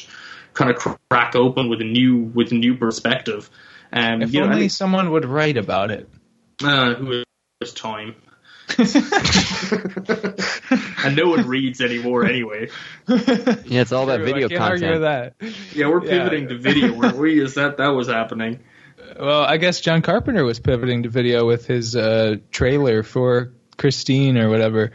[0.54, 0.78] kind of
[1.10, 3.50] crack open with a new, with a new perspective.
[3.94, 6.10] Um, if you know, only and- someone would write about it
[6.64, 7.24] uh, who
[7.62, 8.16] has time?
[11.04, 12.70] and no one reads anymore anyway.
[13.08, 15.02] Yeah, it's all about True, video I can't content.
[15.02, 15.34] that.
[15.74, 16.12] Yeah, we're Yeah.
[16.24, 16.94] pivoting to video.
[16.94, 17.42] Weren't we?
[17.42, 18.60] Is that that was happening?
[19.20, 24.38] Well, I guess John Carpenter was pivoting to video with his uh, trailer for Christine
[24.38, 24.92] or whatever,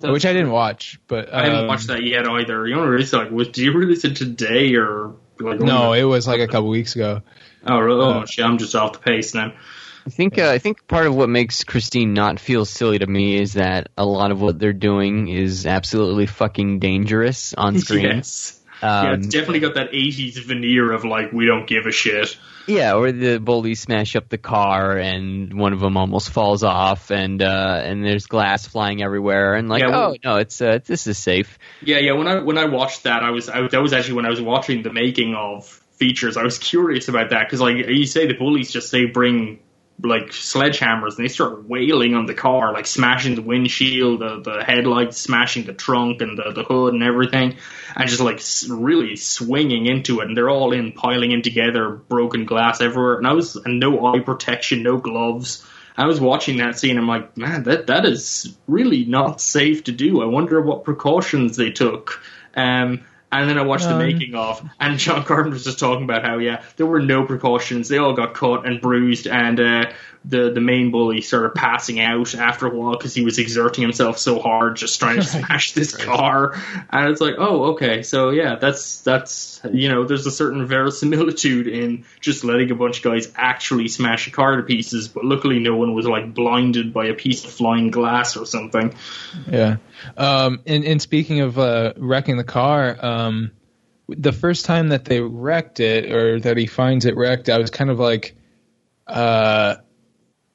[0.00, 1.00] which I didn't watch.
[1.06, 2.66] But I haven't um, watched that yet either.
[2.66, 3.30] You want to release it, like?
[3.30, 5.60] Was, did you release it today or like?
[5.60, 7.22] No, it was like a couple weeks ago.
[7.66, 8.04] Oh, really?
[8.04, 8.44] oh uh, shit!
[8.44, 9.52] I'm just off the pace then.
[10.06, 13.36] I think uh, I think part of what makes Christine not feel silly to me
[13.36, 18.04] is that a lot of what they're doing is absolutely fucking dangerous on screen.
[18.04, 18.60] Yes.
[18.82, 22.36] Yeah, Um, it's definitely got that '80s veneer of like we don't give a shit.
[22.66, 27.10] Yeah, or the bullies smash up the car and one of them almost falls off,
[27.10, 30.80] and uh, and there's glass flying everywhere, and like, Yeah, well- oh no, it's uh,
[30.84, 31.58] this is safe.
[31.82, 32.12] Yeah, yeah.
[32.12, 34.40] When I when I watched that, I was I, that was actually when I was
[34.40, 35.66] watching the making of
[35.98, 36.36] features.
[36.36, 39.60] I was curious about that because like you say, the bullies just say bring
[40.02, 44.64] like sledgehammers and they start wailing on the car, like smashing the windshield, the, the
[44.64, 47.56] headlights, smashing the trunk and the, the hood and everything,
[47.94, 50.28] and just like really swinging into it.
[50.28, 53.16] And they're all in, piling in together, broken glass everywhere.
[53.16, 55.66] And I was, and no eye protection, no gloves.
[55.96, 56.98] I was watching that scene.
[56.98, 60.22] I'm like, man, that that is really not safe to do.
[60.22, 62.22] I wonder what precautions they took.
[62.54, 63.04] Um,
[63.40, 66.24] and then I watched um, the making of, and John Carpenter was just talking about
[66.24, 67.88] how yeah, there were no precautions.
[67.88, 69.92] They all got cut and bruised, and uh,
[70.28, 74.18] the the main bully started passing out after a while because he was exerting himself
[74.18, 76.60] so hard just trying to smash this car.
[76.90, 78.02] And it's like oh okay.
[78.02, 82.98] So yeah that's that's you know there's a certain verisimilitude in just letting a bunch
[82.98, 86.92] of guys actually smash a car to pieces but luckily no one was like blinded
[86.92, 88.94] by a piece of flying glass or something.
[89.48, 89.76] Yeah.
[90.16, 93.52] Um and, and speaking of uh wrecking the car um
[94.08, 97.70] the first time that they wrecked it or that he finds it wrecked i was
[97.70, 98.36] kind of like
[99.08, 99.74] uh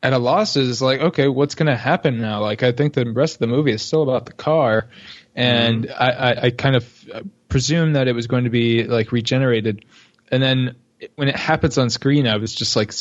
[0.03, 2.41] at a loss is like, okay, what's going to happen now?
[2.41, 4.87] Like, I think the rest of the movie is still about the car,
[5.35, 5.91] and mm.
[5.91, 7.05] I, I, I, kind of
[7.49, 9.85] presume that it was going to be like regenerated,
[10.31, 10.75] and then
[11.15, 12.91] when it happens on screen, I was just like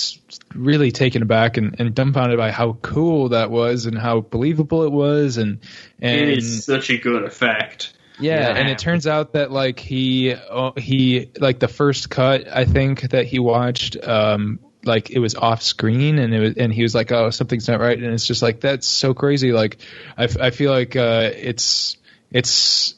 [0.54, 4.92] really taken aback and, and dumbfounded by how cool that was and how believable it
[4.92, 5.60] was, and
[6.00, 7.94] and it is such a good effect.
[8.18, 12.46] Yeah, yeah, and it turns out that like he uh, he like the first cut
[12.48, 16.72] I think that he watched um like it was off screen and it was and
[16.72, 17.98] he was like oh something's not right.
[17.98, 19.52] And it's just like that's so crazy.
[19.52, 19.78] Like
[20.16, 21.96] i, I feel like uh, it's
[22.30, 22.94] it's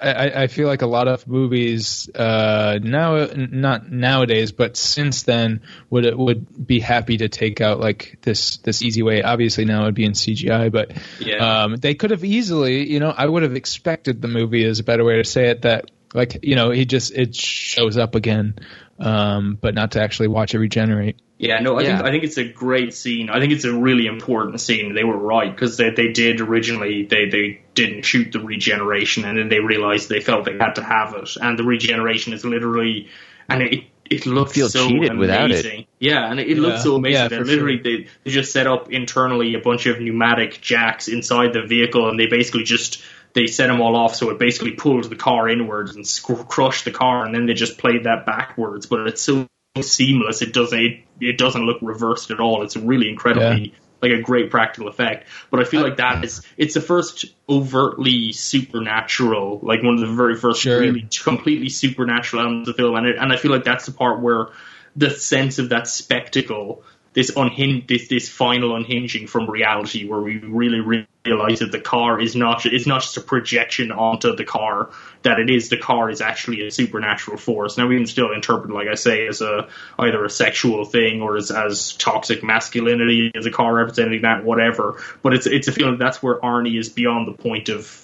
[0.00, 5.62] I, I feel like a lot of movies uh, now not nowadays but since then
[5.90, 9.22] would would be happy to take out like this this easy way.
[9.22, 11.62] Obviously now it would be in CGI but yeah.
[11.62, 14.84] um, they could have easily you know I would have expected the movie is a
[14.84, 18.54] better way to say it that like you know he just it shows up again
[18.98, 21.16] um, but not to actually watch it regenerate.
[21.38, 21.96] Yeah, no, I yeah.
[21.96, 23.30] think I think it's a great scene.
[23.30, 24.94] I think it's a really important scene.
[24.94, 29.38] They were right because they they did originally they they didn't shoot the regeneration and
[29.38, 33.08] then they realized they felt they had to have it, and the regeneration is literally
[33.48, 35.18] and it it looks feel so cheated amazing.
[35.18, 35.86] without it.
[35.98, 36.62] Yeah, and it, it yeah.
[36.62, 37.30] looks so amazing.
[37.30, 37.82] Yeah, literally sure.
[37.82, 42.18] they they just set up internally a bunch of pneumatic jacks inside the vehicle, and
[42.18, 43.02] they basically just
[43.38, 46.84] they set them all off, so it basically pulled the car inwards and sc- crushed
[46.84, 48.86] the car, and then they just played that backwards.
[48.86, 49.46] But it's so
[49.80, 52.62] seamless; it doesn't it, it doesn't look reversed at all.
[52.62, 53.68] It's really incredibly.
[53.68, 53.74] Yeah.
[54.00, 58.30] Like a great practical effect, but I feel like that is it's the first overtly
[58.30, 60.78] supernatural, like one of the very first sure.
[60.78, 63.92] really completely supernatural elements of the film, and it, and I feel like that's the
[63.92, 64.50] part where
[64.94, 66.84] the sense of that spectacle
[67.18, 72.20] this unhinged this this final unhinging from reality where we really realize that the car
[72.20, 74.90] is not it's not just a projection onto the car
[75.22, 77.76] that it is the car is actually a supernatural force.
[77.76, 79.68] Now we can still interpret like i say as a
[79.98, 85.02] either a sexual thing or as, as toxic masculinity as a car representing that whatever.
[85.20, 88.00] But it's it's a feeling that's where arnie is beyond the point of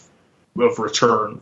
[0.59, 1.41] of return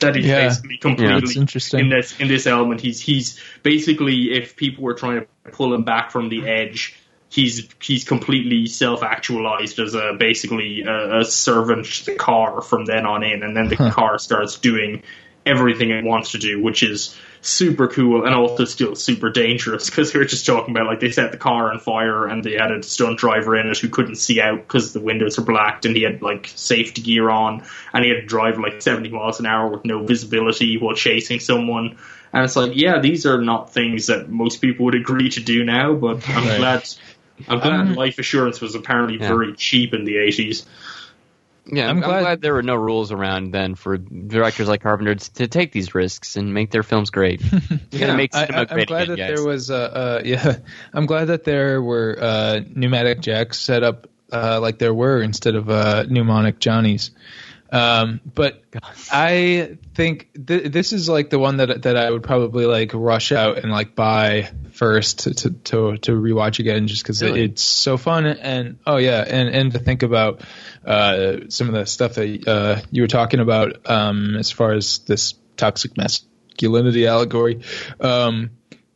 [0.00, 0.48] that he's yeah.
[0.48, 1.80] basically completely yeah, interesting.
[1.80, 2.80] in this in this element.
[2.80, 6.98] He's he's basically if people were trying to pull him back from the edge,
[7.28, 12.84] he's he's completely self actualized as a basically a, a, servant to the car from
[12.84, 13.90] then on in, and then the huh.
[13.90, 15.02] car starts doing
[15.44, 17.16] everything it wants to do, which is
[17.46, 21.12] super cool and also still super dangerous because we were just talking about like they
[21.12, 24.16] set the car on fire and they had a stunt driver in it who couldn't
[24.16, 28.04] see out because the windows were blacked and he had like safety gear on and
[28.04, 31.96] he had to drive like 70 miles an hour with no visibility while chasing someone.
[32.32, 35.64] And it's like, yeah, these are not things that most people would agree to do
[35.64, 36.58] now, but I'm right.
[36.58, 36.88] glad.
[37.48, 39.28] I'm glad um, life assurance was apparently yeah.
[39.28, 40.66] very cheap in the 80s.
[41.68, 45.16] Yeah, I'm, I'm glad, glad, there were no rules around then for directors like Carpenter
[45.16, 47.42] to take these risks and make their films great.
[47.90, 49.36] yeah, make I, am glad again, that guys.
[49.36, 50.58] there was, uh, uh, yeah,
[50.92, 55.54] I'm glad that there were uh, pneumatic jacks set up uh, like there were instead
[55.54, 57.10] of uh, mnemonic Johnnies.
[57.70, 58.62] Um, but
[59.10, 63.32] I think th- this is like the one that that I would probably like rush
[63.32, 67.44] out and like buy first to to to, to rewatch again just because really?
[67.44, 70.42] it's so fun and oh yeah and and to think about
[70.84, 74.98] uh, some of the stuff that uh, you were talking about um, as far as
[74.98, 77.62] this toxic masculinity allegory.
[78.00, 78.50] Um,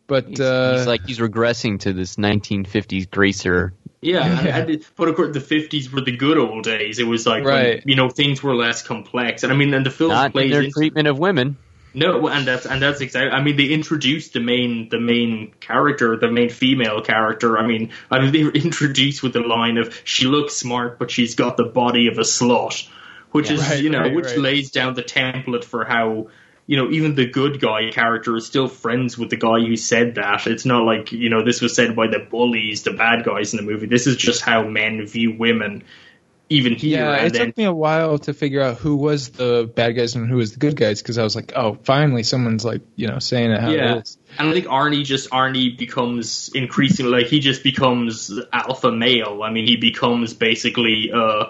[0.07, 3.73] but he's, uh, he's like he's regressing to this 1950s greaser
[4.03, 4.57] yeah, yeah.
[4.57, 6.99] And, and, but of course, the fifties were the good old days.
[6.99, 7.77] It was like, right.
[7.77, 9.43] when, you know, things were less complex.
[9.43, 11.57] And I mean, and the film Not plays their into, treatment of women.
[11.93, 13.31] No, and that's and that's exactly.
[13.31, 17.59] I mean, they introduced the main the main character, the main female character.
[17.59, 21.11] I mean, I mean, they were introduced with the line of "she looks smart, but
[21.11, 22.89] she's got the body of a slut,"
[23.33, 26.29] which yeah, is right, you know, right, which lays down the template for how
[26.71, 30.15] you know, even the good guy character is still friends with the guy who said
[30.15, 30.47] that.
[30.47, 33.57] It's not like, you know, this was said by the bullies, the bad guys in
[33.57, 33.89] the movie.
[33.89, 35.83] This is just how men view women,
[36.49, 37.01] even here.
[37.07, 40.15] Yeah, it then, took me a while to figure out who was the bad guys
[40.15, 43.09] and who was the good guys because I was like, oh, finally someone's like, you
[43.09, 43.97] know, saying it how Yeah.
[43.97, 44.17] it is.
[44.39, 49.43] and I think Arnie just, Arnie becomes increasingly, like, he just becomes alpha male.
[49.43, 51.47] I mean, he becomes basically, uh,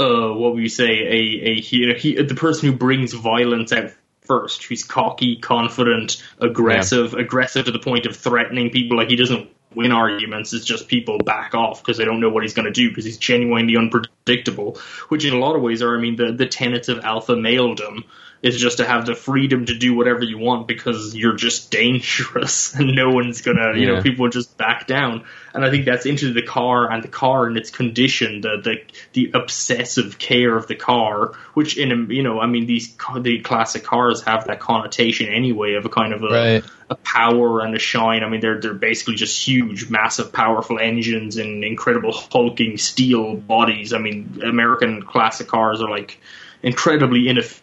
[0.00, 3.92] uh, what would you say, a, a, he, he, the person who brings violence out
[4.24, 4.64] first.
[4.64, 8.96] He's cocky, confident, aggressive, aggressive to the point of threatening people.
[8.96, 10.52] Like he doesn't win arguments.
[10.52, 13.04] It's just people back off because they don't know what he's going to do because
[13.04, 14.78] he's genuinely unpredictable.
[15.08, 18.04] Which in a lot of ways are, I mean, the the tenets of alpha maledom
[18.42, 22.74] is just to have the freedom to do whatever you want because you're just dangerous
[22.74, 25.24] and no one's gonna, you know, people just back down.
[25.54, 28.76] And I think that's into the car and the car and its condition, the the
[29.12, 33.40] the obsessive care of the car, which in a, you know, I mean, these the
[33.40, 36.64] classic cars have that connotation anyway of a kind of a Right.
[36.90, 38.24] a power and a shine.
[38.24, 43.92] I mean, they're they're basically just huge, massive, powerful engines and incredible hulking steel bodies.
[43.92, 46.18] I mean, American classic cars are like
[46.62, 47.62] incredibly inefficient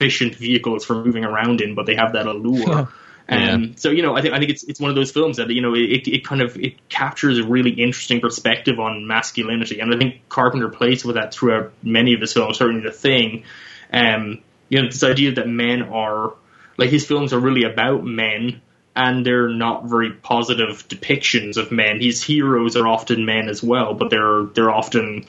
[0.00, 2.88] vehicles for moving around in, but they have that allure.
[3.30, 5.48] Um, So you know, I think I think it's it's one of those films that
[5.50, 9.94] you know it, it kind of it captures a really interesting perspective on masculinity, and
[9.94, 12.58] I think Carpenter plays with that throughout many of his films.
[12.58, 13.44] Certainly, The Thing,
[13.92, 16.34] um, you know, this idea that men are
[16.76, 18.62] like his films are really about men,
[18.96, 22.00] and they're not very positive depictions of men.
[22.00, 25.26] His heroes are often men as well, but they're they're often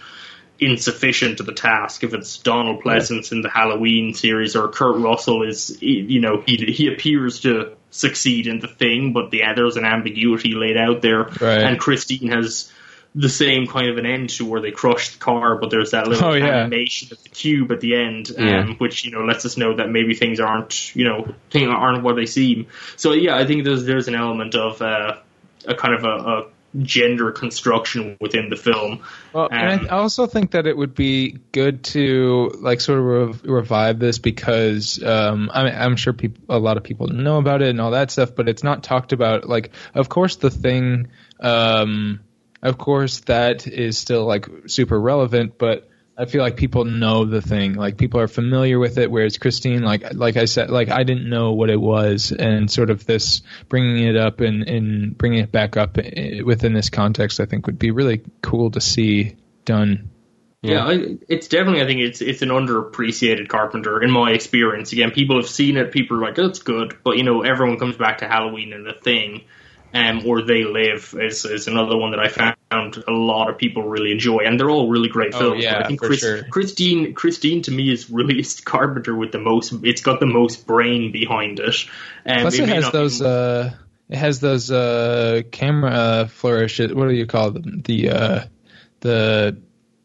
[0.62, 2.04] insufficient to the task.
[2.04, 6.56] If it's Donald Pleasence in the Halloween series or Kurt Russell is, you know, he
[6.72, 11.24] he appears to succeed in the thing, but the there's an ambiguity laid out there.
[11.24, 11.64] Right.
[11.64, 12.72] And Christine has
[13.14, 16.08] the same kind of an end to where they crush the car, but there's that
[16.08, 16.62] little Oh, yeah.
[16.62, 18.68] animation of the cube at the end, um, Yeah.
[18.78, 22.16] which you know lets us know that maybe things aren't, you know, things aren't what
[22.16, 22.68] they seem.
[22.96, 25.18] So yeah, I think there's there's an element of uh,
[25.66, 26.46] a kind of a, a
[26.80, 29.02] gender construction within the film.
[29.34, 33.06] Well, and Um, I also think that it would be good to like sort of
[33.06, 37.38] rev- revive this because um, I mean, I'm sure people, a lot of people know
[37.38, 39.48] about it and all that stuff, but it's not talked about.
[39.48, 42.22] Like, of course, the thing, um,
[42.62, 45.90] of course, that is still like super relevant, but
[46.22, 47.74] I feel like people know the thing.
[47.74, 49.10] Like people are familiar with it.
[49.10, 52.92] Whereas Christine, like like I said, like I didn't know what it was, and sort
[52.92, 57.40] of this bringing it up and, and bringing it back up eh, within this context,
[57.40, 59.36] I think would be really cool to see
[59.66, 60.12] done.
[60.62, 60.96] Yeah,
[61.28, 61.82] it's definitely.
[61.82, 64.92] I think it's it's an underappreciated Carpenter in my experience.
[64.92, 65.92] Again, people have seen it.
[65.92, 68.86] People are like, "Oh, it's good," but you know, everyone comes back to Halloween and
[68.86, 69.46] the thing,
[69.94, 72.56] um, or They Live is is another one that I found
[73.08, 75.64] a lot of people really enjoy, and they're all really great Oh, films.
[75.64, 76.44] yeah, but I think for Chris, sure.
[76.44, 79.74] Christine Christine to me is really is Carpenter with the most.
[79.84, 81.76] It's got the most brain behind it.
[82.26, 83.22] Um, Plus, it, may has not be- those.
[83.22, 83.74] Uh,
[84.10, 86.94] it has those uh, camera uh, flourishes.
[86.94, 87.82] What do you call them?
[87.82, 88.40] The uh,
[89.02, 89.58] the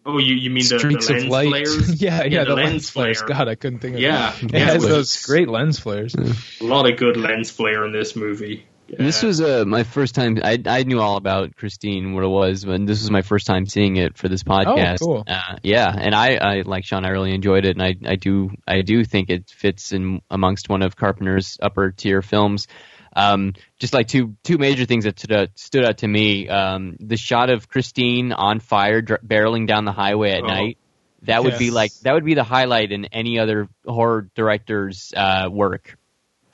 [0.05, 1.49] oh, you you mean the, the streaks lens of light.
[1.49, 2.03] flares?
[2.03, 3.19] yeah, yeah, the, lens flares.
[3.21, 3.29] flare.
[3.29, 6.15] God, I couldn't think of Yeah, It yeah, has those great lens flares.
[6.15, 8.67] A lot of good lens flare in this movie.
[8.89, 10.39] This Uh, was uh, my first time.
[10.43, 13.67] I I knew all about Christine, what it was, but this was my first time
[13.67, 15.01] seeing it for this podcast.
[15.01, 15.25] cool.
[15.27, 17.05] Uh, yeah, and I, I like Sean.
[17.05, 20.69] I really enjoyed it, and I, I do I do think it fits in amongst
[20.69, 22.69] one of Carpenter's upper tier films.
[23.15, 26.49] Um, just like two two major things that stood out, stood out to me.
[26.49, 30.47] Um, the shot of Christine on fire, dr- barreling down the highway at Oh.
[30.47, 30.79] night.
[31.23, 35.49] That would be like that would be the highlight in any other horror director's uh,
[35.51, 35.97] work.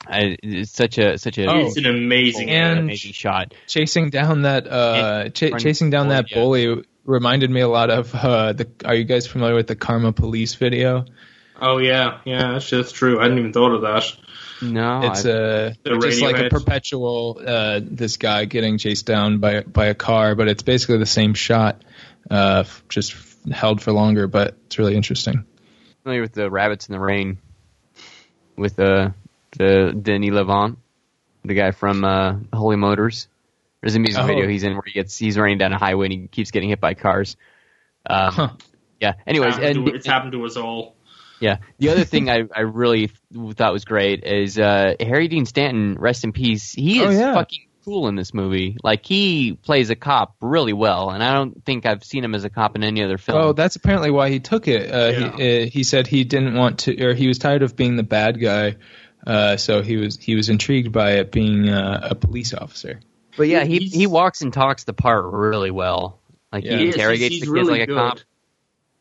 [0.07, 1.59] I, it's such a such a Oh.
[1.67, 3.53] it's an amazing And- amazing shot.
[3.67, 6.37] Chasing down that uh, ch- chasing down door, that yeah.
[6.39, 8.69] bully reminded me a lot of uh, the.
[8.85, 11.05] Are you guys familiar with the Karma Police video?
[11.61, 13.19] Oh yeah, yeah, that's, that's true.
[13.19, 14.03] I hadn't even thought of that.
[14.61, 19.61] No, It's a The just like a perpetual uh, this guy getting chased down by
[19.61, 21.81] by a car, but it's basically the same shot,
[22.31, 23.15] uh, just
[23.51, 24.27] held for longer.
[24.27, 25.45] But it's really interesting.
[26.03, 27.39] familiar with the Rabbits in the Rain
[28.55, 29.09] with uh,
[29.57, 30.77] the Denis Lavant,
[31.45, 33.27] the guy from uh, Holy Motors.
[33.81, 34.27] There's a music Oh.
[34.27, 36.69] video he's in where he gets he's running down a highway and he keeps getting
[36.69, 37.35] hit by cars.
[38.05, 38.49] Um, Huh.
[38.99, 39.13] Yeah.
[39.27, 40.95] Anyways, Happened and to- it's happened to us all.
[41.41, 43.11] yeah, the other thing I, I really
[43.55, 46.71] thought was great is uh, Harry Dean Stanton, rest in peace.
[46.71, 47.33] He Oh, is yeah.
[47.33, 48.77] fucking cool in this movie.
[48.81, 52.45] Like he plays a cop really well, and I don't think I've seen him as
[52.45, 53.37] a cop in any other film.
[53.41, 54.89] Oh, that's apparently why he took it.
[54.89, 57.97] Uh, he, uh, he said he didn't want to, or he was tired of being
[57.97, 58.77] the bad guy.
[59.25, 62.99] Uh, so he was he was intrigued by it being uh, a police officer.
[63.37, 66.19] But yeah, he He's- he walks and talks the part really well.
[66.51, 66.73] Like Yeah.
[66.77, 67.95] he He interrogates he's- the kids really like a good.
[67.97, 68.19] cop.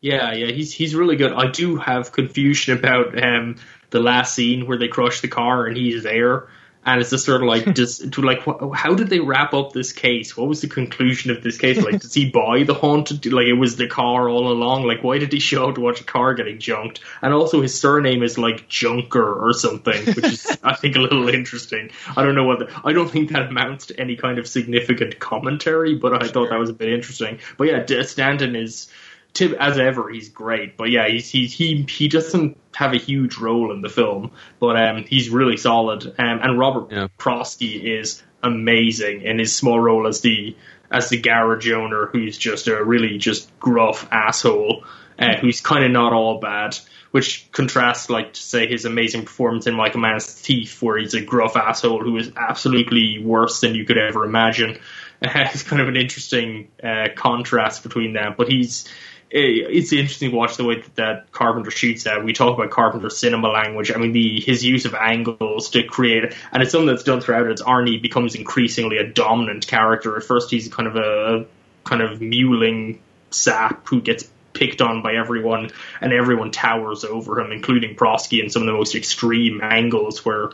[0.01, 1.33] Yeah, yeah, he's he's really good.
[1.33, 3.57] I do have confusion about um,
[3.91, 6.49] the last scene where they crush the car and he's there
[6.85, 9.73] and it's just sort of like just to like wh- how did they wrap up
[9.73, 10.37] this case?
[10.37, 11.81] What was the conclusion of this case?
[11.81, 14.85] Like does he buy the haunted like it was the car all along?
[14.85, 17.01] Like why did he show up to watch a car getting junked?
[17.21, 21.29] And also his surname is like junker or something which is i think a little
[21.29, 21.91] interesting.
[22.17, 25.19] I don't know what the, i don't think that amounts to any kind of significant
[25.19, 27.39] commentary but i thought that was a bit interesting.
[27.57, 28.89] But yeah stanton is
[29.35, 30.77] Tib, as ever, he's great.
[30.77, 34.77] But yeah, he's, he's he he doesn't have a huge role in the film, but
[34.77, 36.07] um, he's really solid.
[36.07, 37.09] Um, and Robert Yeah.
[37.19, 40.57] Prosky is amazing in his small role as the
[40.91, 44.85] as the garage owner, who's just a really just gruff asshole,
[45.19, 46.77] uh, who's kind of not all bad.
[47.13, 51.13] Which contrasts, like, to say his amazing performance in Like a Mann's Thief, where he's
[51.13, 54.79] a gruff asshole who is absolutely worse than you could ever imagine.
[55.23, 58.87] Uh, it's kind of an interesting uh, contrast between them, but he's
[59.33, 62.23] it's interesting to watch the way that, that Carpenter shoots that.
[62.23, 63.91] We talk about Carpenter's cinema language.
[63.91, 67.51] I mean, the his use of angles to create, and it's something that's done throughout.
[67.51, 70.17] As Arnie becomes increasingly a dominant character.
[70.17, 71.47] At first, he's kind of a
[71.85, 72.99] kind of mewling
[73.31, 75.71] sap who gets picked on by everyone,
[76.03, 80.51] and everyone towers over him, including Prosky, in some of the most extreme angles where.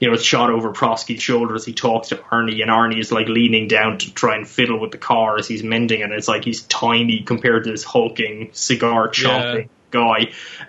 [0.00, 3.10] You know, it's shot over Prosky's shoulder as he talks to Arnie, and Arnie is
[3.10, 6.10] like leaning down to try and fiddle with the car as he's mending it.
[6.12, 10.18] It's like he's tiny compared to this hulking cigar chomping guy.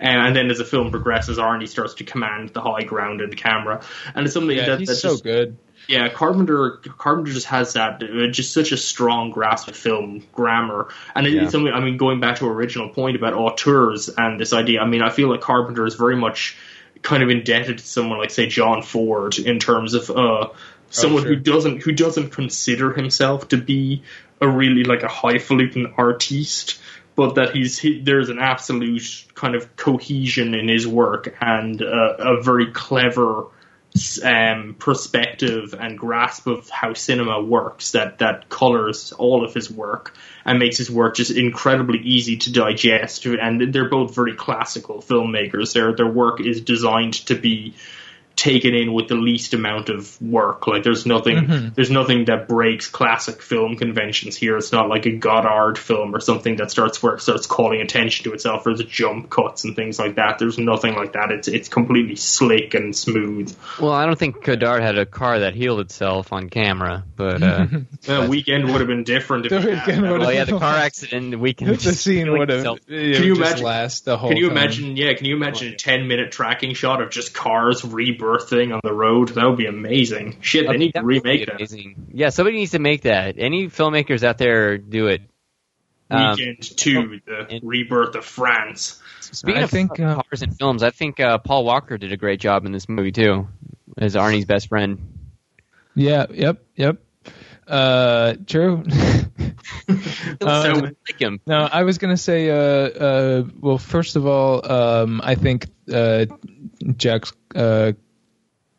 [0.00, 3.36] and then as the film progresses, Arnie starts to command the high ground in the
[3.36, 3.82] camera,
[4.14, 5.58] and it's something Yeah, that, he's that so just, good.
[5.86, 10.88] yeah, Carpenter Carpenter just has that uh, just such a strong grasp of film grammar,
[11.14, 11.42] and it- Yeah.
[11.42, 11.72] it's something.
[11.72, 14.80] I mean, going back to our original point about auteurs and this idea.
[14.80, 16.56] I mean, I feel like Carpenter is very much
[17.02, 20.48] kind of indebted to someone like say John Ford in terms of uh,
[20.90, 21.34] someone sure.
[21.34, 24.02] who doesn't who doesn't consider himself to be
[24.40, 26.80] a really like a highfalutin artiste.
[27.16, 32.14] But that he's he, there's an absolute kind of cohesion in his work and uh,
[32.18, 33.46] a very clever
[34.22, 40.14] um, perspective and grasp of how cinema works that that colors all of his work
[40.44, 43.26] and makes his work just incredibly easy to digest.
[43.26, 45.72] And they're both very classical filmmakers.
[45.74, 47.74] Their their work is designed to be
[48.36, 50.66] taken in with the least amount of work.
[50.66, 54.56] Like there's nothing there's nothing that breaks classic film conventions here.
[54.56, 58.24] It's not like a Godard film or something that starts where it starts calling attention
[58.24, 60.38] to itself or the jump cuts and things like that.
[60.38, 61.30] There's nothing like that.
[61.32, 63.54] It's it's completely slick and smooth.
[63.78, 67.66] Well, I don't think Godard had a car that healed itself on camera, but uh,
[68.02, 70.58] The weekend would have been different if The it had Weeknd would well, yeah, the
[70.58, 71.76] car accident, the weekend.
[71.78, 72.64] the scene would have.
[72.86, 74.56] Can you imagine- last the whole Can you time.
[74.56, 74.96] imagine?
[74.96, 77.84] Yeah, can you imagine a ten minute tracking shot of just cars
[78.20, 79.30] rebirthing on the road?
[79.30, 80.38] That would be amazing.
[80.40, 81.56] Shit, they need to remake that.
[81.56, 82.08] Amazing.
[82.12, 83.36] Yeah, somebody needs to make that.
[83.38, 85.22] Any filmmakers out there, do it.
[86.10, 89.00] Um, Weekend two, the and- rebirth of France.
[89.20, 92.16] Speaking I of think, uh, cars and films, I think uh, Paul Walker did a
[92.16, 93.46] great job in this movie too,
[93.96, 94.98] as Arnie's best friend.
[95.94, 96.26] Yeah.
[96.32, 96.64] Yep.
[96.74, 96.96] Yep.
[97.68, 98.82] Uh, true.
[99.88, 99.94] so
[100.40, 101.40] So- like him.
[101.46, 102.50] No, I was gonna say.
[102.50, 106.26] Uh, uh, well, first of all, um, I think uh,
[106.96, 107.92] Jack's uh,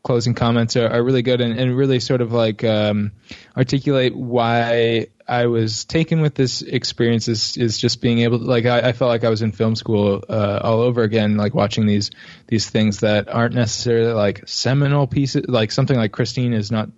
[0.04, 3.12] closing comments are, are really good and, and really sort of like um,
[3.56, 7.28] articulate why I was taken with this experience.
[7.28, 9.76] Is, is just being able to like I, I felt like I was in film
[9.76, 12.12] school uh, all over again, like watching these
[12.48, 15.46] these things that aren't necessarily like seminal pieces.
[15.48, 16.90] Like something like Christine is not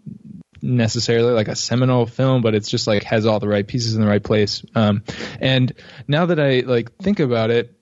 [0.63, 4.01] necessarily like a seminal film, but it's just like has all the right pieces in
[4.01, 4.63] the right place.
[4.73, 5.03] Um,
[5.39, 5.73] and
[6.07, 7.77] now that I like think about it,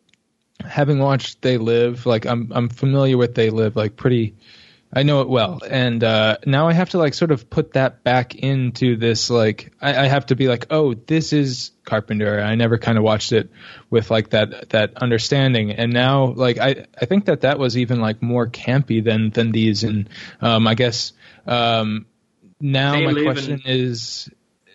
[0.65, 4.35] having watched They Live, like I'm I'm familiar with They Live, like pretty.
[4.93, 8.03] I know it well, and uh, now I have to like sort of put that
[8.03, 9.30] back into this.
[9.30, 12.41] Like I, I have to be like, oh, this is Carpenter.
[12.41, 13.49] I never kind of watched it
[13.89, 18.01] with like that that understanding, and now like I I think that that was even
[18.01, 20.09] like more campy than than these, and
[20.41, 21.13] um, I guess
[21.47, 22.05] um,
[22.59, 24.30] now They my question in- is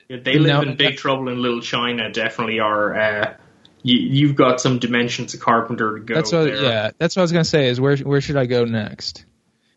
[0.08, 2.10] they live No, in Big Trouble in Little China.
[2.10, 2.96] Definitely are.
[2.96, 3.34] Uh,
[3.82, 6.14] you, you've got some dimensions of Carpenter to go.
[6.14, 6.62] that's what there.
[6.62, 9.24] yeah that's what I was gonna say is where where should I go next?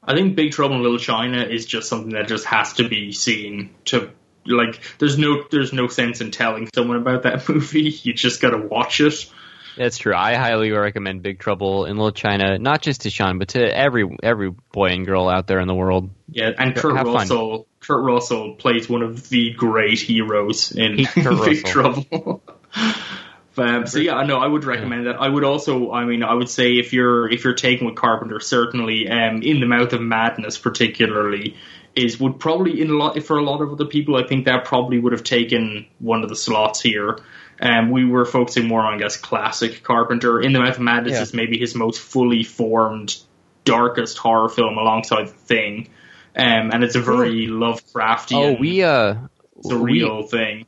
[0.03, 3.11] I think Big Trouble in Little China is just something that just has to be
[3.11, 4.11] seen to
[4.45, 4.81] like.
[4.97, 7.89] There's no there's no sense in telling someone about that movie.
[8.03, 9.29] You just got to watch it.
[9.77, 10.13] That's true.
[10.13, 14.05] I highly recommend Big Trouble in Little China, not just to Sean, but to every
[14.23, 16.09] every boy and girl out there in the world.
[16.29, 17.15] Yeah, and Kurt Have fun.
[17.15, 17.67] Russell.
[17.79, 21.55] Kurt Russell plays one of the great heroes in Big Russell.
[21.63, 22.43] Trouble.
[23.59, 25.21] Um, so yeah, no, I would recommend that.
[25.21, 28.39] I would also, I mean, I would say if you're if you're taking with Carpenter,
[28.39, 31.55] certainly um, in the Mouth of Madness, particularly,
[31.95, 34.15] is would probably in a lot for a lot of other people.
[34.15, 37.19] I think that probably would have taken one of the slots here.
[37.61, 40.39] Um, we were focusing more on, I guess, classic Carpenter.
[40.39, 41.21] In the Mouth of Madness Yeah.
[41.21, 43.17] is maybe his most fully formed
[43.65, 45.89] darkest horror film alongside The Thing,
[46.35, 49.15] um, and it's a very Lovecraftian, Oh, we uh,
[49.63, 50.65] surreal thing.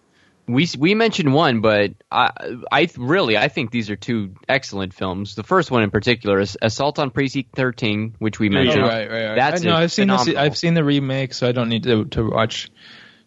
[0.47, 2.31] We we mentioned one, but I
[2.71, 5.35] I really I think these are two excellent films.
[5.35, 8.59] The first one in particular is Assault on Precinct 13, which we Yeah.
[8.59, 8.83] Oh, mentioned.
[8.83, 9.35] right, right, right.
[9.35, 10.27] That's I, no, a I've seen this.
[10.35, 12.69] I've seen the remake, so I don't need to to watch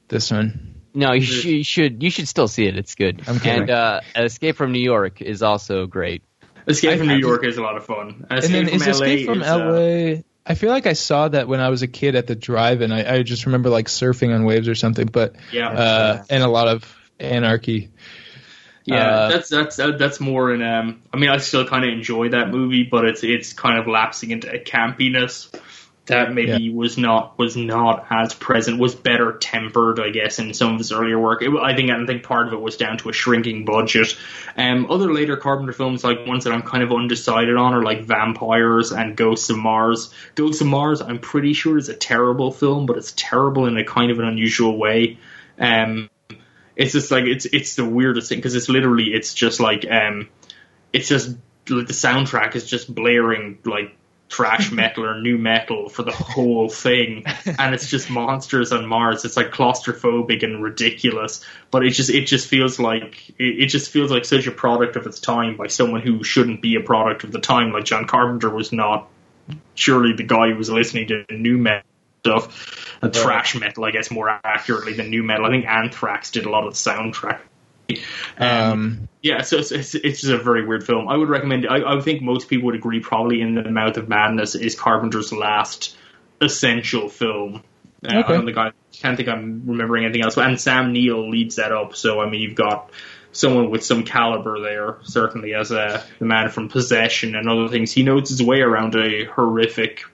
[0.08, 0.74] this one.
[0.96, 2.76] No, you, sh- you should you should still see it.
[2.76, 3.22] It's good.
[3.26, 3.62] I'm kidding.
[3.62, 6.22] and uh, Escape from New York is also great.
[6.68, 8.26] Escape I- from New I- York is a lot of fun.
[8.30, 10.22] and then from is Escape from is, uh, LA?
[10.46, 12.92] I feel like I saw that when I was a kid at the drive-in.
[12.92, 16.48] I, I just remember like surfing on waves or something, but yeah, uh, and a
[16.48, 16.84] lot of
[17.20, 17.90] anarchy.
[18.84, 20.62] Yeah, Uh, that's that's that's more in.
[20.62, 23.86] Um, I mean, I still kind of enjoy that movie, but it's it's kind of
[23.86, 25.50] lapsing into a campiness
[26.06, 30.74] that maybe was not was not as present, was better tempered, I guess, in some
[30.74, 31.40] of his earlier work.
[31.40, 34.14] It, I think I think part of it was down to a shrinking budget.
[34.54, 38.02] Um, other later Carpenter films, like ones that I'm kind of undecided on, are like
[38.02, 40.12] Vampires and Ghosts of Mars.
[40.34, 43.84] Ghosts of Mars, I'm pretty sure is a terrible film, but it's terrible in a
[43.84, 45.18] kind of an unusual way.
[45.58, 46.10] Um,
[46.76, 50.28] it's just like it's it's the weirdest thing because it's literally it's just like um
[50.92, 51.36] it's just
[51.68, 53.96] like the soundtrack is just blaring like
[54.28, 57.24] thrash metal or nu metal for the whole thing.
[57.58, 59.24] And it's just monsters on mars.
[59.24, 61.44] It's like claustrophobic and ridiculous.
[61.70, 64.96] But it just it just feels like it, it just feels like such a product
[64.96, 67.72] of its time by someone who shouldn't be a product of the time.
[67.72, 69.08] Like john carpenter was not
[69.74, 71.88] surely the guy who was listening to nu metal
[72.24, 76.46] stuff and thrash metal i guess more accurately than nu metal i think anthrax did
[76.46, 77.40] a lot of the soundtrack
[78.38, 81.08] Um, yeah, so it's, it's, it's just a very weird film.
[81.08, 81.66] I would recommend.
[81.68, 83.00] I, I think most people would agree.
[83.00, 85.96] Probably in the Mouth of Madness is Carpenter's last
[86.40, 87.62] essential film.
[88.06, 90.36] Uh, I don't think I can't think I'm remembering anything else.
[90.36, 91.94] And Sam Neill leads that up.
[91.96, 92.90] So I mean, you've got
[93.32, 94.98] someone with some caliber there.
[95.02, 97.92] Certainly as a the man from Possession and other things.
[97.92, 100.04] He knows his way around a horrific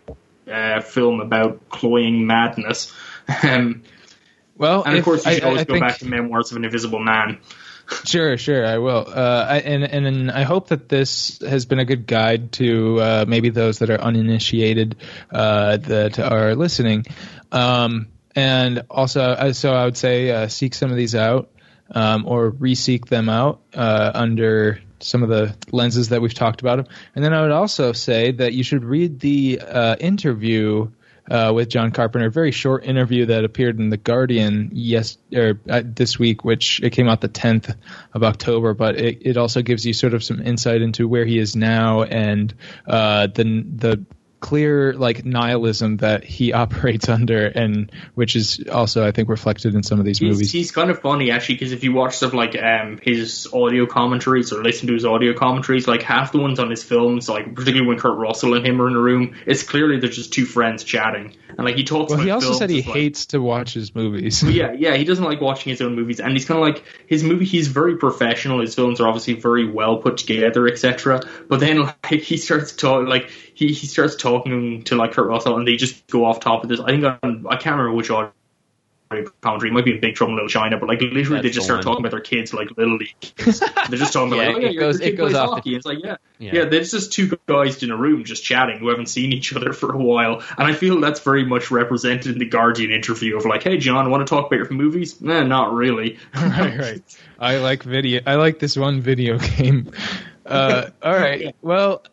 [0.50, 2.92] uh, film about cloying madness.
[3.42, 3.82] Um,
[4.56, 6.56] well, and of course, you should I- always I go think- back to Memoirs of
[6.56, 7.38] an Invisible Man.
[8.04, 9.04] Sure, sure, I will.
[9.08, 13.00] Uh, I, and and then I hope that this has been a good guide to
[13.00, 14.94] uh, maybe those that are uninitiated
[15.32, 17.06] uh, that are listening.
[17.50, 18.06] Um,
[18.36, 21.50] and also, uh, so I would say uh, seek some of these out
[21.90, 26.88] um, or reseek them out uh, under some of the lenses that we've talked about.
[27.14, 30.90] And then I would also say that you should read the uh, interview
[31.30, 35.52] uh, with John Carpenter, a very short interview that appeared in the Guardian yes uh,
[35.84, 37.76] this week, which it came out the 10th
[38.12, 38.74] of October.
[38.74, 42.02] But it, it also gives you sort of some insight into where he is now
[42.02, 42.52] and
[42.86, 44.04] uh, the the
[44.40, 49.82] clear like nihilism that he operates under, and which is also I think reflected in
[49.82, 50.52] some of these He's, movies.
[50.52, 54.52] he's kind of funny actually because if you watch stuff like um, his audio commentaries
[54.52, 57.86] or listen to his audio commentaries, like half the ones on his films, like particularly
[57.86, 60.84] when Kurt Russell and him are in a room, it's clearly they're just two friends
[60.84, 62.10] chatting, and like he talks.
[62.10, 64.42] well, he also said he as, like- hates to watch his movies.
[64.50, 67.22] Yeah, yeah, he doesn't like watching his own movies, and he's kind of like his
[67.22, 67.44] movie.
[67.44, 68.60] He's very professional.
[68.60, 71.22] His films are obviously very well put together, etc.
[71.48, 71.80] But then
[72.10, 73.30] like he starts talking, like
[73.60, 76.68] he, he starts talking to like Kurt Russell, and they just go off top of
[76.70, 76.80] this.
[76.80, 78.32] I think on, I can't remember which audio
[79.40, 79.70] commentary.
[79.70, 81.66] It might be in Big Trouble in Little China, but like literally That's they just
[81.66, 81.84] start one.
[81.84, 83.14] talking about their kids like little league.
[83.20, 83.58] kids.
[83.60, 85.54] They're just talking about Yeah, like, oh, yeah, it goes- it goes plays off the-
[85.56, 85.74] hockey.
[85.74, 86.16] It's like yeah.
[86.38, 86.50] Yeah.
[86.54, 89.72] yeah, there's just two guys in a room just chatting who haven't seen each other
[89.80, 93.44] for a while, and I feel that's very much represented in the Guardian interview of
[93.44, 96.18] like, "Hey, John, want to talk about your movies?" Nah, not really.
[96.34, 97.02] right, right.
[97.38, 98.22] I like video.
[98.26, 99.90] I like this one video game.
[100.46, 101.54] Uh, all right.
[101.62, 102.04] Well,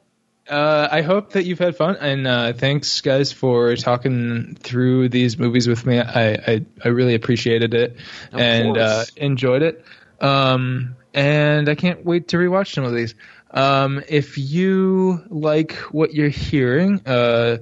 [0.49, 5.37] uh, I hope that you've had fun, and uh, thanks, guys, for talking through these
[5.37, 5.99] movies with me.
[5.99, 7.97] I I, I really appreciated it
[8.31, 9.85] Of and uh, enjoyed it.
[10.19, 13.15] Um, and I can't wait to rewatch some of these.
[13.51, 17.57] Um, if you like what you're hearing, uh,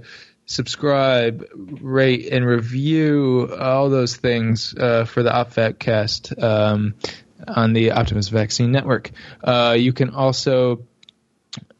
[0.45, 6.95] subscribe, rate, and review all those things uh, for the OpFat cast um,
[7.47, 9.11] on the Optimus Vaccine Network.
[9.43, 10.83] Uh, you can also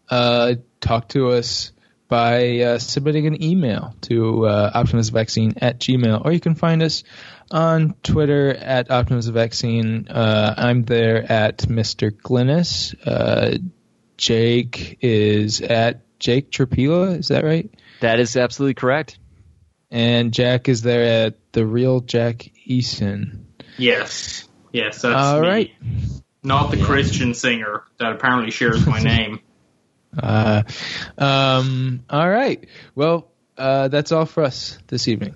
[0.09, 0.55] uh,
[0.85, 1.71] talk to us
[2.07, 7.03] by uh, submitting an email to uh, optimusvaccine at gmail, or you can find us
[7.49, 10.07] on Twitter at optimusvaccine.
[10.09, 12.11] Uh, I'm there at Mr.
[12.11, 12.93] Glynis.
[13.05, 13.57] Uh,
[14.17, 17.17] Jake is at Jake Tropila.
[17.17, 17.69] Is that right?
[18.01, 19.17] That is absolutely correct.
[19.89, 23.45] And Jack is there at the real Jack Eason.
[23.77, 25.47] yes, yes, that's All me.
[25.47, 25.71] right.
[26.43, 29.39] Not the Christian singer that apparently shares my name.
[30.21, 30.63] Uh,
[31.17, 32.67] um, all right.
[32.95, 35.35] Well, uh, that's all for us this evening.